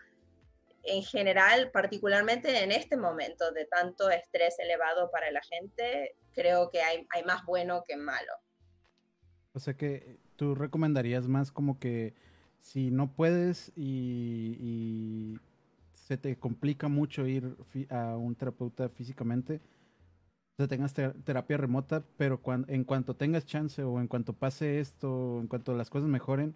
en 0.87 1.03
general, 1.03 1.71
particularmente 1.71 2.63
en 2.63 2.71
este 2.71 2.97
momento 2.97 3.51
de 3.51 3.65
tanto 3.65 4.09
estrés 4.09 4.57
elevado 4.59 5.09
para 5.11 5.31
la 5.31 5.41
gente, 5.41 6.15
creo 6.33 6.69
que 6.69 6.81
hay, 6.81 7.05
hay 7.09 7.23
más 7.23 7.45
bueno 7.45 7.83
que 7.87 7.97
malo. 7.97 8.31
O 9.53 9.59
sea 9.59 9.73
que 9.75 10.17
tú 10.35 10.55
recomendarías 10.55 11.27
más 11.27 11.51
como 11.51 11.79
que 11.79 12.13
si 12.59 12.91
no 12.91 13.11
puedes 13.11 13.71
y, 13.75 15.39
se 15.93 16.17
te 16.17 16.37
complica 16.37 16.87
mucho 16.87 17.27
ir 17.27 17.57
a 17.89 18.15
un 18.15 18.33
terapeuta 18.33 18.87
físicamente, 18.87 19.59
o 20.57 20.67
tengas 20.67 20.93
terapia 20.93 21.57
remota, 21.57 22.01
pero 22.15 22.39
en 22.67 22.85
cuanto 22.85 23.15
tengas 23.15 23.45
chance 23.45 23.83
o 23.83 23.99
en 23.99 24.07
cuanto 24.07 24.31
pase 24.31 24.79
esto, 24.79 25.39
en 25.41 25.47
cuanto 25.47 25.75
las 25.75 25.89
cosas 25.89 26.07
mejoren, 26.07 26.55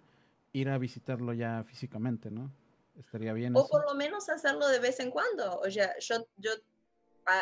ir 0.54 0.70
a 0.70 0.78
visitarlo 0.78 1.34
ya 1.34 1.64
físicamente, 1.64 2.30
¿no? 2.30 2.50
Estaría 2.98 3.32
bien. 3.32 3.56
O 3.56 3.66
por 3.68 3.84
lo 3.86 3.94
menos 3.94 4.28
hacerlo 4.28 4.68
de 4.68 4.78
vez 4.78 5.00
en 5.00 5.10
cuando. 5.10 5.58
O 5.60 5.70
sea, 5.70 5.96
yo, 5.98 6.26
yo 6.36 6.52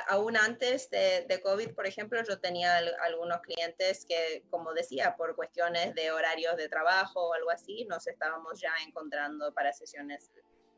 aún 0.09 0.37
antes 0.37 0.91
de, 0.91 1.25
de, 1.29 1.41
COVID, 1.41 1.75
por 1.75 1.87
ejemplo, 1.87 2.23
yo 2.23 2.39
tenía 2.39 2.79
algunos 3.03 3.41
clientes 3.41 4.05
que, 4.05 4.45
como 4.51 4.73
decía, 4.73 5.17
por 5.17 5.35
cuestiones 5.35 5.95
de 5.95 6.13
horarios 6.13 6.57
de 6.57 6.69
trabajo 6.69 7.29
o 7.29 7.35
algo 7.35 7.51
así, 7.51 7.85
nos 7.87 8.07
estábamos 8.07 8.61
ya 8.61 8.73
encontrando 8.87 9.53
para 9.55 9.73
sesiones 9.73 10.31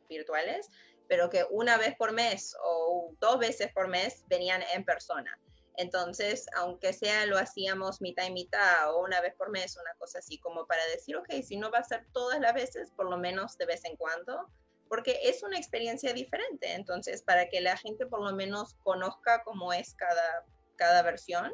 virtuales, 0.09 0.69
pero 1.09 1.29
que 1.29 1.45
una 1.51 1.77
vez 1.77 1.97
por 1.97 2.13
mes 2.13 2.55
o 2.63 3.15
dos 3.19 3.39
veces 3.39 3.73
por 3.73 3.89
mes 3.89 4.25
venían 4.29 4.63
en 4.75 4.85
persona. 4.85 5.39
Entonces, 5.77 6.47
aunque 6.57 6.93
sea 6.93 7.25
lo 7.27 7.39
hacíamos 7.39 8.03
mitad 8.03 8.27
y 8.27 8.31
mitad 8.31 8.95
o 8.95 9.01
una 9.03 9.21
vez 9.21 9.35
por 9.35 9.51
mes, 9.51 9.77
una 9.77 9.95
cosa 9.95 10.19
así, 10.19 10.39
como 10.39 10.67
para 10.67 10.85
decir, 10.87 11.17
ok, 11.17 11.31
si 11.43 11.57
no 11.57 11.71
va 11.71 11.79
a 11.79 11.85
ser 11.85 12.07
todas 12.13 12.41
las 12.41 12.53
veces, 12.53 12.91
por 12.93 13.09
lo 13.09 13.17
menos 13.17 13.57
de 13.57 13.67
vez 13.67 13.85
en 13.85 13.97
cuando, 13.97 14.49
porque 14.93 15.17
es 15.25 15.43
una 15.43 15.57
experiencia 15.57 16.13
diferente. 16.13 16.75
Entonces, 16.75 17.23
para 17.23 17.49
que 17.49 17.63
la 17.63 17.79
gente 17.79 18.05
por 18.05 18.23
lo 18.23 18.37
menos 18.37 18.75
conozca 18.83 19.43
cómo 19.43 19.73
es 19.73 19.95
cada, 19.95 20.45
cada 20.77 21.03
versión 21.03 21.51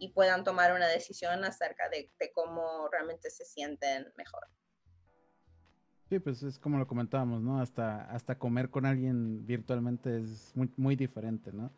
y 0.00 0.08
puedan 0.08 0.42
tomar 0.42 0.74
una 0.74 0.88
decisión 0.88 1.44
acerca 1.44 1.88
de, 1.88 2.10
cómo 2.34 2.88
realmente 2.90 3.30
se 3.30 3.44
sienten 3.44 4.08
mejor. 4.18 4.40
Sí, 6.08 6.18
pues 6.18 6.42
es 6.42 6.58
como 6.58 6.78
lo 6.78 6.88
comentábamos, 6.88 7.40
¿no? 7.40 7.60
Hasta, 7.60 8.10
hasta 8.10 8.36
comer 8.36 8.70
con 8.70 8.84
alguien 8.84 9.46
virtualmente 9.46 10.18
es 10.18 10.50
muy, 10.56 10.68
muy 10.76 10.96
diferente, 10.96 11.52
¿no? 11.52 11.70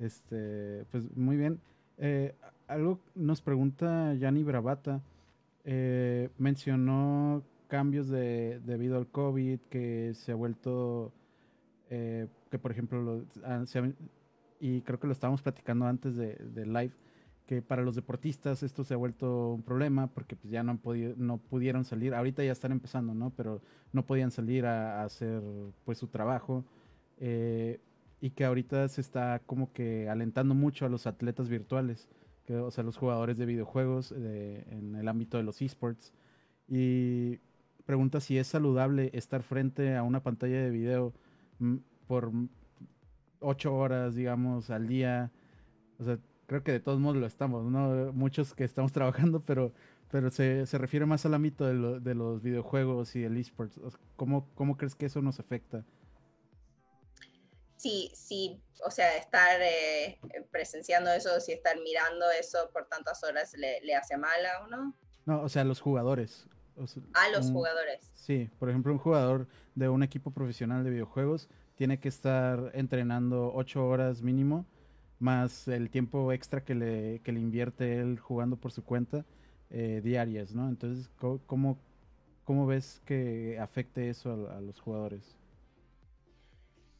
Este, 0.00 0.84
pues 0.90 1.16
muy 1.16 1.36
bien. 1.36 1.60
Eh, 1.96 2.34
algo 2.66 2.98
nos 3.14 3.40
pregunta 3.40 4.14
Yanni 4.14 4.42
Bravata. 4.42 5.00
Eh, 5.64 6.28
mencionó 6.38 7.44
cambios 7.70 8.08
de, 8.08 8.60
debido 8.66 8.98
al 8.98 9.06
COVID, 9.06 9.60
que 9.70 10.12
se 10.14 10.32
ha 10.32 10.34
vuelto, 10.34 11.12
eh, 11.88 12.26
que 12.50 12.58
por 12.58 12.72
ejemplo, 12.72 13.24
ah, 13.44 13.64
y 14.58 14.82
creo 14.82 14.98
que 14.98 15.06
lo 15.06 15.12
estábamos 15.14 15.40
platicando 15.40 15.86
antes 15.86 16.16
de, 16.16 16.66
live, 16.66 16.92
que 17.46 17.62
para 17.62 17.82
los 17.82 17.94
deportistas 17.94 18.62
esto 18.62 18.84
se 18.84 18.94
ha 18.94 18.96
vuelto 18.96 19.52
un 19.52 19.62
problema 19.62 20.08
porque 20.08 20.36
pues 20.36 20.52
ya 20.52 20.62
no, 20.62 20.72
han 20.72 20.78
podido, 20.78 21.14
no 21.16 21.38
pudieron 21.38 21.84
salir, 21.84 22.12
ahorita 22.12 22.44
ya 22.44 22.52
están 22.52 22.72
empezando, 22.72 23.14
¿no? 23.14 23.30
Pero 23.30 23.62
no 23.92 24.04
podían 24.04 24.30
salir 24.30 24.66
a, 24.66 25.04
hacer 25.04 25.40
pues 25.84 25.96
su 25.96 26.08
trabajo. 26.08 26.64
Eh, 27.18 27.80
y 28.20 28.30
que 28.30 28.44
ahorita 28.44 28.86
se 28.88 29.00
está 29.00 29.40
como 29.46 29.72
que 29.72 30.08
alentando 30.08 30.54
mucho 30.54 30.84
a 30.84 30.90
los 30.90 31.06
atletas 31.06 31.48
virtuales, 31.48 32.08
que, 32.44 32.56
o 32.56 32.70
sea, 32.70 32.84
los 32.84 32.98
jugadores 32.98 33.38
de 33.38 33.46
videojuegos 33.46 34.12
en 34.12 34.94
el 34.94 35.08
ámbito 35.08 35.38
de 35.38 35.44
los 35.44 35.62
esports. 35.62 36.12
Y 36.68 37.38
pregunta 37.84 38.20
si 38.20 38.38
es 38.38 38.46
saludable 38.46 39.10
estar 39.14 39.42
frente 39.42 39.96
a 39.96 40.02
una 40.02 40.22
pantalla 40.22 40.62
de 40.62 40.70
video 40.70 41.12
mm, 41.58 41.76
por 42.06 42.32
ocho 43.40 43.74
horas, 43.74 44.14
digamos, 44.14 44.70
al 44.70 44.86
día. 44.86 45.30
O 45.98 46.04
sea, 46.04 46.18
creo 46.46 46.62
que 46.62 46.72
de 46.72 46.80
todos 46.80 47.00
modos 47.00 47.16
lo 47.16 47.26
estamos, 47.26 47.64
¿no? 47.64 48.12
Muchos 48.12 48.54
que 48.54 48.64
estamos 48.64 48.92
trabajando, 48.92 49.40
pero, 49.40 49.72
pero 50.10 50.30
se, 50.30 50.66
se 50.66 50.78
refiere 50.78 51.06
más 51.06 51.26
al 51.26 51.34
ámbito 51.34 51.66
de, 51.66 52.00
de, 52.00 52.14
los 52.14 52.42
videojuegos 52.42 53.16
y 53.16 53.24
el 53.24 53.36
esports. 53.36 53.80
¿Cómo, 54.16 54.48
¿Cómo 54.54 54.76
crees 54.76 54.94
que 54.94 55.06
eso 55.06 55.22
nos 55.22 55.40
afecta? 55.40 55.84
Sí, 57.76 58.10
sí, 58.14 58.60
o 58.84 58.90
sea, 58.90 59.16
estar 59.16 59.58
eh, 59.62 60.18
presenciando 60.50 61.10
eso, 61.12 61.40
si 61.40 61.52
estar 61.52 61.76
mirando 61.82 62.30
eso 62.30 62.68
por 62.74 62.86
tantas 62.86 63.24
horas 63.24 63.54
le, 63.56 63.80
le 63.80 63.94
hace 63.94 64.18
mal 64.18 64.44
a 64.44 64.66
uno. 64.66 64.94
No, 65.24 65.42
o 65.42 65.48
sea, 65.48 65.64
los 65.64 65.80
jugadores 65.80 66.46
a 67.14 67.28
los 67.30 67.50
jugadores. 67.50 68.10
Sí, 68.14 68.50
por 68.58 68.68
ejemplo, 68.68 68.92
un 68.92 68.98
jugador 68.98 69.48
de 69.74 69.88
un 69.88 70.02
equipo 70.02 70.30
profesional 70.30 70.84
de 70.84 70.90
videojuegos 70.90 71.48
tiene 71.76 71.98
que 71.98 72.08
estar 72.08 72.70
entrenando 72.74 73.52
ocho 73.54 73.86
horas 73.86 74.22
mínimo, 74.22 74.66
más 75.18 75.68
el 75.68 75.90
tiempo 75.90 76.32
extra 76.32 76.64
que 76.64 76.74
le, 76.74 77.20
que 77.20 77.32
le 77.32 77.40
invierte 77.40 77.98
él 77.98 78.18
jugando 78.18 78.56
por 78.56 78.72
su 78.72 78.84
cuenta 78.84 79.24
eh, 79.70 80.00
diarias, 80.02 80.52
¿no? 80.52 80.68
Entonces, 80.68 81.08
¿cómo, 81.46 81.78
¿cómo 82.44 82.66
ves 82.66 83.00
que 83.06 83.58
afecte 83.60 84.10
eso 84.10 84.50
a, 84.50 84.60
los 84.60 84.80
jugadores? 84.80 85.36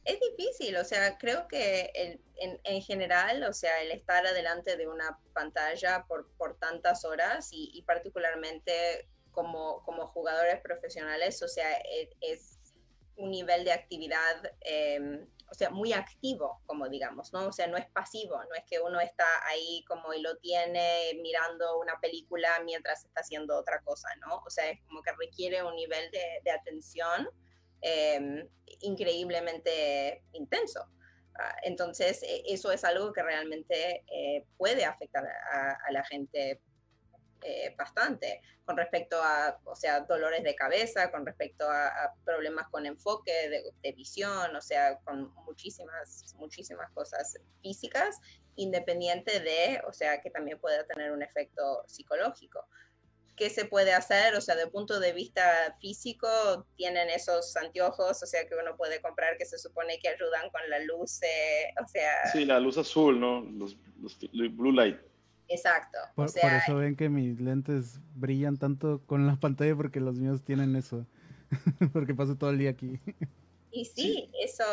Es 0.05 0.19
difícil, 0.19 0.75
o 0.77 0.83
sea, 0.83 1.17
creo 1.17 1.47
que 1.47 1.91
en, 1.93 2.59
en, 2.63 2.81
general, 2.81 3.43
o 3.43 3.53
sea, 3.53 3.83
el 3.83 3.91
estar 3.91 4.25
adelante 4.25 4.77
de 4.77 4.87
una 4.87 5.19
pantalla 5.33 6.05
por, 6.07 6.27
por 6.37 6.57
tantas 6.57 7.05
horas 7.05 7.49
y, 7.51 7.69
y 7.73 7.83
particularmente 7.83 9.07
como, 9.31 9.83
como 9.83 10.07
jugadores 10.07 10.61
profesionales, 10.61 11.41
o 11.41 11.47
sea, 11.47 11.71
e, 11.79 12.09
es, 12.21 12.57
un 13.17 13.29
nivel 13.29 13.63
de 13.63 13.71
actividad, 13.71 14.51
em, 14.61 15.27
o 15.49 15.53
sea, 15.53 15.69
muy 15.69 15.93
activo, 15.93 16.61
como 16.65 16.87
digamos, 16.89 17.31
¿no? 17.33 17.47
O 17.47 17.51
sea, 17.51 17.67
no 17.67 17.77
es 17.77 17.85
pasivo, 17.91 18.41
no 18.43 18.55
es 18.55 18.63
que 18.65 18.79
uno 18.79 18.99
está 18.99 19.27
ahí 19.47 19.83
como 19.87 20.13
y 20.13 20.21
lo 20.21 20.37
tiene 20.37 21.11
mirando 21.21 21.77
una 21.79 21.99
película 21.99 22.61
mientras 22.63 23.05
está 23.05 23.21
haciendo 23.21 23.57
otra 23.57 23.81
cosa, 23.81 24.07
¿no? 24.21 24.41
O 24.45 24.49
sea, 24.49 24.69
es 24.69 24.81
como 24.85 25.01
que 25.03 25.11
requiere 25.19 25.61
un 25.61 25.75
nivel 25.75 26.09
de, 26.11 26.41
de 26.43 26.51
atención 26.51 27.29
em, 27.81 28.47
increíblemente 28.79 30.23
intenso. 30.33 30.87
Ah, 31.39 31.55
entonces, 31.63 32.23
e, 32.23 32.43
eso 32.47 32.71
es 32.71 32.83
algo 32.83 33.13
que 33.13 33.23
realmente 33.23 34.03
eh, 34.11 34.45
puede 34.57 34.85
afectar 34.85 35.25
a, 35.25 35.91
la 35.91 36.03
gente 36.05 36.61
eh, 37.43 37.73
bastante 37.77 38.41
con 38.65 38.77
respecto 38.77 39.21
a, 39.21 39.59
o 39.65 39.75
sea, 39.75 40.01
dolores 40.01 40.43
de 40.43 40.55
cabeza, 40.55 41.11
con 41.11 41.25
respecto 41.25 41.69
a, 41.69 42.13
problemas 42.23 42.69
con 42.69 42.85
enfoque, 42.85 43.31
de, 43.81 43.91
visión, 43.93 44.55
o 44.55 44.61
sea, 44.61 44.97
con 44.99 45.33
muchísimas, 45.45 46.33
muchísimas 46.37 46.89
cosas 46.91 47.37
físicas, 47.61 48.19
independiente 48.55 49.39
de, 49.39 49.81
o 49.87 49.93
sea, 49.93 50.21
que 50.21 50.29
también 50.29 50.59
puede 50.59 50.83
tener 50.85 51.11
un 51.11 51.21
efecto 51.21 51.83
psicológico. 51.87 52.65
¿Qué 53.35 53.49
se 53.49 53.65
puede 53.65 53.91
hacer? 53.93 54.35
O 54.35 54.41
sea, 54.41 54.55
de 54.55 54.67
punto 54.67 54.99
de 54.99 55.13
vista 55.13 55.75
físico, 55.81 56.27
tienen 56.75 57.09
esos 57.09 57.55
anteojos, 57.57 58.21
o 58.21 58.25
sea, 58.25 58.47
que 58.47 58.55
uno 58.55 58.77
puede 58.77 59.01
comprar 59.01 59.37
que 59.37 59.45
se 59.45 59.57
supone 59.57 59.99
que 59.99 60.09
ayudan 60.09 60.49
con 60.49 60.61
la 60.69 60.79
luz, 60.79 61.21
eh, 61.23 61.73
o 61.83 61.87
sea... 61.87 62.27
Sí, 62.31 62.45
la 62.45 62.59
luz 62.59 62.77
azul, 62.77 63.19
¿no? 63.19 63.41
Los, 63.41 63.75
blue 64.31 64.71
light. 64.71 65.10
Exacto. 65.51 65.97
Por, 66.15 66.27
eso 66.27 66.75
ven 66.75 66.95
que 66.95 67.09
mis 67.09 67.39
lentes 67.41 67.99
brillan 68.15 68.57
tanto 68.57 69.01
con 69.05 69.27
la 69.27 69.35
pantalla 69.35 69.75
porque 69.75 69.99
los 69.99 70.17
míos 70.17 70.41
tienen 70.43 70.75
eso. 70.77 71.05
porque 71.93 72.15
paso 72.15 72.37
todo 72.37 72.51
el 72.51 72.57
día 72.57 72.69
aquí. 72.69 72.99
Y 73.71 73.85
sí, 73.85 74.31
eso, 74.41 74.63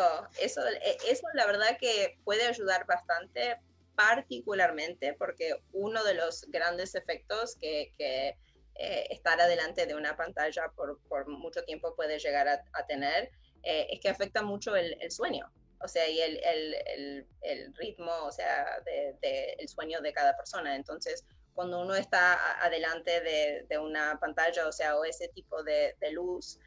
eso, 0.40 0.60
e, 0.68 0.96
eso 1.10 1.26
la 1.34 1.46
verdad 1.46 1.76
que 1.80 2.18
puede 2.24 2.46
ayudar 2.46 2.86
bastante, 2.86 3.56
particularmente 3.96 5.14
porque 5.14 5.54
uno 5.72 6.04
de 6.04 6.14
los 6.14 6.46
grandes 6.48 6.94
efectos 6.94 7.56
que, 7.56 7.92
que 7.98 8.36
eh, 8.76 9.06
estar 9.10 9.40
adelante 9.40 9.86
de 9.86 9.96
una 9.96 10.16
pantalla 10.16 10.70
por, 10.76 11.00
por, 11.08 11.26
mucho 11.26 11.64
tiempo 11.64 11.96
puede 11.96 12.20
llegar 12.20 12.46
a, 12.48 12.86
tener 12.86 13.30
eh, 13.64 13.88
es 13.90 14.00
que 14.00 14.08
afecta 14.08 14.42
mucho 14.42 14.76
el, 14.76 14.96
el, 15.00 15.10
sueño, 15.10 15.50
o 15.80 15.88
sea, 15.88 16.08
y 16.08 16.20
el, 16.20 16.40
el, 16.44 17.26
el 17.42 17.74
ritmo, 17.74 18.12
o 18.24 18.32
sea, 18.32 18.80
del 18.84 19.18
de, 19.20 19.52
el 19.58 19.68
sueño 19.68 20.00
de 20.00 20.12
cada 20.12 20.36
persona. 20.36 20.74
Entonces, 20.74 21.24
cuando 21.54 21.80
uno 21.80 21.94
está 21.94 22.62
adelante 22.64 23.20
de, 23.68 23.78
una 23.78 24.18
pantalla, 24.20 24.66
o 24.66 24.72
sea, 24.72 24.96
o 24.96 25.04
ese 25.04 25.28
tipo 25.28 25.62
de, 25.62 25.96
de 26.00 26.12
luz, 26.12 26.58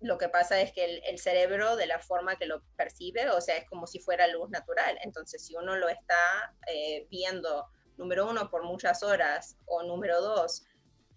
lo 0.00 0.16
que 0.16 0.28
pasa 0.28 0.60
es 0.60 0.72
que 0.72 1.02
el, 1.04 1.18
cerebro, 1.18 1.76
de 1.76 1.86
la 1.86 1.98
forma 1.98 2.36
que 2.36 2.46
lo 2.46 2.62
percibe, 2.76 3.28
o 3.30 3.40
sea, 3.40 3.56
es 3.56 3.68
como 3.68 3.86
si 3.86 3.98
fuera 3.98 4.28
luz 4.28 4.48
natural. 4.50 4.96
Entonces, 5.02 5.44
si 5.44 5.56
uno 5.56 5.76
lo 5.76 5.88
está 5.88 6.54
eh, 6.68 7.06
viendo, 7.10 7.66
número 7.96 8.28
uno, 8.28 8.48
por 8.48 8.62
muchas 8.62 9.02
horas, 9.02 9.56
o 9.66 9.82
número 9.82 10.20
dos, 10.20 10.64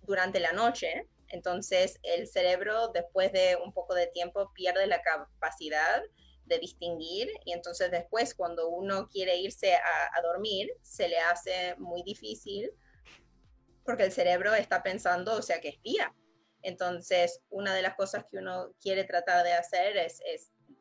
durante 0.01 0.39
la 0.39 0.51
noche, 0.51 1.07
entonces 1.27 1.99
el 2.01 2.27
cerebro, 2.27 2.87
después 2.89 3.31
de 3.31 3.55
un 3.63 3.71
poco 3.71 3.93
de 3.93 4.07
tiempo, 4.07 4.51
pierde 4.53 4.87
la 4.87 5.01
capacidad 5.01 6.01
de 6.45 6.59
distinguir 6.59 7.29
y 7.45 7.53
entonces 7.53 7.91
después 7.91 8.33
cuando 8.33 8.69
uno 8.69 9.07
quiere 9.07 9.37
irse 9.37 9.73
a, 9.73 10.21
dormir, 10.21 10.71
se 10.81 11.07
le 11.07 11.17
hace 11.17 11.75
muy 11.77 12.03
difícil 12.03 12.71
porque 13.83 14.03
el 14.03 14.11
cerebro 14.11 14.53
está 14.53 14.83
pensando, 14.83 15.35
o 15.35 15.41
sea, 15.41 15.59
que 15.59 15.69
espía. 15.69 16.13
Entonces, 16.61 17.41
una 17.49 17.73
de 17.73 17.81
las 17.81 17.95
cosas 17.95 18.25
que 18.29 18.37
uno 18.37 18.73
quiere 18.79 19.03
tratar 19.05 19.43
de 19.43 19.53
hacer 19.53 19.97
es, 19.97 20.21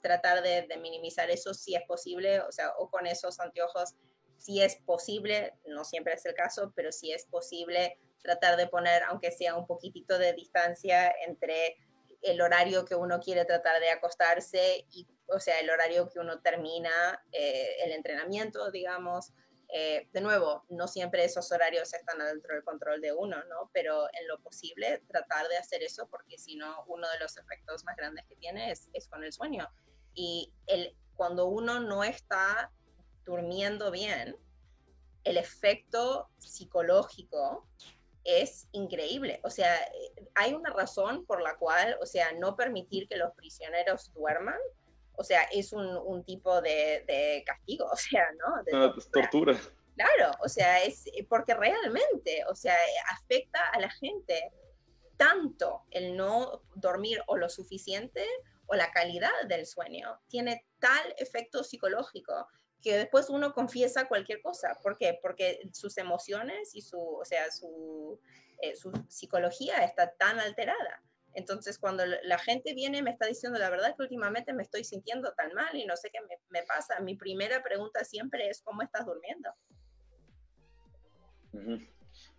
tratar 0.03 0.43
de, 0.43 0.67
minimizar 0.79 1.31
eso 1.31 1.55
si 1.55 1.75
es 1.75 1.83
posible, 1.87 2.41
o 2.41 2.53
sea, 2.53 2.73
o 2.79 2.91
con 2.91 3.07
esos 3.07 3.41
anteojos, 3.41 3.95
si 4.37 4.61
es 4.61 4.77
posible, 4.85 5.55
no 5.67 5.85
siempre 5.85 6.15
es 6.15 6.25
el 6.27 6.35
caso, 6.35 6.73
pero 6.77 6.93
si 6.93 7.13
es 7.13 7.27
posible 7.27 7.99
tratar 8.23 8.57
de 8.57 8.67
poner, 8.67 9.03
aunque 9.05 9.31
sea 9.31 9.57
un 9.57 9.67
poquitito 9.67 10.19
de 10.19 10.35
distancia 10.35 11.15
entre 11.27 11.77
el 12.23 12.41
horario 12.41 12.85
que 12.85 12.95
uno 12.95 13.21
quiere 13.21 13.45
tratar 13.45 13.81
de 13.81 13.91
acostarse 13.91 14.87
y, 14.91 15.07
o 15.27 15.41
sea, 15.41 15.59
el 15.61 15.71
horario 15.71 16.09
que 16.09 16.19
uno 16.19 16.41
termina 16.41 17.23
eh, 17.33 17.77
el 17.85 17.93
entrenamiento, 17.93 18.71
digamos, 18.71 19.33
eh, 19.73 20.09
de 20.13 20.21
nuevo, 20.21 20.65
no 20.69 20.89
siempre 20.89 21.25
esos 21.25 21.53
horarios 21.53 21.95
están 21.95 22.19
dentro 22.19 22.55
del 22.55 22.65
control 22.65 23.01
de 23.01 23.13
uno, 23.13 23.37
¿no? 23.45 23.71
Pero 23.73 24.09
en 24.13 24.27
lo 24.27 24.41
posible 24.41 25.01
tratar 25.07 25.47
de 25.49 25.59
hacer 25.59 25.83
eso 25.83 26.09
porque 26.09 26.39
si 26.39 26.57
no, 26.57 26.85
uno 26.89 27.09
de 27.09 27.21
los 27.21 27.37
efectos 27.37 27.85
más 27.85 27.97
grandes 27.97 28.27
que 28.27 28.35
tiene 28.37 28.73
es, 28.73 28.89
es 28.95 29.07
con 29.07 29.23
el 29.23 29.33
sueño. 29.33 29.69
Y 30.13 30.53
el, 30.67 30.97
cuando 31.15 31.47
uno 31.47 31.79
no 31.79 32.03
está 32.03 32.73
durmiendo 33.25 33.93
bien, 33.93 34.37
el 35.23 35.37
efecto 35.37 36.31
psicológico 36.39 37.69
es 38.25 38.69
increíble. 38.73 39.41
O 39.45 39.51
sea, 39.51 39.75
hay 40.35 40.55
una 40.55 40.71
razón 40.71 41.25
por 41.27 41.43
la 41.43 41.57
cual, 41.57 41.97
o 42.01 42.07
sea, 42.07 42.33
no 42.33 42.57
permitir 42.57 43.09
que 43.09 43.17
los 43.17 43.33
prisioneros 43.35 44.13
duerman 44.13 44.59
o 45.21 45.23
sea, 45.23 45.43
es 45.53 45.75
un, 45.75 45.87
un 45.87 46.25
tipo 46.25 46.63
de, 46.63 47.05
de, 47.07 47.45
castigo, 47.45 47.85
o 47.93 47.97
sea, 47.97 48.27
¿no? 48.39 48.63
De 48.65 48.73
tortura. 48.73 49.31
tortura. 49.31 49.61
Claro, 49.95 50.35
o 50.43 50.49
sea, 50.49 50.83
es 50.83 51.05
porque 51.29 51.53
realmente, 51.53 52.43
o 52.49 52.55
sea, 52.55 52.75
afecta 53.11 53.61
a 53.69 53.81
la 53.81 53.91
gente 53.91 54.51
tanto 55.19 55.83
el 55.91 56.17
no 56.17 56.63
dormir 56.75 57.23
o 57.27 57.37
lo 57.37 57.51
suficiente 57.51 58.25
o 58.67 58.77
la 58.77 58.91
calidad 58.93 59.31
del 59.47 59.67
sueño. 59.67 60.19
Tiene 60.29 60.65
tal 60.79 61.15
efecto 61.19 61.63
psicológico 61.63 62.49
que 62.83 62.97
después 62.97 63.29
uno 63.29 63.53
confiesa 63.53 64.09
cualquier 64.09 64.41
cosa. 64.41 64.79
¿Por 64.83 64.97
qué? 64.97 65.19
Porque 65.21 65.61
sus 65.73 65.99
emociones 65.99 66.75
y 66.75 66.83
su, 66.83 66.99
o 66.99 67.25
sea, 67.25 67.51
su, 67.51 68.19
eh, 68.63 68.75
su 68.77 68.93
psicología 69.09 69.79
está 69.85 70.15
tan 70.17 70.39
alterada. 70.41 71.03
Entonces, 71.35 71.79
cuando 71.79 72.05
la 72.07 72.39
gente 72.39 72.75
viene 72.75 72.99
y 72.99 73.03
me 73.03 73.11
está 73.11 73.27
diciendo, 73.27 73.59
la 73.59 73.71
verdad 73.71 73.95
que 73.97 74.03
últimamente 74.03 74.53
me 74.53 74.63
estoy 74.63 74.83
sintiendo 74.83 75.33
tan 75.35 75.53
mal 75.55 75.77
y 75.77 75.87
no 75.87 75.97
sé 75.97 76.11
qué 76.11 76.19
me, 76.49 76.63
pasa, 76.65 76.99
mi 77.01 77.15
primera 77.15 77.63
pregunta 77.63 78.05
siempre 78.05 78.49
es, 78.49 78.63
¿cómo 78.63 78.83
estás 78.83 79.07
durmiendo? 79.07 79.51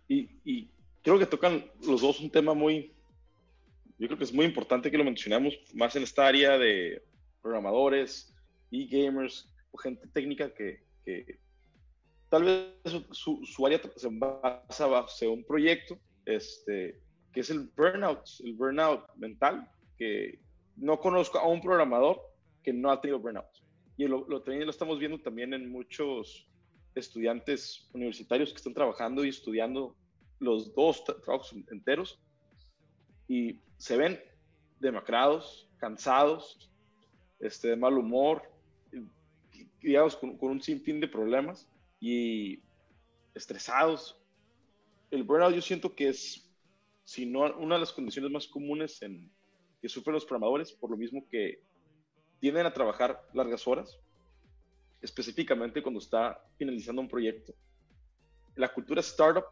y, 0.08 0.70
creo 1.02 1.18
que 1.18 1.26
tocan 1.26 1.70
los 1.82 2.00
dos 2.00 2.20
un 2.20 2.30
tema 2.30 2.54
muy, 2.54 2.94
yo 3.98 4.06
creo 4.06 4.18
que 4.18 4.24
es 4.24 4.32
muy 4.32 4.44
importante 4.44 4.90
que 4.90 4.98
lo 4.98 5.04
mencionemos 5.04 5.54
más 5.74 5.96
en 5.96 6.02
esta 6.02 6.26
área 6.26 6.58
de 6.58 7.02
programadores 7.40 8.34
y 8.70 8.88
gamers 8.88 9.51
gente 9.78 10.06
técnica 10.08 10.52
que, 10.52 10.82
tal 12.28 12.44
vez 12.44 12.92
su, 13.12 13.44
su, 13.44 13.66
área 13.66 13.80
se 13.96 14.08
basa 14.10 14.86
bajo 14.86 15.30
un 15.30 15.44
proyecto 15.44 15.98
este, 16.24 17.00
que 17.32 17.40
es 17.40 17.50
el 17.50 17.70
burnout, 17.76 18.24
el 18.44 18.54
burnout 18.54 19.04
mental, 19.16 19.68
que 19.96 20.40
no 20.76 20.98
conozco 21.00 21.38
a 21.38 21.48
un 21.48 21.60
programador 21.60 22.20
que 22.62 22.72
no 22.72 22.90
ha 22.90 23.00
tenido 23.00 23.18
burnout. 23.18 23.46
Y 23.96 24.06
lo, 24.06 24.26
lo, 24.28 24.42
lo 24.44 24.70
estamos 24.70 24.98
viendo 24.98 25.18
también 25.20 25.52
en 25.54 25.70
muchos 25.70 26.48
estudiantes 26.94 27.88
universitarios 27.92 28.50
que 28.50 28.56
están 28.56 28.74
trabajando 28.74 29.24
y 29.24 29.28
estudiando 29.28 29.96
los 30.38 30.74
dos 30.74 31.04
trabajos 31.04 31.54
enteros 31.70 32.20
y 33.28 33.60
se 33.76 33.96
ven 33.96 34.20
demacrados, 34.80 35.70
cansados, 35.78 36.70
este, 37.38 37.68
de 37.68 37.76
mal 37.76 37.96
humor, 37.96 38.42
digamos, 39.82 40.16
con, 40.16 40.36
con 40.36 40.50
un 40.50 40.62
sinfín 40.62 41.00
de 41.00 41.08
problemas 41.08 41.68
y 42.00 42.60
estresados. 43.34 44.18
El 45.10 45.24
burnout 45.24 45.54
yo 45.54 45.62
siento 45.62 45.94
que 45.94 46.08
es 46.08 46.48
sino 47.04 47.40
una 47.56 47.74
de 47.74 47.80
las 47.80 47.92
condiciones 47.92 48.30
más 48.30 48.46
comunes 48.46 49.02
en, 49.02 49.30
que 49.80 49.88
sufren 49.88 50.14
los 50.14 50.24
programadores, 50.24 50.72
por 50.72 50.90
lo 50.90 50.96
mismo 50.96 51.26
que 51.28 51.60
tienden 52.40 52.66
a 52.66 52.72
trabajar 52.72 53.20
largas 53.34 53.66
horas, 53.66 53.98
específicamente 55.00 55.82
cuando 55.82 56.00
está 56.00 56.42
finalizando 56.56 57.02
un 57.02 57.08
proyecto. 57.08 57.54
La 58.54 58.72
cultura 58.72 59.00
startup 59.00 59.44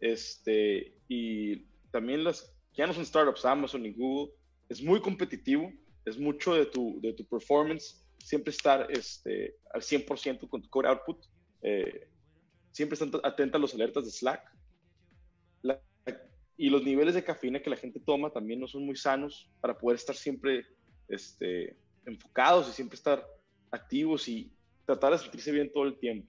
este, 0.00 0.94
y 1.08 1.64
también 1.90 2.24
las 2.24 2.54
ya 2.74 2.86
no 2.86 2.94
son 2.94 3.04
startups, 3.04 3.44
Amazon 3.44 3.84
y 3.84 3.92
Google, 3.92 4.32
es 4.68 4.82
muy 4.82 5.00
competitivo, 5.00 5.70
es 6.04 6.18
mucho 6.18 6.54
de 6.54 6.66
tu, 6.66 7.00
de 7.02 7.12
tu 7.12 7.24
performance, 7.26 8.01
siempre 8.24 8.52
estar 8.52 8.86
este, 8.90 9.56
al 9.72 9.82
100% 9.82 10.48
con 10.48 10.62
tu 10.62 10.68
core 10.68 10.88
output, 10.88 11.24
eh, 11.62 12.08
siempre 12.70 12.94
estar 12.94 13.08
atenta 13.24 13.58
a 13.58 13.60
los 13.60 13.74
alertas 13.74 14.04
de 14.04 14.10
Slack. 14.10 14.50
La, 15.62 15.80
y 16.56 16.70
los 16.70 16.84
niveles 16.84 17.14
de 17.14 17.24
cafeína 17.24 17.60
que 17.60 17.70
la 17.70 17.76
gente 17.76 18.00
toma 18.00 18.30
también 18.30 18.60
no 18.60 18.68
son 18.68 18.84
muy 18.86 18.96
sanos 18.96 19.50
para 19.60 19.76
poder 19.76 19.96
estar 19.96 20.14
siempre 20.14 20.66
este, 21.08 21.76
enfocados 22.06 22.68
y 22.68 22.72
siempre 22.72 22.96
estar 22.96 23.26
activos 23.70 24.28
y 24.28 24.52
tratar 24.84 25.12
de 25.12 25.18
sentirse 25.18 25.52
bien 25.52 25.72
todo 25.72 25.84
el 25.84 25.98
tiempo. 25.98 26.28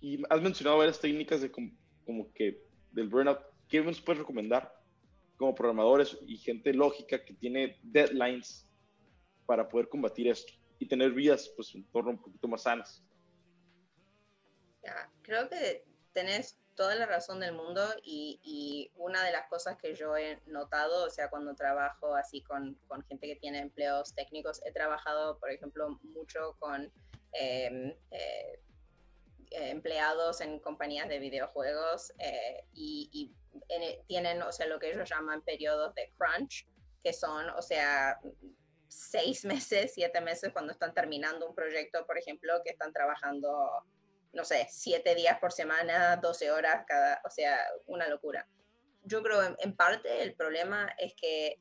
Y 0.00 0.22
has 0.28 0.42
mencionado 0.42 0.78
varias 0.78 1.00
técnicas 1.00 1.40
de 1.40 1.50
como, 1.50 2.32
que 2.32 2.62
del 2.92 3.08
burnout. 3.08 3.40
¿Qué 3.68 3.80
nos 3.82 4.00
puedes 4.00 4.20
recomendar 4.20 4.72
como 5.36 5.54
programadores 5.54 6.16
y 6.26 6.38
gente 6.38 6.72
lógica 6.72 7.24
que 7.24 7.34
tiene 7.34 7.78
deadlines 7.82 8.65
para 9.46 9.68
poder 9.68 9.88
combatir 9.88 10.28
esto 10.28 10.52
y 10.78 10.86
tener 10.86 11.12
vidas 11.12 11.50
pues 11.56 11.74
en 11.74 11.84
torno 11.90 12.10
un 12.10 12.18
poquito 12.18 12.48
más 12.48 12.62
sanas? 12.62 13.02
creo 15.22 15.48
que 15.48 15.84
tenés 16.12 16.56
toda 16.76 16.94
la 16.94 17.06
razón 17.06 17.40
del 17.40 17.54
mundo 17.54 17.82
y, 18.02 18.38
y, 18.44 18.90
una 18.96 19.24
de 19.24 19.32
las 19.32 19.48
cosas 19.48 19.76
que 19.78 19.94
yo 19.94 20.16
he 20.16 20.40
notado, 20.46 21.06
o 21.06 21.10
sea, 21.10 21.28
cuando 21.30 21.54
trabajo 21.54 22.14
así 22.14 22.42
con, 22.42 22.74
con 22.86 23.02
gente 23.06 23.26
que 23.26 23.36
tiene 23.36 23.60
empleos 23.60 24.14
técnicos, 24.14 24.60
he 24.64 24.72
trabajado, 24.72 25.38
por 25.38 25.50
ejemplo, 25.50 25.98
mucho 26.02 26.54
con 26.58 26.92
em, 27.32 27.94
eh, 28.10 28.60
empleados 29.50 30.40
en 30.40 30.60
compañías 30.60 31.08
de 31.08 31.18
videojuegos 31.18 32.12
eh, 32.18 32.64
y, 32.74 33.08
y 33.12 33.34
tienen, 34.06 34.42
o 34.42 34.52
sea, 34.52 34.66
lo 34.66 34.78
que 34.78 34.90
ellos 34.90 35.08
llaman 35.08 35.42
periodos 35.42 35.94
de 35.94 36.12
crunch, 36.18 36.66
que 37.02 37.12
son, 37.12 37.48
o 37.50 37.62
sea, 37.62 38.20
seis 38.88 39.44
meses, 39.44 39.92
siete 39.94 40.20
meses 40.20 40.52
cuando 40.52 40.72
están 40.72 40.94
terminando 40.94 41.48
un 41.48 41.54
proyecto, 41.54 42.06
por 42.06 42.18
ejemplo, 42.18 42.54
que 42.64 42.70
están 42.70 42.92
trabajando, 42.92 43.84
no 44.32 44.44
sé, 44.44 44.66
siete 44.70 45.14
días 45.14 45.38
por 45.38 45.52
semana, 45.52 46.16
12 46.16 46.50
horas 46.50 46.84
cada, 46.86 47.20
o 47.24 47.30
sea, 47.30 47.58
una 47.86 48.08
locura. 48.08 48.46
Yo 49.04 49.22
creo 49.22 49.42
en, 49.42 49.56
en 49.60 49.76
parte 49.76 50.22
el 50.22 50.34
problema 50.34 50.92
es 50.98 51.14
que 51.14 51.60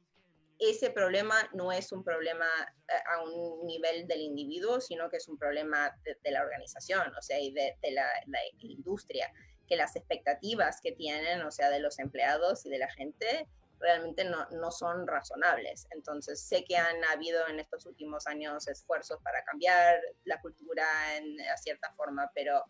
ese 0.59 0.89
problema 0.89 1.35
no 1.53 1.71
es 1.71 1.91
un 1.91 2.03
problema 2.03 2.47
eh, 2.87 2.93
a 3.13 3.23
un 3.23 3.65
nivel 3.65 4.07
del 4.07 4.21
individuo, 4.21 4.79
sino 4.79 5.09
que 5.09 5.17
es 5.17 5.27
un 5.27 5.37
problema 5.37 5.93
de, 6.03 6.31
la 6.31 6.41
organización, 6.41 7.13
o 7.17 7.21
sea, 7.21 7.39
y 7.39 7.51
de, 7.51 7.75
la, 7.91 8.07
la, 8.27 8.39
industria, 8.59 9.31
que 9.67 9.75
las 9.75 9.95
expectativas 9.95 10.79
que 10.81 10.93
tienen, 10.93 11.41
o 11.41 11.51
sea, 11.51 11.69
de 11.69 11.79
los 11.79 11.99
empleados 11.99 12.65
y 12.65 12.69
de 12.69 12.77
la 12.77 12.89
gente, 12.91 13.47
realmente 13.79 14.23
no, 14.25 14.47
no, 14.51 14.71
son 14.71 15.07
razonables. 15.07 15.87
Entonces, 15.91 16.41
sé 16.41 16.63
que 16.63 16.77
han 16.77 17.03
habido 17.05 17.47
en 17.47 17.59
estos 17.59 17.85
últimos 17.85 18.27
años 18.27 18.67
esfuerzos 18.67 19.19
para 19.23 19.43
cambiar 19.43 19.99
la 20.23 20.39
cultura 20.41 20.85
en 21.17 21.41
a 21.41 21.57
cierta 21.57 21.93
forma, 21.93 22.31
pero, 22.33 22.63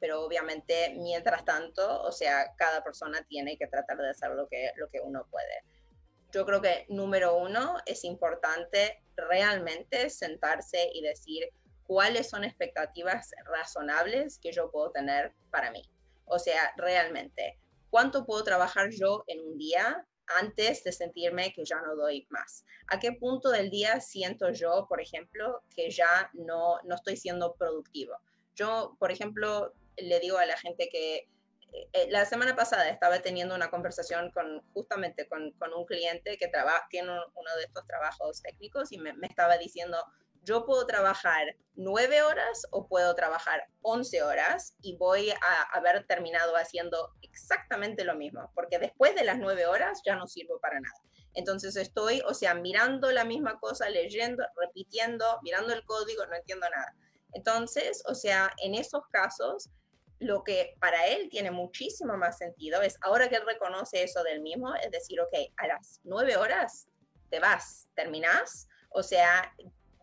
pero 0.00 0.22
obviamente, 0.22 0.94
mientras 0.98 1.44
tanto, 1.44 2.02
o 2.02 2.12
sea, 2.12 2.54
cada 2.56 2.82
persona 2.82 3.22
tiene 3.28 3.56
que 3.56 3.66
tratar 3.66 3.98
de 3.98 4.10
hacer 4.10 4.30
lo 4.30 4.48
que, 4.48 4.72
lo 4.76 4.88
que 4.88 5.00
uno 5.00 5.26
puede. 5.30 5.64
Yo 6.32 6.44
creo 6.44 6.60
que, 6.60 6.86
número 6.88 7.36
uno, 7.36 7.76
es 7.86 8.04
importante 8.04 9.02
realmente 9.16 10.10
sentarse 10.10 10.90
y 10.92 11.02
decir 11.02 11.48
cuáles 11.84 12.28
son 12.28 12.44
expectativas 12.44 13.30
razonables 13.44 14.38
que 14.38 14.52
yo 14.52 14.70
puedo 14.70 14.90
tener 14.90 15.32
para 15.50 15.70
mí. 15.70 15.82
O 16.26 16.38
sea, 16.38 16.72
realmente, 16.76 17.58
¿Cuánto 17.90 18.24
puedo 18.24 18.44
trabajar 18.44 18.90
yo 18.90 19.24
en 19.26 19.40
un 19.40 19.58
día 19.58 20.06
antes 20.40 20.84
de 20.84 20.92
sentirme 20.92 21.52
que 21.52 21.64
ya 21.64 21.80
no 21.80 21.96
doy 21.96 22.26
más? 22.30 22.64
¿A 22.88 22.98
qué 22.98 23.12
punto 23.12 23.50
del 23.50 23.70
día 23.70 24.00
siento 24.00 24.50
yo, 24.50 24.86
por 24.88 25.00
ejemplo, 25.00 25.62
que 25.74 25.90
ya 25.90 26.30
no, 26.34 26.80
no 26.84 26.94
estoy 26.94 27.16
siendo 27.16 27.54
productivo? 27.54 28.14
Yo, 28.54 28.96
por 28.98 29.10
ejemplo, 29.10 29.72
le 29.96 30.20
digo 30.20 30.38
a 30.38 30.46
la 30.46 30.56
gente 30.56 30.88
que 30.90 31.28
eh, 31.92 32.08
la 32.10 32.24
semana 32.24 32.56
pasada 32.56 32.88
estaba 32.88 33.20
teniendo 33.20 33.54
una 33.54 33.70
conversación 33.70 34.30
con 34.30 34.62
justamente 34.72 35.28
con, 35.28 35.52
un 35.76 35.84
cliente 35.86 36.36
que 36.38 36.50
tiene 36.90 37.10
uno 37.10 37.56
de 37.56 37.64
estos 37.64 37.86
trabajos 37.86 38.42
técnicos 38.42 38.90
y 38.92 38.98
me 38.98 39.14
estaba 39.22 39.58
diciendo, 39.58 39.98
yo 40.48 40.64
puedo 40.64 40.86
trabajar 40.86 41.54
nueve 41.74 42.22
horas 42.22 42.62
o 42.70 42.88
puedo 42.88 43.14
trabajar 43.14 43.64
once 43.82 44.22
horas 44.22 44.74
y 44.80 44.96
voy 44.96 45.30
a 45.30 45.62
haber 45.74 46.06
terminado 46.06 46.56
haciendo 46.56 47.10
exactamente 47.20 48.02
lo 48.02 48.14
mismo, 48.14 48.50
porque 48.54 48.78
después 48.78 49.14
de 49.14 49.24
las 49.24 49.38
nueve 49.38 49.66
horas 49.66 50.00
ya 50.06 50.16
no 50.16 50.26
sirvo 50.26 50.58
para 50.58 50.80
nada. 50.80 50.96
Entonces 51.34 51.76
estoy, 51.76 52.22
o 52.26 52.32
sea, 52.32 52.54
mirando 52.54 53.12
la 53.12 53.24
misma 53.24 53.60
cosa, 53.60 53.90
leyendo, 53.90 54.42
repitiendo, 54.56 55.38
mirando 55.42 55.74
el 55.74 55.84
código, 55.84 56.24
no 56.24 56.36
entiendo 56.36 56.66
nada. 56.70 56.94
Entonces, 57.34 58.02
o 58.06 58.14
sea, 58.14 58.50
en 58.64 58.74
esos 58.74 59.02
casos, 59.12 59.68
lo 60.18 60.42
que 60.44 60.76
para 60.80 61.06
él 61.08 61.28
tiene 61.28 61.50
muchísimo 61.50 62.16
más 62.16 62.38
sentido 62.38 62.80
es, 62.80 62.96
ahora 63.02 63.28
que 63.28 63.36
él 63.36 63.46
reconoce 63.46 64.02
eso 64.02 64.22
del 64.22 64.40
mismo, 64.40 64.74
es 64.76 64.90
decir, 64.90 65.20
ok, 65.20 65.34
a 65.58 65.66
las 65.66 66.00
nueve 66.04 66.38
horas 66.38 66.88
te 67.28 67.38
vas, 67.38 67.86
terminás, 67.94 68.66
o 68.90 69.02
sea, 69.02 69.54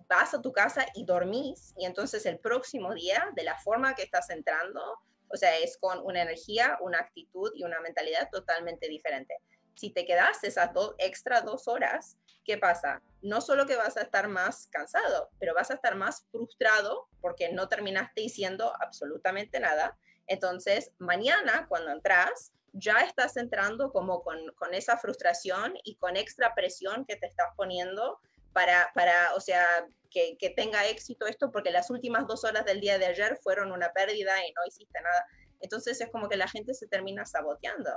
vas 0.08 0.34
a 0.34 0.42
tu 0.42 0.52
casa 0.52 0.86
y 0.94 1.06
dormís 1.06 1.74
y 1.78 1.86
entonces 1.86 2.26
el 2.26 2.40
próximo 2.40 2.94
día, 2.94 3.30
de 3.36 3.44
la 3.44 3.58
forma 3.60 3.96
que 3.96 4.04
estás 4.04 4.30
entrando, 4.30 4.82
o 5.28 5.38
sea, 5.38 5.58
es 5.58 5.78
con 5.78 6.00
una 6.04 6.22
energía, 6.22 6.78
una 6.82 7.00
actitud 7.00 7.52
y 7.56 7.64
una 7.64 7.80
mentalidad 7.82 8.30
totalmente 8.32 8.88
diferente. 8.88 9.36
Si 9.76 9.90
te 9.90 10.06
quedas 10.06 10.44
esas 10.44 10.74
dos, 10.74 10.96
extra 11.00 11.42
dos 11.42 11.68
horas, 11.68 12.18
¿qué 12.46 12.58
pasa? 12.58 13.02
No 13.22 13.42
solo 13.42 13.66
que 13.66 13.76
vas 13.76 13.98
a 13.98 14.04
estar 14.04 14.28
más 14.28 14.68
cansado, 14.72 15.30
pero 15.40 15.54
vas 15.54 15.72
a 15.72 15.76
estar 15.76 15.96
más 15.96 16.26
frustrado 16.32 17.10
porque 17.22 17.52
no 17.52 17.68
terminaste 17.68 18.22
diciendo 18.22 18.72
absolutamente 18.80 19.60
nada. 19.60 19.98
Entonces, 20.28 20.92
mañana 21.00 21.66
cuando 21.68 21.92
entras, 21.92 22.54
ya 22.72 23.00
estás 23.00 23.38
entrando 23.38 23.92
como 23.92 24.22
con, 24.24 24.38
con 24.56 24.74
esa 24.74 24.98
frustración 24.98 25.74
y 25.84 25.96
con 25.96 26.18
extra 26.18 26.54
presión 26.56 27.06
que 27.06 27.16
te 27.16 27.26
estás 27.26 27.48
poniendo 27.56 28.20
para, 28.56 28.90
para 28.96 29.36
o 29.36 29.42
sea, 29.42 29.86
que, 30.10 30.38
que, 30.40 30.50
tenga 30.50 30.88
éxito 30.88 31.28
esto, 31.28 31.52
porque 31.52 31.72
las 31.72 31.90
últimas 31.90 32.26
dos 32.26 32.46
horas 32.46 32.64
del 32.64 32.80
día 32.80 32.98
de 32.98 33.08
ayer 33.08 33.38
fueron 33.44 33.74
una 33.74 33.92
pérdida 33.92 34.34
y 34.48 34.54
no 34.54 34.62
hiciste 34.66 35.02
nada. 35.02 35.26
Entonces 35.60 36.00
es 36.00 36.10
como 36.10 36.30
que 36.30 36.38
la 36.38 36.48
gente 36.48 36.74
se 36.74 36.88
termina 36.88 37.26
saboteando. 37.26 37.92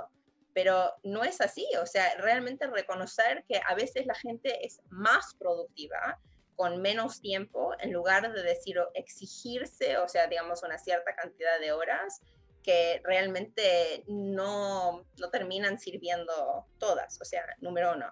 Pero 0.53 0.91
no 1.03 1.23
es 1.23 1.39
así, 1.39 1.65
o 1.81 1.85
sea, 1.85 2.13
realmente 2.17 2.67
reconocer 2.67 3.45
que 3.47 3.61
a 3.65 3.73
veces 3.73 4.05
la 4.05 4.15
gente 4.15 4.65
es 4.65 4.81
más 4.89 5.33
productiva 5.39 6.19
con 6.57 6.81
menos 6.81 7.21
tiempo 7.21 7.73
en 7.79 7.93
lugar 7.93 8.33
de 8.33 8.43
decir 8.43 8.79
o 8.79 8.89
exigirse, 8.95 9.97
o 9.97 10.09
sea, 10.09 10.27
digamos, 10.27 10.61
una 10.61 10.77
cierta 10.77 11.15
cantidad 11.15 11.57
de 11.61 11.71
horas 11.71 12.19
que 12.63 12.99
realmente 13.05 14.03
no, 14.07 15.05
no 15.17 15.29
terminan 15.29 15.79
sirviendo 15.79 16.65
todas, 16.79 17.21
o 17.21 17.23
sea, 17.23 17.45
número 17.61 17.93
uno. 17.93 18.11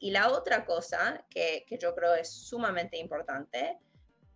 Y 0.00 0.10
la 0.10 0.30
otra 0.32 0.64
cosa 0.64 1.24
que, 1.28 1.64
que 1.68 1.78
yo 1.78 1.94
creo 1.94 2.14
es 2.14 2.30
sumamente 2.32 2.96
importante 2.96 3.78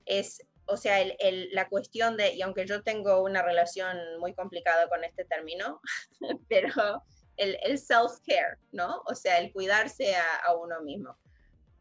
es, 0.05 0.47
o 0.67 0.77
sea, 0.77 1.01
el, 1.01 1.17
el, 1.19 1.49
la 1.53 1.71
cuestión 1.71 2.19
de, 2.19 2.35
y 2.35 2.43
aunque 2.43 2.67
yo 2.67 2.83
tengo 2.83 3.23
una 3.23 3.43
relación 3.43 3.97
muy 4.21 4.35
complicada 4.35 4.89
con 4.91 5.03
este 5.05 5.25
término, 5.25 5.81
pero 6.51 7.03
el, 7.39 7.59
el 7.63 7.79
self-care, 7.79 8.59
¿no? 8.73 9.03
O 9.07 9.15
sea, 9.15 9.39
el 9.39 9.53
cuidarse 9.53 10.15
a, 10.17 10.55
uno 10.55 10.83
mismo. 10.83 11.19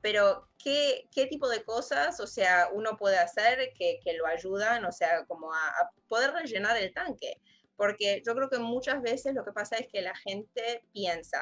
Pero, 0.02 0.50
¿qué, 0.58 1.08
¿qué, 1.14 1.28
tipo 1.28 1.50
de 1.50 1.64
cosas, 1.64 2.20
o 2.22 2.28
sea, 2.28 2.70
uno 2.74 2.98
puede 2.98 3.18
hacer 3.18 3.74
que, 3.78 4.00
que 4.04 4.14
lo 4.14 4.26
ayudan, 4.26 4.86
o 4.86 4.92
sea, 4.92 5.26
como 5.26 5.54
a 5.54 5.92
poder 6.08 6.32
rellenar 6.32 6.78
el 6.78 6.94
tanque? 6.94 7.42
Porque 7.76 8.22
yo 8.26 8.36
creo 8.36 8.50
que 8.50 8.60
muchas 8.60 9.02
veces 9.02 9.34
lo 9.34 9.44
que 9.44 9.52
pasa 9.52 9.78
es 9.78 9.88
que 9.88 10.02
la 10.02 10.16
gente 10.16 10.84
piensa, 10.94 11.40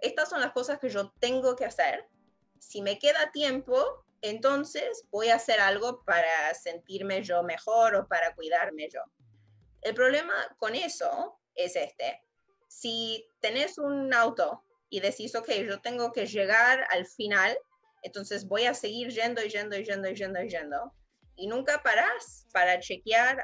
estas 0.00 0.28
son 0.28 0.40
las 0.40 0.52
cosas 0.52 0.78
que 0.78 0.88
yo 0.88 1.10
tengo 1.20 1.56
que 1.56 1.64
hacer. 1.64 2.08
Si 2.58 2.82
me 2.82 2.98
queda 2.98 3.30
tiempo, 3.32 4.04
entonces 4.22 5.04
voy 5.10 5.28
a 5.28 5.36
hacer 5.36 5.60
algo 5.60 6.04
para 6.04 6.52
sentirme 6.54 7.22
yo 7.22 7.42
mejor 7.42 7.94
o 7.94 8.08
para 8.08 8.34
cuidarme 8.34 8.88
yo. 8.90 9.00
El 9.82 9.94
problema 9.94 10.34
con 10.58 10.74
eso 10.74 11.40
es 11.54 11.76
este. 11.76 12.22
Si 12.68 13.26
tenés 13.40 13.78
un 13.78 14.12
auto 14.12 14.62
y 14.90 15.00
decís, 15.00 15.34
ok, 15.34 15.50
yo 15.66 15.80
tengo 15.80 16.12
que 16.12 16.26
llegar 16.26 16.86
al 16.90 17.06
final, 17.06 17.56
entonces 18.02 18.46
voy 18.46 18.66
a 18.66 18.74
seguir 18.74 19.08
yendo 19.08 19.42
y 19.42 19.48
yendo 19.48 19.76
y 19.76 19.84
yendo 19.84 20.08
y 20.08 20.14
yendo 20.14 20.42
y 20.42 20.48
yendo. 20.48 20.94
Y 21.36 21.46
nunca 21.46 21.82
parás 21.82 22.46
para 22.52 22.78
chequear 22.80 23.42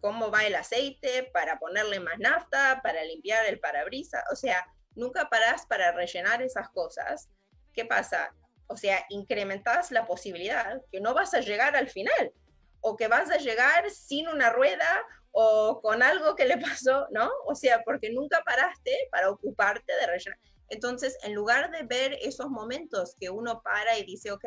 cómo 0.00 0.30
va 0.30 0.44
el 0.44 0.54
aceite, 0.54 1.24
para 1.32 1.58
ponerle 1.58 2.00
más 2.00 2.18
nafta, 2.18 2.80
para 2.82 3.04
limpiar 3.04 3.46
el 3.46 3.60
parabrisas. 3.60 4.22
O 4.32 4.36
sea, 4.36 4.66
nunca 4.96 5.28
paras 5.28 5.66
para 5.66 5.92
rellenar 5.92 6.42
esas 6.42 6.68
cosas, 6.70 7.28
¿qué 7.72 7.84
pasa? 7.84 8.34
O 8.66 8.76
sea, 8.76 9.04
incrementas 9.10 9.92
la 9.92 10.06
posibilidad 10.06 10.80
que 10.90 11.00
no 11.00 11.14
vas 11.14 11.34
a 11.34 11.40
llegar 11.40 11.76
al 11.76 11.88
final 11.88 12.32
o 12.80 12.96
que 12.96 13.08
vas 13.08 13.30
a 13.30 13.36
llegar 13.36 13.88
sin 13.90 14.28
una 14.28 14.50
rueda 14.50 15.04
o 15.30 15.80
con 15.82 16.02
algo 16.02 16.34
que 16.34 16.46
le 16.46 16.58
pasó, 16.58 17.06
¿no? 17.10 17.30
O 17.46 17.54
sea, 17.54 17.82
porque 17.84 18.10
nunca 18.10 18.42
paraste 18.44 19.08
para 19.10 19.30
ocuparte 19.30 19.92
de 20.00 20.06
rellenar. 20.06 20.38
Entonces, 20.68 21.16
en 21.22 21.34
lugar 21.34 21.70
de 21.70 21.84
ver 21.84 22.18
esos 22.20 22.48
momentos 22.48 23.14
que 23.20 23.30
uno 23.30 23.62
para 23.62 23.98
y 23.98 24.04
dice, 24.04 24.32
ok, 24.32 24.44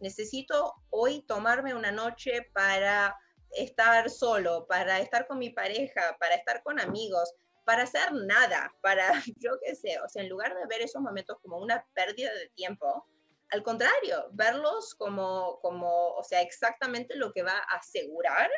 necesito 0.00 0.74
hoy 0.90 1.22
tomarme 1.22 1.74
una 1.74 1.92
noche 1.92 2.50
para 2.52 3.16
estar 3.50 4.10
solo, 4.10 4.66
para 4.66 5.00
estar 5.00 5.26
con 5.26 5.38
mi 5.38 5.50
pareja, 5.50 6.16
para 6.18 6.34
estar 6.34 6.62
con 6.62 6.80
amigos, 6.80 7.32
para 7.64 7.82
hacer 7.82 8.12
nada, 8.12 8.72
para, 8.82 9.12
yo 9.38 9.52
qué 9.64 9.74
sé, 9.74 9.98
o 10.04 10.08
sea, 10.08 10.22
en 10.22 10.28
lugar 10.28 10.54
de 10.54 10.66
ver 10.66 10.82
esos 10.82 11.02
momentos 11.02 11.38
como 11.42 11.58
una 11.58 11.84
pérdida 11.94 12.32
de 12.32 12.48
tiempo, 12.50 13.06
al 13.50 13.62
contrario, 13.62 14.28
verlos 14.32 14.94
como, 14.94 15.58
como, 15.60 16.14
o 16.14 16.24
sea, 16.24 16.42
exactamente 16.42 17.16
lo 17.16 17.32
que 17.32 17.42
va 17.42 17.56
a 17.56 17.76
asegurar 17.76 18.50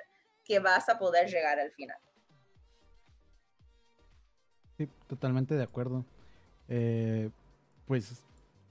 que 0.44 0.59
vas 0.59 0.88
a 0.88 0.98
poder 0.98 1.28
llegar 1.28 1.59
al 1.59 1.72
final. 1.72 1.98
Sí, 4.78 4.88
totalmente 5.09 5.54
de 5.54 5.62
acuerdo. 5.62 6.04
Eh, 6.68 7.30
pues, 7.86 8.22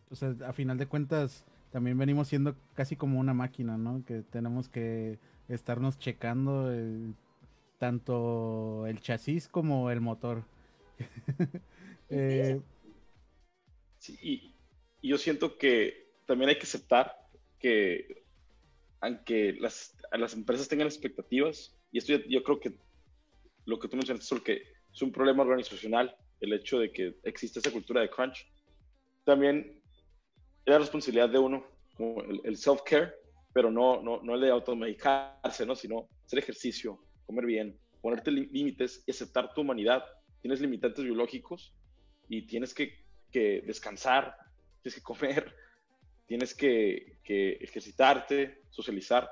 o 0.10 0.16
sea, 0.16 0.34
a 0.46 0.54
final 0.54 0.78
de 0.78 0.88
cuentas, 0.88 1.44
también 1.72 1.98
venimos 1.98 2.28
siendo 2.28 2.56
casi 2.74 2.96
como 2.96 3.20
una 3.20 3.34
máquina, 3.34 3.78
¿no? 3.78 4.04
Que 4.06 4.22
tenemos 4.22 4.70
que 4.70 5.20
estarnos 5.50 6.00
checando. 6.00 6.74
Eh, 6.74 7.14
tanto 7.86 8.88
el 8.88 9.00
chasis 9.00 9.48
como 9.48 9.92
el 9.92 10.02
motor. 10.02 10.44
Eh, 12.08 12.62
sí, 13.98 14.16
y, 14.22 14.56
yo 15.02 15.18
siento 15.18 15.58
que 15.58 16.14
también 16.28 16.50
hay 16.50 16.56
que 16.60 16.68
aceptar 16.68 17.18
que 17.58 18.24
aunque 19.02 19.54
las, 19.54 19.96
las 20.12 20.36
empresas 20.36 20.68
tengan 20.68 20.86
expectativas, 20.86 21.76
y 21.92 21.98
esto 21.98 22.14
yo, 22.30 22.44
creo 22.44 22.60
que 22.60 22.78
lo 23.66 23.80
que 23.80 23.88
tú 23.88 23.98
mencionaste 23.98 24.40
que 24.44 24.62
es 24.94 25.02
un 25.02 25.12
problema 25.12 25.42
organizacional, 25.42 26.16
el 26.42 26.54
hecho 26.54 26.78
de 26.78 26.92
que 26.92 27.16
existe 27.24 27.58
esa 27.58 27.72
cultura 27.72 28.02
de 28.02 28.12
crunch, 28.12 28.48
también 29.24 29.82
es 30.64 30.72
la 30.72 30.78
responsabilidad 30.78 31.30
de 31.30 31.40
uno, 31.40 31.66
como 31.96 32.22
el, 32.22 32.56
self-care, 32.56 33.16
pero 33.52 33.72
no, 33.72 34.00
no, 34.04 34.22
no 34.22 34.36
el 34.36 34.42
de 34.42 34.52
automedicarse, 34.52 35.66
¿no? 35.66 35.76
sino 35.76 36.08
hacer 36.24 36.38
ejercicio, 36.38 37.00
comer 37.26 37.46
bien, 37.46 37.80
ponerte 38.02 38.32
límites 38.32 39.04
y 39.06 39.12
aceptar 39.12 39.54
tu 39.54 39.62
humanidad. 39.62 40.04
Tienes 40.42 40.62
limitantes 40.62 41.04
biológicos 41.04 41.74
y 42.30 42.44
tienes 42.44 42.74
que, 42.74 43.04
que 43.32 43.64
descansar, 43.66 44.38
tienes 44.82 44.96
que 44.96 45.04
comer, 45.04 45.56
tienes 46.28 46.54
que, 46.54 47.18
que, 47.24 47.54
ejercitarte, 47.54 48.64
socializar. 48.70 49.30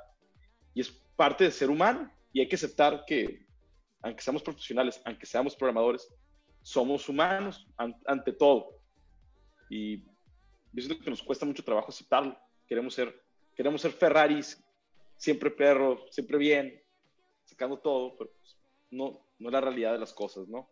Y 0.73 0.81
es 0.81 0.89
parte 1.15 1.45
de 1.45 1.51
ser 1.51 1.69
humano. 1.69 2.11
Y 2.31 2.39
hay 2.39 2.47
que 2.47 2.55
aceptar 2.55 3.03
que, 3.05 3.45
aunque 4.01 4.23
seamos 4.23 4.41
profesionales, 4.41 5.01
aunque 5.05 5.25
seamos 5.25 5.55
programadores, 5.55 6.11
somos 6.63 7.07
humanos 7.07 7.67
ante 7.77 8.33
todo. 8.33 8.79
Y 9.69 9.97
yo 9.97 10.81
siento 10.81 11.03
que 11.03 11.09
nos 11.09 11.21
cuesta 11.21 11.45
mucho 11.45 11.63
trabajo 11.63 11.89
aceptarlo. 11.89 12.37
Queremos 12.67 12.95
ser, 12.95 13.21
queremos 13.55 13.81
ser 13.81 13.91
Ferraris, 13.91 14.63
siempre 15.17 15.51
perro, 15.51 16.05
siempre 16.09 16.37
bien, 16.37 16.82
sacando 17.53 17.77
todo, 17.77 18.15
pero 18.17 18.31
pues, 18.39 18.57
no, 18.91 19.19
no 19.39 19.49
es 19.49 19.53
la 19.53 19.61
realidad 19.61 19.93
de 19.93 19.99
las 19.99 20.13
cosas, 20.13 20.47
¿no? 20.47 20.67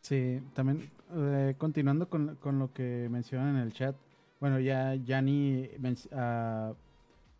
Sí, 0.00 0.40
también 0.52 0.90
eh, 1.14 1.54
continuando 1.56 2.08
con, 2.08 2.36
con, 2.36 2.58
lo 2.58 2.72
que 2.72 3.08
mencionan 3.08 3.56
en 3.56 3.62
el 3.62 3.72
chat, 3.72 3.94
bueno, 4.40 4.58
ya 4.58 4.96
Yanni 4.96 5.70
uh, 5.78 6.74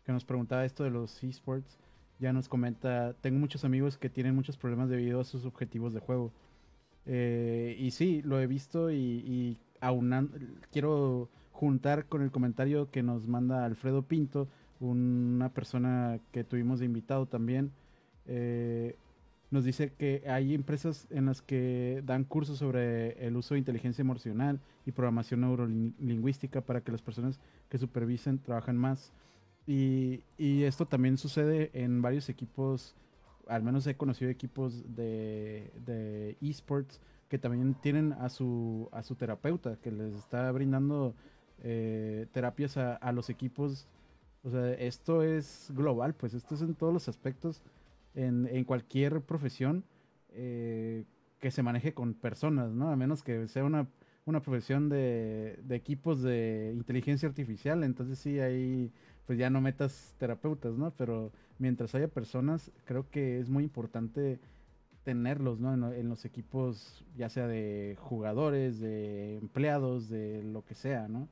que 0.05 0.11
nos 0.13 0.23
preguntaba 0.23 0.63
esto 0.63 0.85
de 0.85 0.89
los 0.89 1.21
esports, 1.23 1.77
ya 2.19 2.31
nos 2.31 2.47
comenta, 2.47 3.13
tengo 3.19 3.37
muchos 3.37 3.65
amigos 3.65 3.97
que 3.97 4.09
tienen 4.09 4.33
muchos 4.33 4.55
problemas 4.55 4.89
debido 4.89 5.19
a 5.19 5.25
sus 5.25 5.45
objetivos 5.45 5.93
de 5.93 5.99
juego. 5.99 6.31
Eh, 7.05 7.75
y 7.77 7.91
sí, 7.91 8.21
lo 8.21 8.39
he 8.39 8.47
visto 8.47 8.91
y, 8.91 8.95
y 8.95 9.57
quiero 10.71 11.29
juntar 11.51 12.05
con 12.05 12.21
el 12.21 12.31
comentario 12.31 12.89
que 12.89 13.03
nos 13.03 13.27
manda 13.27 13.65
Alfredo 13.65 14.03
Pinto, 14.03 14.47
una 14.83 15.49
persona 15.49 16.19
que 16.31 16.43
tuvimos 16.43 16.79
de 16.79 16.85
invitado 16.85 17.25
también. 17.25 17.71
Eh, 18.25 18.95
nos 19.51 19.63
dice 19.63 19.93
que 19.93 20.23
hay 20.27 20.53
empresas 20.53 21.07
en 21.11 21.27
las 21.27 21.41
que 21.41 22.01
dan 22.05 22.23
cursos 22.23 22.57
sobre 22.57 23.11
el 23.25 23.35
uso 23.35 23.53
de 23.53 23.59
inteligencia 23.59 24.01
emocional 24.01 24.59
y 24.85 24.91
programación 24.91 25.41
neurolingüística 25.41 26.61
para 26.61 26.81
que 26.81 26.91
las 26.91 27.01
personas 27.01 27.39
que 27.69 27.77
supervisen 27.77 28.39
trabajen 28.39 28.77
más. 28.77 29.13
Y, 29.67 30.23
esto 30.37 30.85
también 30.85 31.17
sucede 31.17 31.69
en 31.73 32.01
varios 32.01 32.29
equipos, 32.29 32.95
al 33.47 33.63
menos 33.63 33.85
he 33.87 33.95
conocido 33.95 34.29
equipos 34.29 34.83
de, 34.95 35.71
de 35.85 36.35
esports 36.41 36.99
que 37.29 37.39
también 37.39 37.73
tienen 37.75 38.13
a 38.13 38.29
su, 38.29 38.89
a 38.91 39.03
su 39.03 39.15
terapeuta, 39.15 39.77
que 39.81 39.91
les 39.91 40.13
está 40.15 40.51
brindando 40.51 41.15
eh, 41.63 42.27
terapias 42.31 42.77
a, 42.77 42.95
a, 42.95 43.11
los 43.11 43.29
equipos. 43.29 43.87
O 44.43 44.49
sea, 44.49 44.73
esto 44.73 45.23
es 45.23 45.71
global, 45.73 46.13
pues 46.15 46.33
esto 46.33 46.55
es 46.55 46.61
en 46.61 46.75
todos 46.75 46.93
los 46.93 47.07
aspectos 47.07 47.61
en, 48.13 48.63
cualquier 48.65 49.21
profesión 49.21 49.83
eh, 50.29 51.05
que 51.39 51.51
se 51.51 51.63
maneje 51.63 51.93
con 51.93 52.13
personas, 52.13 52.71
¿no? 52.71 52.89
A 52.89 52.95
menos 52.95 53.23
que 53.23 53.47
sea 53.47 53.63
una, 53.63 53.87
una 54.25 54.41
profesión 54.41 54.89
de, 54.89 55.59
de, 55.63 55.75
equipos 55.75 56.21
de 56.21 56.73
inteligencia 56.75 57.27
artificial, 57.27 57.83
entonces 57.83 58.19
sí, 58.19 58.39
ahí 58.39 58.91
pues 59.25 59.39
ya 59.39 59.49
no 59.49 59.61
metas 59.61 60.15
terapeutas, 60.19 60.75
¿no? 60.75 60.91
Pero 60.91 61.31
mientras 61.57 61.95
haya 61.95 62.09
personas, 62.09 62.71
creo 62.85 63.09
que 63.09 63.39
es 63.39 63.49
muy 63.49 63.63
importante 63.63 64.39
tenerlos, 65.03 65.59
¿no? 65.59 65.73
En, 65.73 65.83
en, 65.83 66.09
los 66.09 66.25
equipos, 66.25 67.05
ya 67.15 67.29
sea 67.29 67.47
de 67.47 67.97
jugadores, 67.99 68.79
de 68.79 69.37
empleados, 69.37 70.09
de 70.09 70.43
lo 70.43 70.65
que 70.65 70.75
sea, 70.75 71.07
¿no? 71.07 71.29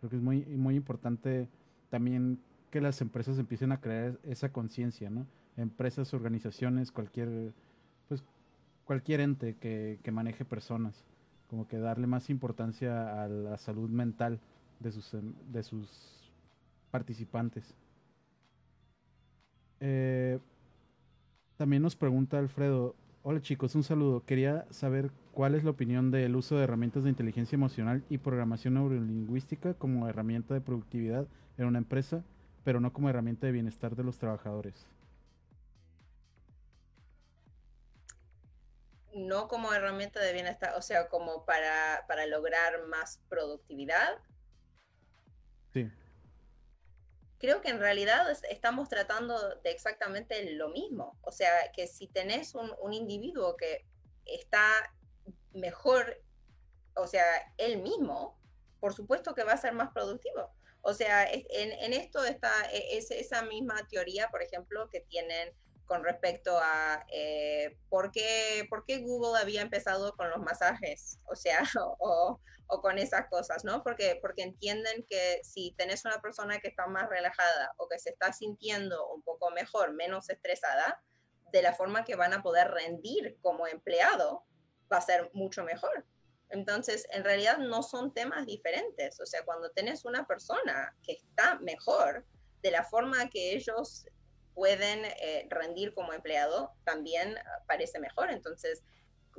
Creo 0.00 0.10
que 0.10 0.16
es 0.16 0.22
muy, 0.22 0.44
muy 0.44 0.74
importante 0.76 1.48
también 1.90 2.40
que 2.70 2.80
las 2.80 3.00
empresas 3.00 3.38
empiecen 3.38 3.72
a 3.72 3.80
crear 3.80 4.18
esa 4.24 4.52
conciencia, 4.52 5.10
¿no? 5.10 5.26
empresas, 5.58 6.14
organizaciones, 6.14 6.92
cualquier, 6.92 7.52
pues, 8.08 8.24
cualquier 8.84 9.20
ente 9.20 9.56
que, 9.56 9.98
maneje 10.12 10.44
personas. 10.44 11.04
Como 11.48 11.66
que 11.66 11.78
darle 11.78 12.06
más 12.06 12.30
importancia 12.30 13.22
a 13.22 13.28
la 13.28 13.56
salud 13.58 13.88
mental 13.88 14.38
de 14.80 14.92
sus, 14.92 15.14
em, 15.14 15.34
de 15.50 15.62
sus 15.62 16.30
participantes. 16.90 17.74
Eh, 19.80 20.38
también 21.56 21.82
nos 21.82 21.96
pregunta 21.96 22.38
Alfredo, 22.38 22.94
hola 23.22 23.40
chicos, 23.40 23.74
un 23.74 23.82
saludo. 23.82 24.24
Quería 24.24 24.66
saber 24.70 25.10
cuál 25.32 25.54
es 25.54 25.64
la 25.64 25.70
opinión 25.70 26.10
del 26.10 26.36
uso 26.36 26.56
de 26.56 26.64
herramientas 26.64 27.04
de 27.04 27.10
inteligencia 27.10 27.56
emocional 27.56 28.04
y 28.10 28.18
programación 28.18 28.74
neurolingüística 28.74 29.74
como 29.74 30.06
herramienta 30.08 30.54
de 30.54 30.60
productividad 30.60 31.26
en 31.56 31.66
una 31.66 31.78
empresa, 31.78 32.24
pero 32.68 32.80
no 32.80 32.92
como 32.92 33.08
herramienta 33.08 33.46
de 33.46 33.52
bienestar 33.54 33.96
de 33.96 34.04
los 34.04 34.18
trabajadores. 34.18 34.74
no 39.14 39.48
como 39.48 39.72
herramienta 39.72 40.20
de 40.20 40.34
bienestar, 40.34 40.74
o 40.76 40.82
sea, 40.82 41.08
como 41.08 41.46
para, 41.46 42.04
para 42.06 42.26
lograr 42.26 42.84
más 42.88 43.22
productividad. 43.30 44.18
Sí. 45.72 45.90
Creo 47.38 47.62
que 47.62 47.70
en 47.70 47.78
realidad 47.78 48.30
estamos 48.50 48.90
tratando 48.90 49.56
de 49.60 49.70
exactamente 49.70 50.52
lo 50.52 50.68
mismo. 50.68 51.18
O 51.22 51.32
sea, 51.32 51.72
que 51.74 51.86
si 51.86 52.06
tenés 52.06 52.54
un, 52.54 52.70
un 52.82 52.92
individuo 52.92 53.56
que 53.56 53.86
está 54.26 54.92
mejor, 55.54 56.22
o 56.94 57.06
sea, 57.06 57.24
él 57.56 57.80
mismo, 57.80 58.38
por 58.78 58.92
supuesto 58.92 59.34
que 59.34 59.42
va 59.42 59.54
a 59.54 59.56
ser 59.56 59.72
más 59.72 59.90
productivo. 59.90 60.52
O 60.88 60.94
sea, 60.94 61.30
en, 61.30 61.92
esto 61.92 62.24
está 62.24 62.50
e, 62.72 62.96
es, 62.96 63.10
esa 63.10 63.42
misma 63.42 63.86
teoría, 63.90 64.28
por 64.30 64.42
ejemplo, 64.42 64.88
que 64.88 65.02
tienen 65.02 65.52
con 65.84 66.02
respecto 66.02 66.58
a 66.58 67.04
eh, 67.12 67.76
por, 67.90 68.10
qué, 68.10 68.66
Google 69.02 69.38
había 69.38 69.60
empezado 69.60 70.16
con 70.16 70.30
los 70.30 70.38
masajes, 70.38 71.18
o 71.26 71.36
sea, 71.36 71.58
o, 71.98 72.40
o, 72.68 72.80
con 72.80 72.96
esas 72.96 73.28
cosas, 73.28 73.64
¿no? 73.64 73.82
Porque, 73.82 74.18
porque 74.22 74.42
entienden 74.42 75.04
que 75.06 75.40
si 75.42 75.74
tenés 75.76 76.06
una 76.06 76.22
persona 76.22 76.58
que 76.58 76.68
está 76.68 76.86
más 76.86 77.06
relajada 77.10 77.74
o 77.76 77.86
que 77.86 77.98
se 77.98 78.08
está 78.08 78.32
sintiendo 78.32 79.10
un 79.12 79.20
poco 79.20 79.50
mejor, 79.50 79.92
menos 79.92 80.30
estresada, 80.30 81.02
de 81.52 81.60
la 81.60 81.74
forma 81.74 82.06
que 82.06 82.16
van 82.16 82.32
a 82.32 82.42
poder 82.42 82.68
rendir 82.70 83.36
como 83.42 83.66
empleado, 83.66 84.42
va 84.90 84.96
a 84.96 85.02
ser 85.02 85.30
mucho 85.34 85.64
mejor. 85.64 86.06
Entonces, 86.50 87.06
en 87.10 87.24
realidad 87.24 87.58
no 87.58 87.82
son 87.82 88.12
temas 88.12 88.46
diferentes. 88.46 89.20
O 89.20 89.26
sea, 89.26 89.44
cuando 89.44 89.70
tenés 89.70 90.04
una 90.04 90.26
persona 90.26 90.94
que 91.02 91.12
está 91.12 91.58
mejor, 91.60 92.24
de 92.62 92.70
la 92.70 92.84
forma 92.84 93.28
que 93.30 93.54
ellos 93.54 94.06
pueden 94.54 95.04
eh, 95.04 95.46
rendir 95.50 95.94
como 95.94 96.12
empleado, 96.12 96.72
también 96.84 97.36
ah, 97.38 97.64
parece 97.66 98.00
mejor. 98.00 98.30
Entonces, 98.30 98.82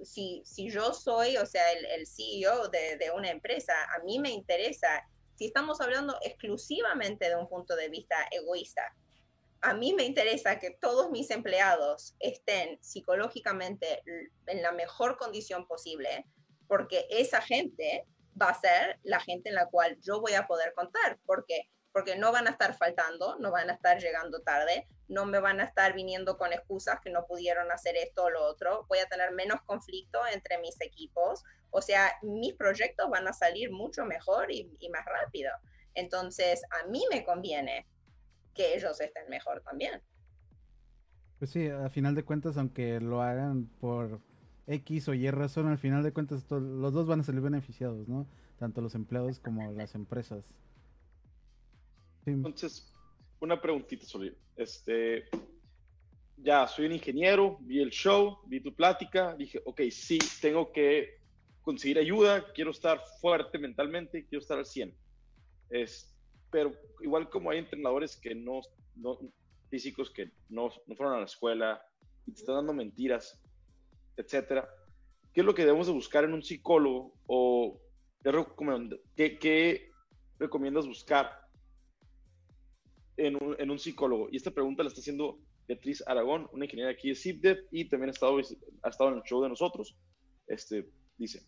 si, 0.03 0.41
si 0.45 0.69
yo 0.69 0.93
soy, 0.93 1.37
o 1.37 1.45
sea, 1.45 1.71
el, 1.71 2.07
CEO 2.07 2.69
de, 2.69 2.97
de, 2.97 3.11
una 3.11 3.29
empresa, 3.29 3.73
a 3.95 4.03
mí 4.03 4.19
me 4.19 4.29
interesa, 4.29 5.05
si 5.35 5.45
estamos 5.45 5.81
hablando 5.81 6.17
exclusivamente 6.21 7.27
de 7.27 7.35
un 7.35 7.49
punto 7.49 7.75
de 7.75 7.89
vista 7.89 8.15
egoísta, 8.31 8.95
a 9.61 9.73
mí 9.73 9.93
me 9.93 10.03
interesa 10.03 10.59
que 10.59 10.71
todos 10.81 11.11
mis 11.11 11.29
empleados 11.31 12.15
estén 12.19 12.81
psicológicamente 12.81 14.01
en 14.47 14.61
la 14.61 14.71
mejor 14.71 15.17
condición 15.17 15.67
posible, 15.67 16.25
porque 16.69 17.05
esa 17.09 17.41
gente 17.41 18.05
va 18.41 18.51
a 18.51 18.61
ser 18.61 18.97
la 19.03 19.19
gente 19.19 19.49
en 19.49 19.55
la 19.55 19.65
cual 19.65 19.97
yo 20.01 20.21
voy 20.21 20.35
a 20.35 20.47
poder 20.47 20.73
contar, 20.73 21.19
porque 21.25 21.67
porque 21.91 22.15
no 22.15 22.31
van 22.31 22.47
a 22.47 22.51
estar 22.51 22.77
faltando, 22.77 23.37
no 23.39 23.51
van 23.51 23.69
a 23.69 23.73
estar 23.73 23.99
llegando 23.99 24.41
tarde, 24.41 24.87
no 25.07 25.25
me 25.25 25.39
van 25.39 25.59
a 25.59 25.63
estar 25.63 25.93
viniendo 25.93 26.37
con 26.37 26.53
excusas 26.53 26.99
que 27.03 27.09
no 27.09 27.25
pudieron 27.25 27.71
hacer 27.71 27.95
esto 27.97 28.25
o 28.25 28.29
lo 28.29 28.43
otro, 28.45 28.85
voy 28.87 28.99
a 28.99 29.07
tener 29.07 29.31
menos 29.33 29.61
conflicto 29.65 30.19
entre 30.31 30.59
mis 30.59 30.79
equipos, 30.81 31.43
o 31.71 31.81
sea, 31.81 32.13
mis 32.21 32.53
proyectos 32.53 33.09
van 33.09 33.27
a 33.27 33.33
salir 33.33 33.71
mucho 33.71 34.05
mejor 34.05 34.51
y, 34.51 34.69
más 34.91 35.05
rápido. 35.05 35.51
Entonces, 35.95 36.61
a 36.71 36.87
mí 36.87 37.03
me 37.11 37.23
conviene 37.23 37.87
que 38.53 38.75
ellos 38.75 39.01
estén 39.01 39.27
mejor 39.29 39.61
también. 39.63 40.01
Pues 41.39 41.51
sí, 41.51 41.69
a 41.69 41.89
final 41.89 42.15
de 42.15 42.23
cuentas, 42.23 42.57
aunque 42.57 42.99
lo 42.99 43.21
hagan 43.21 43.67
por 43.79 44.21
X 44.69 45.07
o 45.09 45.13
Y 45.13 45.29
razón, 45.31 45.67
al 45.67 45.77
final 45.77 46.03
de 46.03 46.11
cuentas 46.11 46.49
los 46.49 46.93
dos 46.93 47.07
van 47.07 47.21
a 47.21 47.23
salir 47.23 47.41
beneficiados, 47.41 48.07
¿no? 48.07 48.27
Tanto 48.57 48.81
los 48.81 48.95
empleados 48.95 49.39
como 49.39 49.71
las 49.73 49.95
empresas. 49.95 50.45
Entonces, 52.25 52.93
una 53.39 53.59
preguntita 53.59 54.05
sobre 54.05 54.35
este. 54.55 55.25
ya 56.37 56.67
soy 56.67 56.85
un 56.85 56.93
ingeniero, 56.93 57.57
vi 57.61 57.81
el 57.81 57.89
show, 57.89 58.39
vi 58.45 58.59
tu 58.59 58.73
plática, 58.73 59.35
dije, 59.35 59.61
ok, 59.65 59.81
sí, 59.91 60.19
tengo 60.39 60.71
que 60.71 61.19
conseguir 61.61 61.97
ayuda, 61.97 62.51
quiero 62.53 62.71
estar 62.71 63.01
fuerte 63.19 63.57
mentalmente, 63.57 64.25
quiero 64.25 64.41
estar 64.41 64.57
al 64.57 64.65
100. 64.65 64.95
Es, 65.69 66.15
pero 66.51 66.73
igual 67.01 67.29
como 67.29 67.49
hay 67.49 67.59
entrenadores 67.59 68.17
que 68.17 68.35
no, 68.35 68.61
no 68.95 69.19
físicos 69.69 70.09
que 70.09 70.31
no, 70.49 70.69
no, 70.87 70.95
fueron 70.95 71.15
a 71.15 71.19
la 71.19 71.25
escuela 71.25 71.81
y 72.25 72.31
te 72.31 72.39
están 72.39 72.55
dando 72.55 72.73
mentiras, 72.73 73.39
etcétera, 74.19 74.69
¿qué 75.33 75.41
es 75.41 75.45
lo 75.45 75.55
que 75.55 75.65
debemos 75.65 75.87
de 75.87 75.93
buscar 75.93 76.25
en 76.25 76.33
un 76.33 76.43
psicólogo 76.43 77.13
o 77.25 77.79
qué, 79.15 79.39
qué 79.39 79.91
recomiendas 80.37 80.85
buscar 80.85 81.31
en 83.15 83.41
un, 83.41 83.55
en 83.57 83.71
un, 83.71 83.79
psicólogo? 83.79 84.27
Y 84.29 84.35
esta 84.35 84.51
pregunta 84.51 84.83
la 84.83 84.89
está 84.89 84.99
haciendo 84.99 85.39
Beatriz 85.67 86.03
Aragón, 86.05 86.49
una 86.51 86.65
ingeniera 86.65 86.91
aquí 86.91 87.09
de 87.09 87.15
CIPDEP 87.15 87.67
y 87.71 87.85
también 87.85 88.09
ha 88.09 88.11
estado, 88.11 88.37
ha 88.83 88.89
estado 88.89 89.11
en 89.11 89.17
el 89.17 89.23
show 89.23 89.41
de 89.41 89.49
nosotros. 89.49 89.95
Este, 90.47 90.89
dice, 91.17 91.47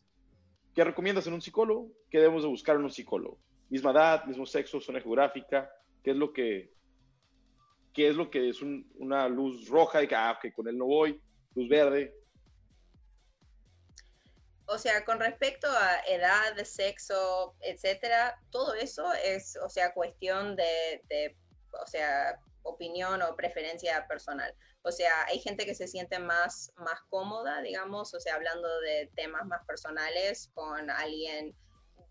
¿qué 0.74 0.86
recomiendas 0.86 1.28
en 1.28 1.34
un 1.34 1.42
psicólogo? 1.42 1.92
¿Qué 2.10 2.20
debemos 2.20 2.44
de 2.44 2.50
buscar 2.50 2.78
en 2.78 2.84
un 2.84 2.92
psicólogo? 2.92 3.38
Misma 3.70 3.92
edad, 3.92 4.26
mismo 4.26 4.46
sexo, 4.46 4.80
zona 4.80 5.02
geográfica, 5.02 5.70
¿qué 6.04 6.12
es 6.12 6.18
lo 6.18 6.32
que, 6.32 6.72
qué 7.94 8.08
es, 8.08 8.16
lo 8.16 8.30
que 8.30 8.48
es 8.48 8.62
una 8.62 9.28
luz 9.28 9.68
roja 9.68 10.04
y 10.04 10.08
que, 10.08 10.16
ah, 10.16 10.40
que 10.42 10.54
con 10.54 10.70
él 10.70 10.78
no 10.78 10.86
voy, 10.86 11.20
luz 11.56 11.68
verde? 11.68 12.21
O 14.72 14.78
sea, 14.78 15.04
con 15.04 15.20
respecto 15.20 15.68
a 15.70 16.00
edad, 16.08 16.56
sexo, 16.64 17.58
etcétera, 17.60 18.40
todo 18.52 18.74
eso 18.74 19.12
es, 19.14 19.58
o 19.62 19.70
sea, 19.70 19.94
cuestión 19.94 20.56
de, 20.56 21.36
o 21.74 21.86
sea, 21.88 22.40
opinión 22.64 23.22
o 23.22 23.36
preferencia 23.36 24.08
personal. 24.08 24.56
O 24.84 24.92
sea, 24.94 25.26
hay 25.26 25.40
gente 25.40 25.66
que 25.66 25.76
se 25.76 25.90
siente 25.90 26.20
más, 26.20 26.72
más 26.78 27.02
cómoda, 27.10 27.62
digamos, 27.62 28.14
o 28.14 28.20
sea, 28.22 28.36
hablando 28.36 28.80
de 28.80 29.12
temas 29.14 29.46
más 29.46 29.66
personales 29.68 30.50
con 30.54 30.90
alguien 30.90 31.54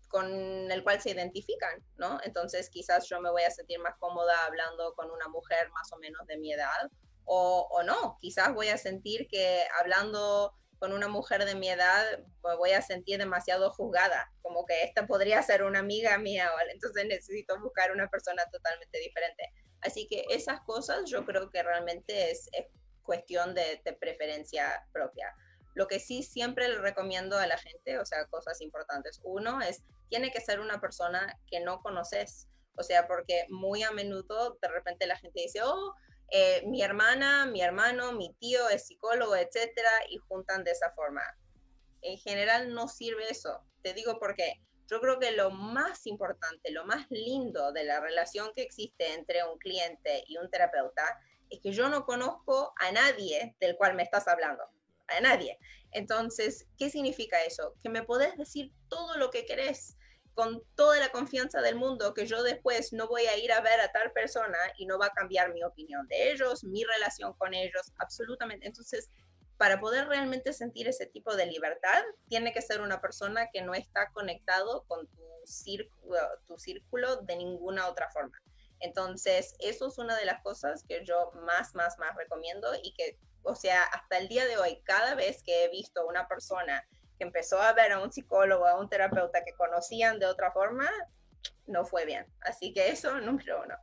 con 0.07 0.69
el 0.69 0.83
cual 0.83 1.01
se 1.01 1.11
identifican, 1.11 1.83
¿no? 1.95 2.19
Entonces 2.25 2.69
quizás 2.69 3.09
yo 3.09 3.19
me 3.21 3.31
voy 3.31 3.43
a 3.43 3.49
sentir 3.49 3.79
más 3.79 3.95
cómoda 3.97 4.45
hablando 4.45 4.93
con 4.93 5.09
una 5.09 5.27
mujer 5.29 5.71
más 5.71 5.91
o 5.93 5.97
menos 5.97 6.27
de 6.27 6.37
mi 6.37 6.53
edad, 6.53 6.91
o 7.25 7.81
no, 7.85 8.17
quizás 8.19 8.53
voy 8.53 8.67
a 8.67 8.77
sentir 8.77 9.27
que 9.29 9.63
hablando 9.79 10.53
con 10.81 10.93
una 10.93 11.07
mujer 11.07 11.45
de 11.45 11.53
mi 11.53 11.69
edad 11.69 12.03
me 12.43 12.55
voy 12.55 12.71
a 12.71 12.81
sentir 12.81 13.19
demasiado 13.19 13.69
juzgada, 13.69 14.33
como 14.41 14.65
que 14.65 14.81
esta 14.81 15.05
podría 15.05 15.39
ser 15.43 15.61
una 15.61 15.77
amiga 15.77 16.17
mía, 16.17 16.49
entonces 16.73 17.05
necesito 17.05 17.61
buscar 17.61 17.91
una 17.91 18.09
persona 18.09 18.43
totalmente 18.51 18.97
diferente. 18.97 19.43
Así 19.81 20.07
que 20.07 20.25
esas 20.31 20.59
cosas 20.61 21.07
yo 21.07 21.23
creo 21.23 21.51
que 21.51 21.61
realmente 21.61 22.31
es, 22.31 22.49
cuestión 23.03 23.53
de, 23.53 23.79
preferencia 23.99 24.83
propia. 24.91 25.31
Lo 25.75 25.87
que 25.87 25.99
sí 25.99 26.23
siempre 26.23 26.67
le 26.67 26.79
recomiendo 26.79 27.37
a 27.37 27.45
la 27.45 27.59
gente, 27.59 27.99
o 27.99 28.05
sea, 28.05 28.25
cosas 28.25 28.59
importantes. 28.59 29.19
Uno 29.23 29.61
es, 29.61 29.83
tiene 30.09 30.31
que 30.31 30.41
ser 30.41 30.59
una 30.59 30.81
persona 30.81 31.39
que 31.45 31.59
no 31.59 31.79
conoces. 31.81 32.47
O 32.75 32.81
sea, 32.81 33.07
porque 33.07 33.45
muy 33.49 33.83
a 33.83 33.91
menudo 33.91 34.57
de 34.59 34.67
repente 34.67 35.05
la 35.05 35.17
gente 35.17 35.41
dice, 35.43 35.61
oh, 35.61 35.93
eh, 36.31 36.63
mi 36.65 36.81
hermana, 36.81 37.45
mi 37.45 37.61
hermano, 37.61 38.13
mi 38.13 38.33
tío 38.39 38.69
es 38.69 38.87
psicólogo, 38.87 39.35
etcétera, 39.35 39.91
y 40.09 40.17
juntan 40.17 40.63
de 40.63 40.71
esa 40.71 40.91
forma. 40.93 41.21
En 42.01 42.17
general 42.17 42.73
no 42.73 42.87
sirve 42.87 43.29
eso. 43.29 43.63
Te 43.83 43.93
digo 43.93 44.19
por 44.19 44.35
qué 44.35 44.61
yo 44.91 44.99
creo 44.99 45.19
que 45.19 45.31
lo 45.31 45.51
más 45.51 46.05
importante, 46.05 46.69
lo 46.69 46.85
más 46.85 47.09
lindo 47.09 47.71
de 47.71 47.85
la 47.85 48.01
relación 48.01 48.51
que 48.53 48.63
existe 48.63 49.13
entre 49.13 49.41
un 49.45 49.57
cliente 49.57 50.25
y 50.27 50.35
un 50.37 50.49
terapeuta 50.51 51.17
es 51.49 51.61
que 51.61 51.71
yo 51.71 51.87
no 51.87 52.05
conozco 52.05 52.73
a 52.75 52.91
nadie 52.91 53.55
del 53.61 53.77
cual 53.77 53.95
me 53.95 54.03
estás 54.03 54.27
hablando, 54.27 54.63
a 55.07 55.21
nadie. 55.21 55.57
Entonces, 55.91 56.67
¿qué 56.77 56.89
significa 56.89 57.41
eso? 57.43 57.73
Que 57.81 57.89
me 57.89 58.03
podés 58.03 58.35
decir 58.37 58.73
todo 58.89 59.17
lo 59.17 59.31
que 59.31 59.45
querés 59.45 59.95
con 60.41 60.63
toda 60.73 60.97
la 60.97 61.11
confianza 61.11 61.61
del 61.61 61.75
mundo, 61.75 62.15
que 62.15 62.25
yo 62.25 62.41
después 62.41 62.93
no 62.93 63.07
voy 63.07 63.27
a 63.27 63.37
ir 63.37 63.51
a 63.51 63.61
ver 63.61 63.79
a 63.79 63.91
tal 63.91 64.11
persona 64.11 64.57
y 64.75 64.87
no 64.87 64.97
va 64.97 65.05
a 65.05 65.13
cambiar 65.13 65.53
mi 65.53 65.63
opinión 65.63 66.07
de 66.07 66.31
ellos, 66.31 66.63
mi 66.63 66.83
relación 66.83 67.33
con 67.33 67.53
ellos, 67.53 67.93
absolutamente. 67.99 68.65
Entonces, 68.65 69.11
para 69.57 69.79
poder 69.79 70.07
realmente 70.07 70.51
sentir 70.51 70.87
ese 70.87 71.05
tipo 71.05 71.35
de 71.35 71.45
libertad, 71.45 72.01
tiene 72.27 72.53
que 72.53 72.63
ser 72.63 72.81
una 72.81 72.99
persona 72.99 73.51
que 73.53 73.61
no 73.61 73.75
está 73.75 74.09
conectado 74.13 74.83
con 74.87 75.05
tu 75.09 75.21
círculo, 75.45 76.17
tu 76.47 76.57
círculo 76.57 77.17
de 77.17 77.35
ninguna 77.35 77.87
otra 77.87 78.09
forma. 78.09 78.41
Entonces, 78.79 79.53
eso 79.59 79.89
es 79.89 79.99
una 79.99 80.17
de 80.17 80.25
las 80.25 80.41
cosas 80.41 80.83
que 80.89 81.05
yo 81.05 81.33
más, 81.45 81.75
más, 81.75 81.99
más 81.99 82.15
recomiendo 82.15 82.73
y 82.81 82.95
que, 82.95 83.19
o 83.43 83.53
sea, 83.53 83.83
hasta 83.83 84.17
el 84.17 84.27
día 84.27 84.47
de 84.47 84.57
hoy, 84.57 84.81
cada 84.85 85.13
vez 85.13 85.43
que 85.43 85.65
he 85.65 85.69
visto 85.69 86.07
una 86.07 86.27
persona 86.27 86.83
que 87.21 87.27
empezó 87.27 87.61
a 87.61 87.71
ver 87.73 87.91
a 87.91 87.99
un 88.01 88.11
psicólogo, 88.11 88.65
a 88.65 88.79
un 88.79 88.89
terapeuta 88.89 89.43
que 89.43 89.53
conocían 89.53 90.17
de 90.17 90.25
otra 90.25 90.51
forma, 90.51 90.89
no 91.67 91.85
fue 91.85 92.03
bien. 92.03 92.25
Así 92.41 92.73
que 92.73 92.89
eso, 92.89 93.13
número 93.21 93.61
uno. 93.63 93.75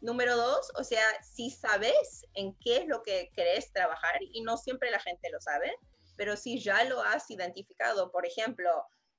Número 0.00 0.34
dos, 0.34 0.72
o 0.76 0.82
sea, 0.82 1.04
si 1.22 1.50
sabes 1.50 2.24
en 2.32 2.56
qué 2.58 2.78
es 2.78 2.86
lo 2.86 3.02
que 3.02 3.30
querés 3.36 3.70
trabajar, 3.70 4.14
y 4.32 4.40
no 4.40 4.56
siempre 4.56 4.90
la 4.90 4.98
gente 4.98 5.28
lo 5.30 5.38
sabe, 5.42 5.76
pero 6.16 6.38
si 6.38 6.58
ya 6.58 6.84
lo 6.84 7.02
has 7.02 7.30
identificado, 7.30 8.10
por 8.10 8.24
ejemplo, 8.24 8.70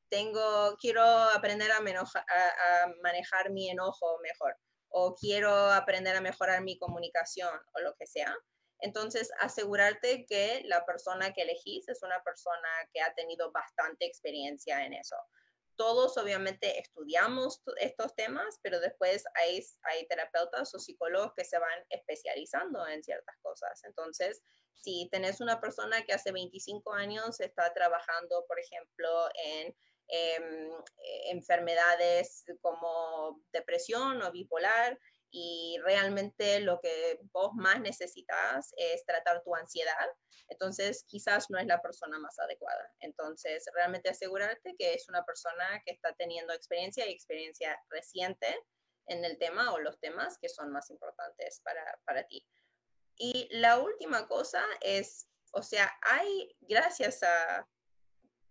tengo, 0.09 0.76
quiero 0.80 1.03
aprender 1.03 1.72
a, 1.72 1.78
a, 1.78 2.88
manejar 3.03 3.51
mi 3.51 3.70
enojo 3.70 4.18
mejor, 4.24 4.57
o 4.89 5.14
quiero 5.14 5.53
aprender 5.72 6.16
a 6.16 6.22
mejorar 6.22 6.64
mi 6.64 6.80
comunicación, 6.80 7.53
o 7.76 7.82
lo 7.82 7.93
que 7.93 8.07
sea. 8.07 8.36
Entonces, 8.82 9.32
asegurarte 9.39 10.25
que 10.25 10.63
la 10.65 10.86
persona 10.86 11.34
que 11.34 11.43
elegís 11.43 11.88
es 11.88 12.03
una 12.03 12.23
persona 12.23 12.69
que 12.93 13.01
ha 13.01 13.13
tenido 13.13 13.51
bastante 13.51 14.05
experiencia 14.05 14.86
en 14.86 14.93
eso 14.93 15.15
todos 15.82 16.15
obviamente 16.17 16.79
estudiamos 16.79 17.63
estos 17.77 18.13
temas, 18.13 18.59
pero 18.61 18.79
después 18.79 19.23
hay, 19.34 19.65
terapeutas 20.07 20.75
o 20.75 20.79
psicólogos 20.79 21.34
que 21.36 21.43
se 21.43 21.57
van 21.57 21.86
especializando 21.89 22.86
en 22.88 23.03
ciertas 23.03 23.36
cosas. 23.41 23.84
Entonces, 23.86 24.43
si 24.73 25.09
tenés 25.11 25.41
una 25.41 25.59
persona 25.59 26.03
que 26.03 26.13
hace 26.13 26.32
25 26.32 26.93
años 26.93 27.39
está 27.39 27.73
trabajando, 27.73 28.45
por 28.47 28.59
ejemplo, 28.59 29.27
en 29.43 29.75
em, 30.07 30.71
enfermedades 31.32 32.45
como 32.61 33.41
depresión 33.51 34.21
o 34.21 34.32
bipolar, 34.32 34.99
y 35.32 35.77
realmente 35.84 36.59
lo 36.59 36.79
que 36.82 37.19
vos 37.32 37.53
más 37.55 37.79
necesitas 37.79 38.73
es 38.75 39.05
tratar 39.05 39.41
tu 39.43 39.55
ansiedad, 39.55 40.07
entonces 40.49 41.05
quizás 41.07 41.49
no 41.49 41.57
es 41.57 41.65
la 41.65 41.82
persona 41.82 42.19
más 42.19 42.38
adecuada. 42.38 42.91
Entonces, 42.99 43.65
realmente 43.73 44.09
asegurarte 44.09 44.75
que 44.77 44.93
es 44.93 45.07
una 45.07 45.23
persona 45.23 45.82
que 45.86 45.93
está 45.93 46.13
teniendo 46.15 46.53
experiencia 46.53 47.07
y 47.07 47.13
experiencia 47.13 47.82
reciente 47.89 48.47
en 49.07 49.23
el 49.23 49.38
tema 49.38 49.73
o 49.73 49.79
los 49.79 49.99
temas 49.99 50.38
que 50.38 50.49
son 50.49 50.71
más 50.71 50.89
importantes 50.89 51.61
para, 51.63 51.99
para 52.05 52.23
ti. 52.27 52.45
Y 53.15 53.47
la 53.51 53.79
última 53.79 54.27
cosa 54.27 54.63
es, 54.82 55.29
o 55.53 55.63
sea, 55.63 55.91
hay, 56.01 56.55
gracias 56.59 57.23
a, 57.23 57.67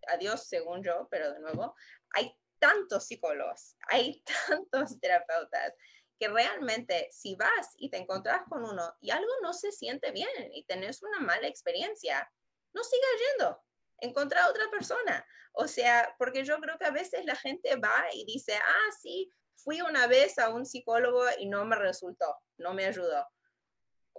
a 0.09 0.16
Dios, 0.18 0.49
según 0.49 0.83
yo, 0.83 1.07
pero 1.11 1.33
de 1.33 1.41
nuevo, 1.41 1.74
hay 2.14 2.35
tantos 2.59 3.07
psicólogos, 3.07 3.76
hay 3.89 4.22
tantos 4.49 4.99
terapeutas 5.01 5.74
que 6.21 6.29
realmente 6.29 7.09
si 7.11 7.35
vas 7.35 7.75
y 7.79 7.89
te 7.89 7.97
encontrás 7.97 8.43
con 8.49 8.62
uno 8.62 8.95
y 9.01 9.11
algo 9.11 9.33
no 9.43 9.55
se 9.55 9.73
siente 9.73 10.12
bien 10.12 10.29
y 10.53 10.64
tenés 10.64 11.03
una 11.03 11.18
mala 11.21 11.49
experiencia, 11.49 12.31
no 12.75 12.85
sigas 12.85 13.11
yendo, 13.31 13.64
encontra 14.01 14.45
a 14.45 14.51
otra 14.51 14.71
persona. 14.71 15.27
O 15.53 15.66
sea, 15.66 16.14
porque 16.18 16.45
yo 16.45 16.61
creo 16.61 16.79
que 16.79 16.85
a 16.85 16.91
veces 16.91 17.25
la 17.25 17.37
gente 17.37 17.75
va 17.77 18.05
y 18.12 18.27
dice, 18.27 18.55
ah, 18.55 18.91
sí, 19.01 19.33
fui 19.57 19.81
una 19.81 20.07
vez 20.07 20.39
a 20.39 20.51
un 20.51 20.66
psicólogo 20.66 21.25
y 21.39 21.47
no 21.47 21.64
me 21.64 21.77
resultó, 21.77 22.37
no 22.59 22.75
me 22.75 22.85
ayudó. 22.85 23.27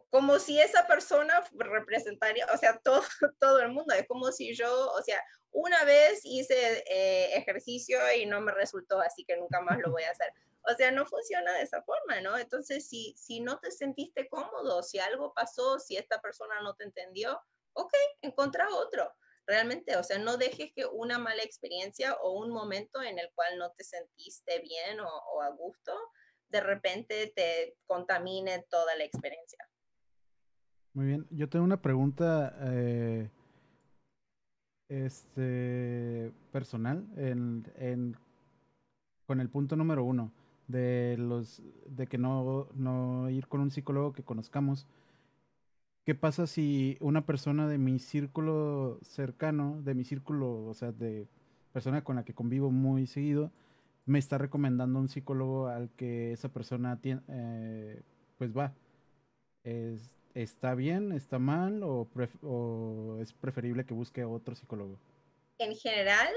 Como 0.09 0.39
si 0.39 0.59
esa 0.59 0.87
persona 0.87 1.43
representaría, 1.53 2.47
o 2.51 2.57
sea, 2.57 2.79
todo, 2.79 3.01
todo 3.39 3.59
el 3.59 3.69
mundo, 3.69 3.93
es 3.93 4.07
como 4.07 4.31
si 4.31 4.55
yo, 4.55 4.91
o 4.91 5.01
sea, 5.03 5.23
una 5.51 5.83
vez 5.83 6.21
hice 6.23 6.83
eh, 6.87 7.37
ejercicio 7.37 7.99
y 8.17 8.25
no 8.25 8.41
me 8.41 8.51
resultó, 8.53 8.99
así 8.99 9.23
que 9.23 9.37
nunca 9.37 9.61
más 9.61 9.77
lo 9.79 9.91
voy 9.91 10.03
a 10.03 10.11
hacer. 10.11 10.33
O 10.63 10.75
sea, 10.75 10.91
no 10.91 11.05
funciona 11.05 11.53
de 11.53 11.63
esa 11.63 11.81
forma, 11.81 12.21
¿no? 12.21 12.37
Entonces, 12.37 12.87
si, 12.87 13.15
si 13.17 13.39
no 13.39 13.59
te 13.59 13.71
sentiste 13.71 14.29
cómodo, 14.29 14.83
si 14.83 14.99
algo 14.99 15.33
pasó, 15.33 15.79
si 15.79 15.97
esta 15.97 16.21
persona 16.21 16.61
no 16.61 16.75
te 16.75 16.83
entendió, 16.83 17.39
ok, 17.73 17.93
encontra 18.21 18.67
otro. 18.69 19.11
Realmente, 19.47 19.97
o 19.97 20.03
sea, 20.03 20.19
no 20.19 20.37
dejes 20.37 20.71
que 20.75 20.85
una 20.85 21.17
mala 21.17 21.41
experiencia 21.43 22.13
o 22.21 22.39
un 22.39 22.51
momento 22.51 23.01
en 23.01 23.17
el 23.17 23.31
cual 23.33 23.57
no 23.57 23.71
te 23.71 23.83
sentiste 23.83 24.59
bien 24.59 24.99
o, 24.99 25.41
a 25.41 25.49
gusto, 25.49 25.93
de 26.49 26.61
repente 26.61 27.33
te 27.35 27.75
contamine 27.87 28.65
toda 28.69 28.95
la 28.95 29.03
experiencia. 29.03 29.57
Muy 30.93 31.05
bien, 31.05 31.27
yo 31.31 31.49
tengo 31.49 31.65
una 31.65 31.81
pregunta 31.81 32.55
eh, 32.61 33.29
este, 34.89 36.31
personal 36.51 37.07
en, 37.17 38.15
con 39.25 39.39
el 39.39 39.49
punto 39.49 39.75
número 39.75 40.03
uno 40.03 40.31
de 40.71 41.15
los 41.17 41.61
de 41.85 42.07
que 42.07 42.17
no, 42.17 42.67
no 42.73 43.29
ir 43.29 43.47
con 43.47 43.61
un 43.61 43.71
psicólogo 43.71 44.13
que 44.13 44.23
conozcamos. 44.23 44.87
¿qué 46.05 46.15
pasa 46.15 46.47
si 46.47 46.97
una 46.99 47.25
persona 47.25 47.67
de 47.67 47.77
mi 47.77 47.99
círculo 47.99 48.99
cercano, 49.01 49.81
de 49.83 49.93
mi 49.93 50.03
círculo, 50.03 50.65
o 50.65 50.73
sea, 50.73 50.91
de 50.91 51.27
persona 51.73 52.03
con 52.03 52.15
la 52.15 52.25
que 52.25 52.33
convivo 52.33 52.71
muy 52.71 53.07
seguido, 53.07 53.51
me 54.05 54.19
está 54.19 54.37
recomendando 54.37 54.99
un 54.99 55.09
psicólogo 55.09 55.67
al 55.67 55.89
que 55.91 56.33
esa 56.33 56.49
persona 56.49 56.99
tiene, 56.99 57.21
eh, 57.29 58.01
pues 58.37 58.55
va? 58.55 58.73
¿Está 60.33 60.75
bien? 60.75 61.11
¿Está 61.11 61.39
mal? 61.39 61.83
O, 61.83 62.07
¿O 62.41 63.19
es 63.21 63.31
preferible 63.33 63.85
que 63.85 63.93
busque 63.93 64.23
otro 64.25 64.55
psicólogo? 64.55 64.97
En 65.59 65.75
general, 65.75 66.33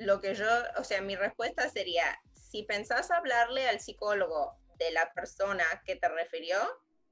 lo 0.00 0.20
que 0.20 0.34
yo, 0.34 0.46
o 0.78 0.84
sea, 0.84 1.00
mi 1.00 1.14
respuesta 1.14 1.68
sería, 1.68 2.04
si 2.50 2.62
pensás 2.62 3.10
hablarle 3.10 3.68
al 3.68 3.80
psicólogo 3.80 4.56
de 4.78 4.90
la 4.92 5.12
persona 5.14 5.64
que 5.84 5.96
te 5.96 6.08
refirió, 6.08 6.56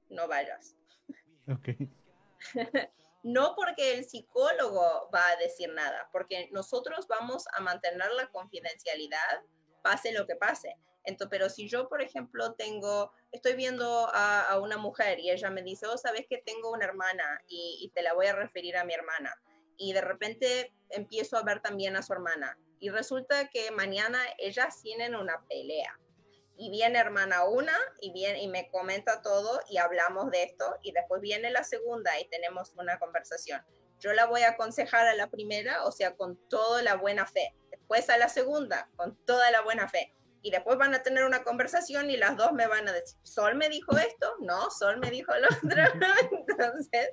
no 0.09 0.27
vayas. 0.27 0.75
Ok. 1.47 1.69
no 3.23 3.55
porque 3.55 3.95
el 3.95 4.05
psicólogo 4.05 5.09
va 5.13 5.29
a 5.29 5.35
decir 5.37 5.73
nada, 5.73 6.09
porque 6.11 6.49
nosotros 6.51 7.07
vamos 7.07 7.45
a 7.53 7.61
mantener 7.61 8.11
la 8.13 8.29
confidencialidad, 8.29 9.41
pase 9.83 10.11
lo 10.11 10.25
que 10.25 10.35
pase. 10.35 10.77
Entonces, 11.03 11.29
pero 11.29 11.49
si 11.49 11.67
yo, 11.67 11.87
por 11.87 12.01
ejemplo, 12.01 12.53
tengo, 12.53 13.11
estoy 13.31 13.53
viendo 13.53 14.09
a, 14.11 14.59
una 14.59 14.77
mujer 14.77 15.19
y 15.19 15.29
ella 15.29 15.51
me 15.51 15.61
dice, 15.61 15.85
oh, 15.85 15.97
sabes 15.97 16.25
que 16.27 16.39
tengo 16.39 16.71
una 16.71 16.85
hermana 16.85 17.41
y, 17.47 17.77
y, 17.81 17.89
te 17.89 18.01
la 18.01 18.13
voy 18.13 18.25
a 18.25 18.35
referir 18.35 18.75
a 18.75 18.85
mi 18.85 18.93
hermana. 18.93 19.35
Y 19.77 19.93
de 19.93 20.01
repente 20.01 20.73
empiezo 20.89 21.37
a 21.37 21.43
ver 21.43 21.61
también 21.61 21.95
a 21.95 22.01
su 22.01 22.13
hermana. 22.13 22.57
Y 22.79 22.89
resulta 22.89 23.49
que 23.49 23.71
mañana 23.71 24.19
ellas 24.37 24.81
tienen 24.81 25.15
una 25.15 25.43
pelea 25.47 25.99
y 26.57 26.69
viene 26.69 26.99
hermana 26.99 27.45
una 27.45 27.77
y 27.99 28.11
viene 28.11 28.41
y 28.41 28.47
me 28.47 28.69
comenta 28.69 29.21
todo 29.21 29.59
y 29.69 29.77
hablamos 29.77 30.31
de 30.31 30.43
esto 30.43 30.77
y 30.81 30.91
después 30.91 31.21
viene 31.21 31.49
la 31.51 31.63
segunda 31.63 32.19
y 32.19 32.27
tenemos 32.29 32.73
una 32.77 32.97
conversación. 32.99 33.61
Yo 33.99 34.13
la 34.13 34.25
voy 34.25 34.41
a 34.41 34.51
aconsejar 34.51 35.07
a 35.07 35.15
la 35.15 35.29
primera, 35.29 35.83
o 35.85 35.91
sea, 35.91 36.15
con 36.15 36.37
toda 36.49 36.81
la 36.83 36.95
buena 36.95 37.25
fe. 37.25 37.55
Después 37.71 38.09
a 38.09 38.17
la 38.17 38.29
segunda, 38.29 38.89
con 38.95 39.15
toda 39.25 39.51
la 39.51 39.61
buena 39.61 39.87
fe. 39.87 40.13
Y 40.41 40.51
después 40.51 40.77
van 40.77 40.93
a 40.93 41.01
tener 41.01 41.23
una 41.23 41.43
conversación 41.43 42.09
y 42.09 42.17
las 42.17 42.37
dos 42.37 42.51
me 42.51 42.67
van 42.67 42.87
a 42.87 42.93
decir, 42.93 43.17
Sol 43.23 43.55
me 43.55 43.69
dijo 43.69 43.97
esto, 43.97 44.35
no, 44.41 44.69
Sol 44.69 44.99
me 44.99 45.09
dijo 45.09 45.33
lo 45.33 45.47
otro. 45.47 45.83
Entonces, 46.31 47.09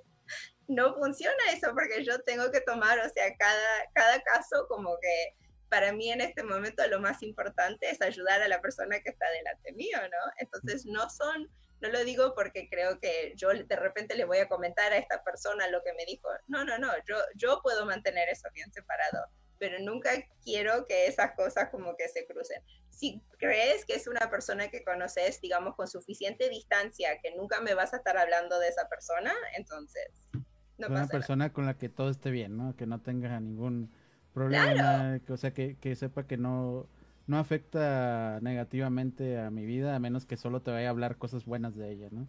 no 0.69 0.95
funciona 0.95 1.37
eso 1.53 1.71
porque 1.73 2.05
yo 2.05 2.21
tengo 2.23 2.51
que 2.51 2.61
tomar, 2.61 2.99
o 2.99 3.09
sea, 3.09 3.35
cada, 3.39 3.91
cada 3.95 4.21
caso 4.23 4.67
como 4.69 4.99
que 5.01 5.37
para 5.73 5.91
mí 5.91 6.13
en 6.13 6.21
este 6.21 6.43
momento 6.43 6.87
lo 6.89 7.01
más 7.01 7.23
importante 7.23 7.89
es 7.89 8.03
ayudar 8.03 8.43
a 8.43 8.49
la 8.49 8.61
persona 8.61 9.01
que 9.01 9.09
está 9.09 9.25
delante 9.31 9.73
mío, 9.73 9.97
¿no? 10.03 10.33
Entonces 10.37 10.85
no 10.85 11.09
son, 11.09 11.49
no 11.81 11.89
lo 11.89 12.05
digo 12.05 12.35
porque 12.35 12.69
creo 12.69 13.01
que 13.01 13.33
yo 13.37 13.49
de 13.49 13.77
repente 13.77 14.15
le 14.15 14.27
voy 14.27 14.37
a 14.37 14.49
comentar 14.49 14.93
a 14.93 14.99
esta 14.99 15.25
persona 15.25 15.67
lo 15.69 15.83
que 15.83 15.95
me 15.95 16.05
dijo. 16.05 16.29
No, 16.47 16.63
no, 16.63 16.77
no, 16.77 16.91
yo, 17.09 17.17
yo 17.37 17.61
puedo 17.63 17.87
mantener 17.87 18.29
eso 18.29 18.51
bien 18.53 18.71
separado, 18.71 19.29
pero 19.59 19.79
nunca 19.79 20.11
quiero 20.45 20.85
que 20.85 21.07
esas 21.07 21.33
cosas 21.37 21.71
como 21.71 21.97
que 21.97 22.07
se 22.11 22.27
crucen. 22.27 22.63
Si 22.91 23.23
crees 23.39 23.87
que 23.87 23.95
es 23.95 24.07
una 24.07 24.29
persona 24.29 24.69
que 24.69 24.85
conoces, 24.85 25.41
digamos, 25.41 25.75
con 25.75 25.89
suficiente 25.89 26.51
distancia, 26.51 27.19
que 27.23 27.35
nunca 27.35 27.63
me 27.63 27.73
vas 27.73 27.95
a 27.95 27.97
estar 27.97 28.19
hablando 28.19 28.59
de 28.59 28.69
esa 28.69 28.91
persona, 28.91 29.33
entonces... 29.57 30.29
No 30.77 30.89
una 30.89 31.07
persona 31.07 31.51
con 31.51 31.65
la 31.65 31.79
que 31.79 31.89
todo 31.89 32.11
esté 32.11 32.31
bien, 32.31 32.59
¿no? 32.59 32.77
Que 32.77 32.87
no 32.87 33.01
tenga 33.01 33.41
ningún 33.41 33.91
problema, 34.33 35.21
o 35.29 35.37
sea, 35.37 35.53
que, 35.53 35.97
sepa 35.97 36.27
que 36.27 36.37
no, 36.37 36.87
no 37.27 37.39
afecta 37.39 38.39
negativamente 38.43 39.39
a 39.39 39.51
mi 39.51 39.65
vida, 39.65 39.95
a 39.95 39.99
menos 39.99 40.27
que 40.27 40.37
solo 40.37 40.61
te 40.61 40.71
vaya 40.71 40.89
a 40.89 40.91
hablar 40.91 41.17
cosas 41.17 41.45
buenas 41.45 41.77
de 41.77 41.93
ella, 41.93 42.09
¿no? 42.11 42.27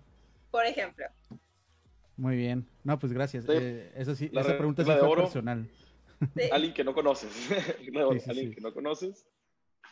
Por 0.51 0.65
ejemplo. 0.65 1.05
Muy 2.17 2.35
bien. 2.35 2.67
No, 2.83 2.99
pues 2.99 3.11
gracias. 3.11 3.45
Eh, 3.49 3.91
eso 3.95 4.15
sí, 4.15 4.29
esa 4.31 4.57
pregunta 4.57 4.83
es 4.83 4.87
personal. 4.87 5.67
Alguien 6.51 6.73
que 6.73 6.83
no 6.83 6.93
conoces. 6.93 7.49
alguien 8.27 8.53
que 8.53 8.61
no 8.61 8.73
conoces 8.73 9.27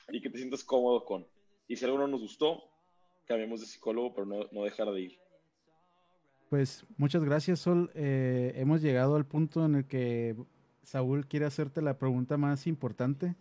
y 0.09 0.21
que 0.21 0.29
te 0.29 0.37
sientas 0.37 0.63
cómodo 0.63 1.03
con. 1.03 1.27
Y 1.67 1.75
si 1.75 1.85
alguno 1.85 2.07
nos 2.07 2.21
gustó, 2.21 2.63
cambiemos 3.25 3.61
de 3.61 3.65
psicólogo, 3.65 4.13
pero 4.13 4.25
no, 4.25 4.45
no 4.51 4.63
dejar 4.63 4.91
de 4.91 5.01
ir. 5.01 5.19
Pues 6.49 6.85
muchas 6.97 7.23
gracias, 7.23 7.59
Sol. 7.59 7.91
Eh, 7.95 8.53
hemos 8.55 8.81
llegado 8.81 9.15
al 9.15 9.25
punto 9.25 9.65
en 9.65 9.75
el 9.75 9.87
que 9.87 10.35
Saúl 10.83 11.27
quiere 11.27 11.45
hacerte 11.45 11.81
la 11.81 11.97
pregunta 11.97 12.37
más 12.37 12.67
importante 12.67 13.35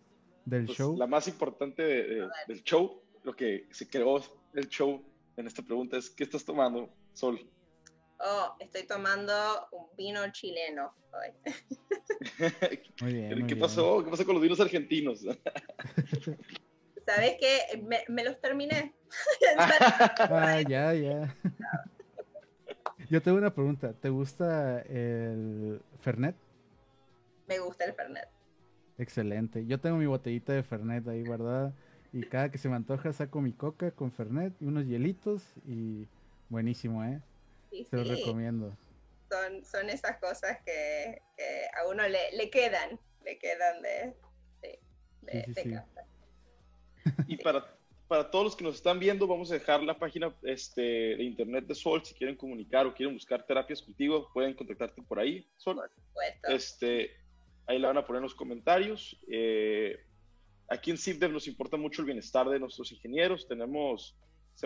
del 0.45 0.65
pues, 0.65 0.77
show. 0.77 0.97
La 0.97 1.07
más 1.07 1.27
importante 1.27 1.83
del 1.83 2.63
show, 2.63 3.01
lo 3.23 3.35
que 3.35 3.67
se 3.71 3.87
creó 3.87 4.21
el 4.53 4.67
show 4.67 5.03
en 5.37 5.47
esta 5.47 5.61
pregunta 5.61 5.97
es, 5.97 6.09
¿qué 6.09 6.23
estás 6.23 6.45
tomando, 6.45 6.89
Sol? 7.13 7.39
Oh, 8.19 8.55
estoy 8.59 8.83
tomando 8.83 9.33
un 9.71 9.87
vino 9.97 10.21
chileno 10.31 10.93
muy 13.01 13.13
bien, 13.13 13.47
¿Qué 13.47 13.55
pasó? 13.55 14.03
¿Qué 14.03 14.09
pasó 14.09 14.25
con 14.25 14.35
los 14.35 14.41
vinos 14.43 14.59
argentinos? 14.59 15.21
¿Sabes 17.05 17.37
qué? 17.39 17.83
Me, 18.07 18.23
los 18.23 18.39
terminé. 18.39 18.93
ah, 20.19 20.61
ya, 20.61 20.93
ya. 20.93 21.35
Yo 23.09 23.21
tengo 23.21 23.37
una 23.37 23.53
pregunta. 23.53 23.93
¿Te 23.93 24.09
gusta 24.09 24.81
el 24.81 25.81
Fernet? 25.99 26.35
Me 27.51 27.59
gusta 27.59 27.83
el 27.83 27.93
Fernet. 27.93 28.29
Excelente. 28.97 29.65
Yo 29.65 29.79
tengo 29.81 29.97
mi 29.97 30.05
botellita 30.05 30.53
de 30.53 30.63
Fernet 30.63 31.05
ahí 31.07 31.23
guardada 31.23 31.73
y 32.13 32.21
cada 32.23 32.49
que 32.49 32.57
se 32.57 32.69
me 32.69 32.75
antoja 32.77 33.11
saco 33.11 33.41
mi 33.41 33.51
coca 33.51 33.91
con 33.91 34.11
Fernet 34.11 34.53
y 34.61 34.65
unos 34.65 34.85
hielitos 34.85 35.43
y 35.67 36.07
buenísimo, 36.47 37.03
¿eh? 37.03 37.19
se 37.89 37.97
lo 37.97 38.03
recomiendo. 38.05 38.77
Son, 39.29 39.65
son 39.65 39.89
esas 39.89 40.17
cosas 40.19 40.59
que, 40.65 41.21
a 41.77 41.87
uno 41.87 42.03
le, 42.07 42.49
quedan, 42.49 42.97
le 43.25 43.37
quedan 43.37 43.81
de, 43.81 44.15
de, 45.21 45.81
Y 47.27 47.37
para, 47.37 47.65
para 48.07 48.29
todos 48.29 48.45
los 48.45 48.55
que 48.55 48.63
nos 48.63 48.75
están 48.75 48.99
viendo, 48.99 49.27
vamos 49.27 49.51
a 49.51 49.55
dejar 49.55 49.83
la 49.83 49.97
página 49.97 50.33
este, 50.43 50.81
de 50.81 51.23
internet 51.23 51.65
de 51.65 51.75
Sol. 51.75 52.03
Si 52.05 52.13
quieren 52.13 52.35
comunicar 52.35 52.85
o 52.85 52.93
quieren 52.93 53.15
buscar 53.15 53.45
terapias 53.45 53.81
contigo, 53.81 54.29
pueden 54.33 54.53
contactarte 54.53 55.01
por 55.01 55.19
ahí, 55.19 55.47
Sol. 55.57 55.81
Este, 56.43 57.20
Ahí 57.67 57.79
la 57.79 57.89
van 57.89 57.97
a 57.97 58.05
poner 58.05 58.19
en 58.19 58.23
los 58.23 58.35
comentarios. 58.35 59.19
Eh, 59.31 59.97
aquí 60.69 60.91
en 60.91 60.97
CIPDEV 60.97 61.31
nos 61.31 61.47
importa 61.47 61.77
mucho 61.77 62.01
el 62.01 62.07
bienestar 62.07 62.49
de 62.49 62.59
nuestros 62.59 62.91
ingenieros. 62.91 63.47
Tenemos, 63.47 64.17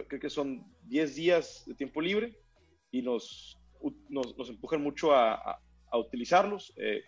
creo 0.07 0.19
que 0.19 0.29
son 0.29 0.65
10 0.83 1.15
días 1.15 1.63
de 1.65 1.73
tiempo 1.75 2.01
libre 2.01 2.37
y 2.91 3.01
nos, 3.01 3.59
nos, 4.09 4.49
empujan 4.49 4.81
mucho 4.81 5.13
a, 5.13 5.59
utilizarlos. 5.93 6.73
Eh, 6.77 7.03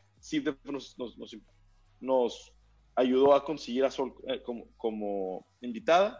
nos, 2.00 2.54
ayudó 2.96 3.34
a 3.34 3.46
conseguir 3.46 3.86
a 3.86 3.92
Sol 3.92 4.14
eh, 4.28 4.42
como, 4.42 5.48
invitada. 5.62 6.20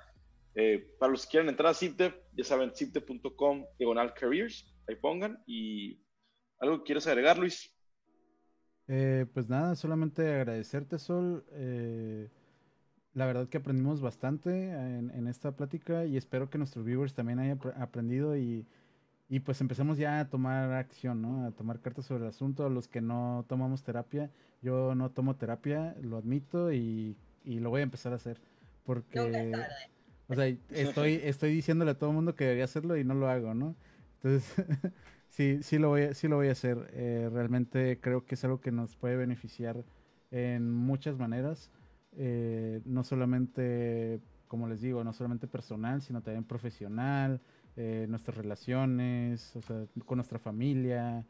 Eh, 0.56 0.96
para 1.00 1.12
los 1.12 1.26
que 1.26 1.32
quieran 1.32 1.50
entrar 1.50 1.70
a 1.70 1.74
CIPDEV, 1.74 2.14
ya 2.34 2.44
saben, 2.44 2.76
cipdev.com, 2.76 3.66
diagonal 3.78 4.14
careers, 4.14 4.74
ahí 4.88 4.96
pongan. 4.96 5.42
Y 5.46 6.00
algo 6.60 6.80
que 6.80 6.86
quieres 6.86 7.08
agregar, 7.08 7.38
Luis. 7.38 7.77
Eh, 8.88 9.26
pues 9.34 9.50
nada, 9.50 9.76
solamente 9.76 10.34
agradecerte, 10.34 10.98
Sol. 10.98 11.44
Eh, 11.52 12.30
la 13.14 13.26
verdad 13.26 13.48
que 13.50 13.58
aprendimos 13.58 14.00
bastante 14.00 14.70
en, 14.70 15.28
esta 15.28 15.52
plática 15.52 16.06
y 16.06 16.18
espero 16.18 16.50
que 16.50 16.58
nuestros 16.58 16.86
viewers 16.86 17.14
también 17.14 17.40
hayan 17.40 17.60
aprendido 17.78 18.38
y, 18.38 18.66
pues 19.44 19.60
empecemos 19.60 19.98
ya 19.98 20.20
a 20.20 20.30
tomar 20.30 20.72
acción, 20.74 21.22
¿no? 21.22 21.46
A 21.46 21.52
tomar 21.52 21.82
cartas 21.82 22.06
sobre 22.06 22.24
el 22.24 22.30
asunto. 22.30 22.70
Los 22.70 22.88
que 22.88 23.02
no 23.02 23.44
tomamos 23.50 23.84
terapia, 23.84 24.30
yo 24.62 24.96
no 24.96 25.10
tomo 25.10 25.36
terapia, 25.36 25.96
lo 26.02 26.18
admito 26.18 26.72
y, 26.72 27.18
y 27.44 27.60
lo 27.60 27.70
voy 27.70 27.82
a 27.82 27.84
empezar 27.84 28.14
a 28.14 28.18
hacer. 28.18 28.40
Porque, 28.86 29.52
o 30.28 30.36
sea, 30.36 30.48
estoy, 30.70 31.20
estoy 31.24 31.54
diciéndole 31.54 31.92
a 31.92 31.98
todo 31.98 32.12
el 32.12 32.16
mundo 32.16 32.36
que 32.36 32.46
debería 32.46 32.66
hacerlo 32.66 32.96
y 32.96 33.04
no 33.04 33.16
lo 33.16 33.28
hago, 33.28 33.54
¿no? 33.54 33.76
Entonces, 34.16 34.54
Sí, 35.30 35.60
sí 35.62 35.78
lo 35.78 35.90
voy 35.90 36.04
a, 36.04 36.14
sí 36.14 36.28
lo 36.28 36.38
voy 36.38 36.48
a 36.48 36.54
hacer. 36.54 36.90
Eh, 36.94 37.30
realmente 37.32 38.00
creo 38.00 38.26
que 38.26 38.36
es 38.36 38.44
algo 38.44 38.60
que 38.60 38.72
nos 38.72 38.96
puede 38.96 39.16
beneficiar 39.16 39.86
en 40.32 40.72
muchas 40.72 41.18
maneras. 41.18 41.72
Eh, 42.14 42.82
no 42.86 43.04
solamente, 43.04 44.20
como 44.48 44.68
les 44.68 44.82
digo, 44.82 45.04
no 45.04 45.14
solamente 45.14 45.48
personal, 45.48 46.02
sino 46.02 46.22
también 46.22 46.44
profesional, 46.44 47.42
eh, 47.76 48.08
nuestras 48.10 48.38
relaciones, 48.38 49.56
o 49.56 49.62
sea, 49.62 49.86
con 50.06 50.18
nuestra 50.18 50.40
familia. 50.40 51.26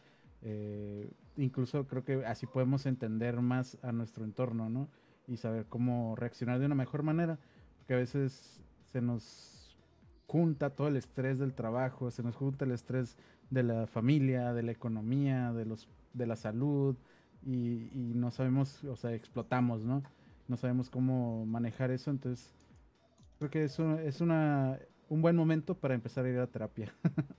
incluso 1.36 1.88
creo 1.88 2.04
que 2.04 2.26
así 2.26 2.48
podemos 2.48 2.86
entender 2.86 3.41
más 3.41 3.78
a 3.84 3.91
nuestro 3.91 4.24
entorno, 4.24 4.70
¿no? 4.70 4.89
Y 5.28 5.38
saber 5.38 5.66
cómo 5.68 6.16
reaccionar 6.16 6.60
de 6.60 6.66
una 6.66 6.76
mejor 6.76 7.04
manera. 7.04 7.39
Porque 7.78 7.93
a 7.95 7.98
veces 7.98 8.62
se 8.91 9.02
nos 9.02 9.78
junta 10.28 10.70
todo 10.72 10.88
el 10.88 10.98
estrés 10.98 11.39
del 11.39 11.54
trabajo, 11.54 12.12
se 12.12 12.24
nos 12.24 12.36
junta 12.36 12.66
el 12.66 12.72
estrés 12.72 13.18
de 13.50 13.64
la 13.64 13.88
familia, 13.88 14.54
de 14.54 14.64
la 14.64 14.72
economía, 14.72 15.52
de 15.54 15.66
los 15.66 15.88
de 16.14 16.26
la 16.26 16.36
salud 16.36 16.95
y, 17.45 17.89
no 17.93 18.32
sabemos, 18.32 18.84
o 18.84 18.95
sea, 18.95 19.14
explotamos, 19.14 19.82
¿no? 19.82 20.04
No 20.48 20.58
sabemos 20.58 20.89
cómo 20.89 21.45
manejar 21.45 21.91
eso, 21.91 22.10
entonces 22.10 22.54
creo 23.38 23.52
que 23.52 23.64
eso 23.64 24.00
es 24.00 24.22
una 24.22 24.80
un 25.10 25.22
buen 25.22 25.36
momento 25.36 25.76
para 25.76 25.93
empezar 25.93 26.26
a 26.26 26.30
ir 26.30 26.39
a 26.39 26.48
terapia. 26.48 26.93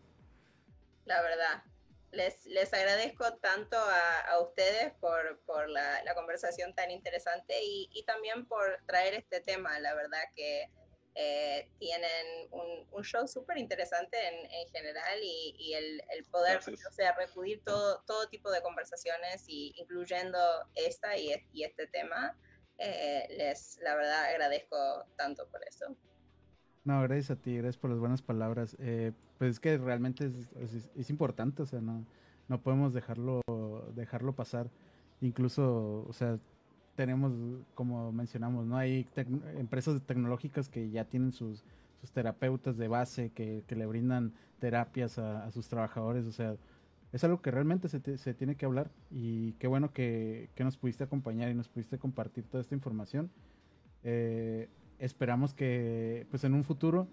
la 1.04 1.20
verdad, 1.20 1.62
les, 2.12 2.46
les 2.46 2.72
agradezco 2.72 3.34
tanto 3.38 3.76
a, 3.76 4.40
ustedes 4.40 4.92
por, 5.00 5.40
por 5.40 5.68
la, 5.68 6.02
la, 6.04 6.14
conversación 6.14 6.74
tan 6.74 6.90
interesante 6.90 7.62
y, 7.62 7.90
y, 7.92 8.04
también 8.04 8.46
por 8.46 8.80
traer 8.86 9.14
este 9.14 9.40
tema. 9.40 9.78
La 9.80 9.94
verdad 9.94 10.22
que 10.34 10.70
eh, 11.20 11.68
tienen 11.80 12.46
un, 12.52 12.86
un 12.92 13.02
show 13.02 13.26
súper 13.26 13.58
interesante 13.58 14.16
en, 14.28 14.52
en, 14.52 14.68
general 14.68 15.18
y, 15.20 15.56
y 15.58 15.74
el, 15.74 16.00
el, 16.16 16.24
poder, 16.26 16.58
o 16.58 16.92
sea, 16.92 17.12
recudir 17.16 17.60
todo, 17.64 18.04
todo 18.06 18.28
tipo 18.28 18.48
de 18.52 18.62
conversaciones, 18.62 19.44
y, 19.48 19.74
incluyendo 19.78 20.38
esta 20.76 21.18
y, 21.18 21.34
y 21.52 21.64
este 21.64 21.88
tema. 21.88 22.36
Eh, 22.78 23.26
les, 23.36 23.80
la 23.82 23.96
verdad, 23.96 24.26
agradezco 24.26 24.76
tanto 25.16 25.48
por 25.48 25.60
eso. 25.66 25.96
No, 26.84 27.02
gracias 27.02 27.32
a 27.36 27.42
ti, 27.42 27.56
gracias 27.56 27.78
por 27.78 27.90
las 27.90 27.98
buenas 27.98 28.22
palabras. 28.22 28.76
Eh, 28.78 29.10
pues 29.38 29.50
es 29.50 29.60
que 29.60 29.76
realmente 29.76 30.26
es, 30.26 30.88
es, 30.94 31.10
importante, 31.10 31.62
o 31.62 31.66
sea, 31.66 31.80
no, 31.80 32.06
no 32.46 32.62
podemos 32.62 32.94
dejarlo, 32.94 33.40
dejarlo 33.96 34.36
pasar. 34.36 34.70
Incluso, 35.20 36.06
o 36.08 36.12
sea, 36.12 36.38
tenemos, 36.98 37.32
como 37.76 38.10
mencionamos, 38.10 38.66
¿no? 38.66 38.76
Hay 38.76 39.06
empresas 39.56 40.02
tecnológicas 40.02 40.68
que 40.68 40.90
ya 40.90 41.04
tienen 41.04 41.30
sus, 41.30 41.62
sus 42.00 42.10
terapeutas 42.10 42.76
de 42.76 42.88
base 42.88 43.30
que, 43.30 43.62
que 43.68 43.76
le 43.76 43.86
brindan 43.86 44.32
terapias 44.58 45.16
a, 45.16 45.48
sus 45.52 45.68
trabajadores, 45.68 46.26
o 46.26 46.32
sea, 46.32 46.56
es 47.12 47.22
algo 47.22 47.40
que 47.40 47.52
realmente 47.52 47.88
se, 47.88 48.18
se 48.18 48.34
tiene 48.34 48.56
que 48.56 48.66
hablar 48.66 48.90
y 49.12 49.52
qué 49.60 49.68
bueno 49.68 49.92
que, 49.92 50.50
que, 50.56 50.64
nos 50.64 50.76
pudiste 50.76 51.04
acompañar 51.04 51.52
y 51.52 51.54
nos 51.54 51.68
pudiste 51.68 51.98
compartir 51.98 52.42
toda 52.48 52.62
esta 52.62 52.74
información. 52.74 53.30
Eh, 54.02 54.68
esperamos 54.98 55.54
que 55.54 56.26
pues 56.30 56.42
en 56.42 56.52
un 56.52 56.64
futuro 56.64 57.06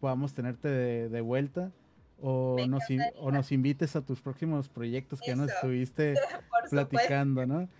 podamos 0.00 0.34
tenerte 0.34 0.68
de, 0.68 1.08
de 1.08 1.20
vuelta 1.22 1.72
o 2.20 2.58
nos, 2.68 2.82
o 3.16 3.32
nos 3.32 3.52
invites 3.52 3.96
a 3.96 4.02
tus 4.02 4.20
próximos 4.20 4.68
proyectos 4.68 5.22
que 5.22 5.34
nos 5.34 5.50
estuviste 5.50 6.12
platicando, 6.70 7.46
¿no? 7.46 7.70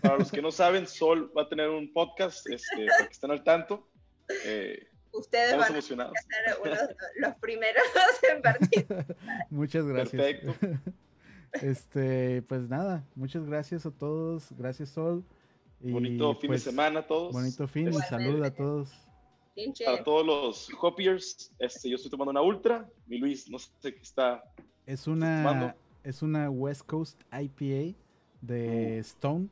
Para 0.00 0.18
los 0.18 0.30
que 0.30 0.42
no 0.42 0.50
saben, 0.50 0.86
Sol 0.86 1.32
va 1.36 1.42
a 1.42 1.48
tener 1.48 1.68
un 1.68 1.92
podcast, 1.92 2.48
este, 2.48 2.86
para 2.86 3.06
que 3.06 3.12
estén 3.12 3.30
al 3.30 3.44
tanto. 3.44 3.88
Eh, 4.44 4.88
Ustedes 5.12 5.56
van 5.56 5.74
a 5.74 5.82
ser 5.82 5.98
los 7.16 7.34
primeros 7.40 7.82
en 8.34 8.42
partir. 8.42 8.86
Muchas 9.50 9.86
gracias. 9.86 10.22
Perfecto. 10.22 10.54
Este, 11.62 12.42
pues 12.42 12.68
nada, 12.68 13.06
muchas 13.14 13.46
gracias 13.46 13.86
a 13.86 13.90
todos. 13.90 14.52
Gracias, 14.58 14.90
Sol. 14.90 15.24
bonito 15.80 16.34
fin 16.34 16.42
de 16.42 16.48
pues, 16.48 16.62
semana 16.62 17.00
a 17.00 17.06
todos. 17.06 17.32
Bonito 17.32 17.66
fin 17.66 17.88
y 17.88 17.94
salud 17.94 18.44
a 18.44 18.54
todos. 18.54 18.90
Para 19.82 20.04
todos 20.04 20.26
los 20.26 20.68
hopiers, 20.78 21.50
este, 21.58 21.88
yo 21.88 21.96
estoy 21.96 22.10
tomando 22.10 22.32
una 22.32 22.42
ultra. 22.42 22.86
Mi 23.06 23.16
Luis, 23.16 23.48
no 23.48 23.58
sé 23.58 23.94
qué 23.94 24.02
está. 24.02 24.44
Es 24.84 25.06
una, 25.06 25.74
es 26.04 26.20
una 26.20 26.50
West 26.50 26.82
Coast 26.82 27.22
IPA 27.32 27.96
de 28.42 28.98
uh. 28.98 29.00
Stone, 29.00 29.48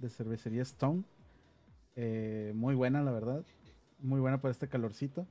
de 0.00 0.08
cervecería 0.10 0.62
Stone. 0.62 1.04
Eh, 1.96 2.52
muy 2.54 2.74
buena, 2.74 3.02
la 3.02 3.12
verdad. 3.12 3.44
Muy 3.98 4.20
buena 4.20 4.40
para 4.40 4.52
este 4.52 4.68
calorcito. 4.68 5.26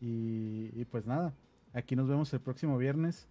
Y, 0.00 0.84
pues 0.86 1.06
nada, 1.06 1.34
aquí 1.72 1.96
nos 1.96 2.08
vemos 2.08 2.32
el 2.32 2.40
próximo 2.40 2.78
viernes. 2.78 3.26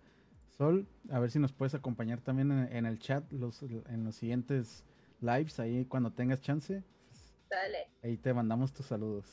Sol, 0.57 0.87
a 1.11 1.19
ver 1.19 1.31
si 1.31 1.39
nos 1.39 1.53
puedes 1.53 1.75
acompañar 1.75 2.19
también 2.19 2.51
en, 2.51 2.85
el 2.85 2.99
chat 2.99 3.31
los, 3.31 3.61
en 3.61 4.03
los 4.03 4.15
siguientes 4.15 4.83
lives, 5.21 5.59
ahí 5.59 5.85
cuando 5.85 6.11
tengas 6.11 6.41
chance. 6.41 6.83
Dale. 7.49 7.87
Ahí 8.03 8.17
te 8.17 8.33
mandamos 8.33 8.73
tus 8.73 8.87
saludos. 8.87 9.25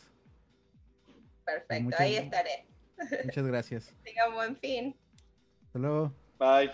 Perfecto, 1.45 1.97
ahí 1.99 2.17
estaré. 2.17 2.67
Muchas 3.25 3.47
gracias. 3.47 3.95
Tenga 4.05 4.29
un 4.29 4.35
buen 4.35 4.57
fin. 4.57 4.97
Hasta 5.67 5.79
luego. 5.79 6.13
Bye. 6.39 6.71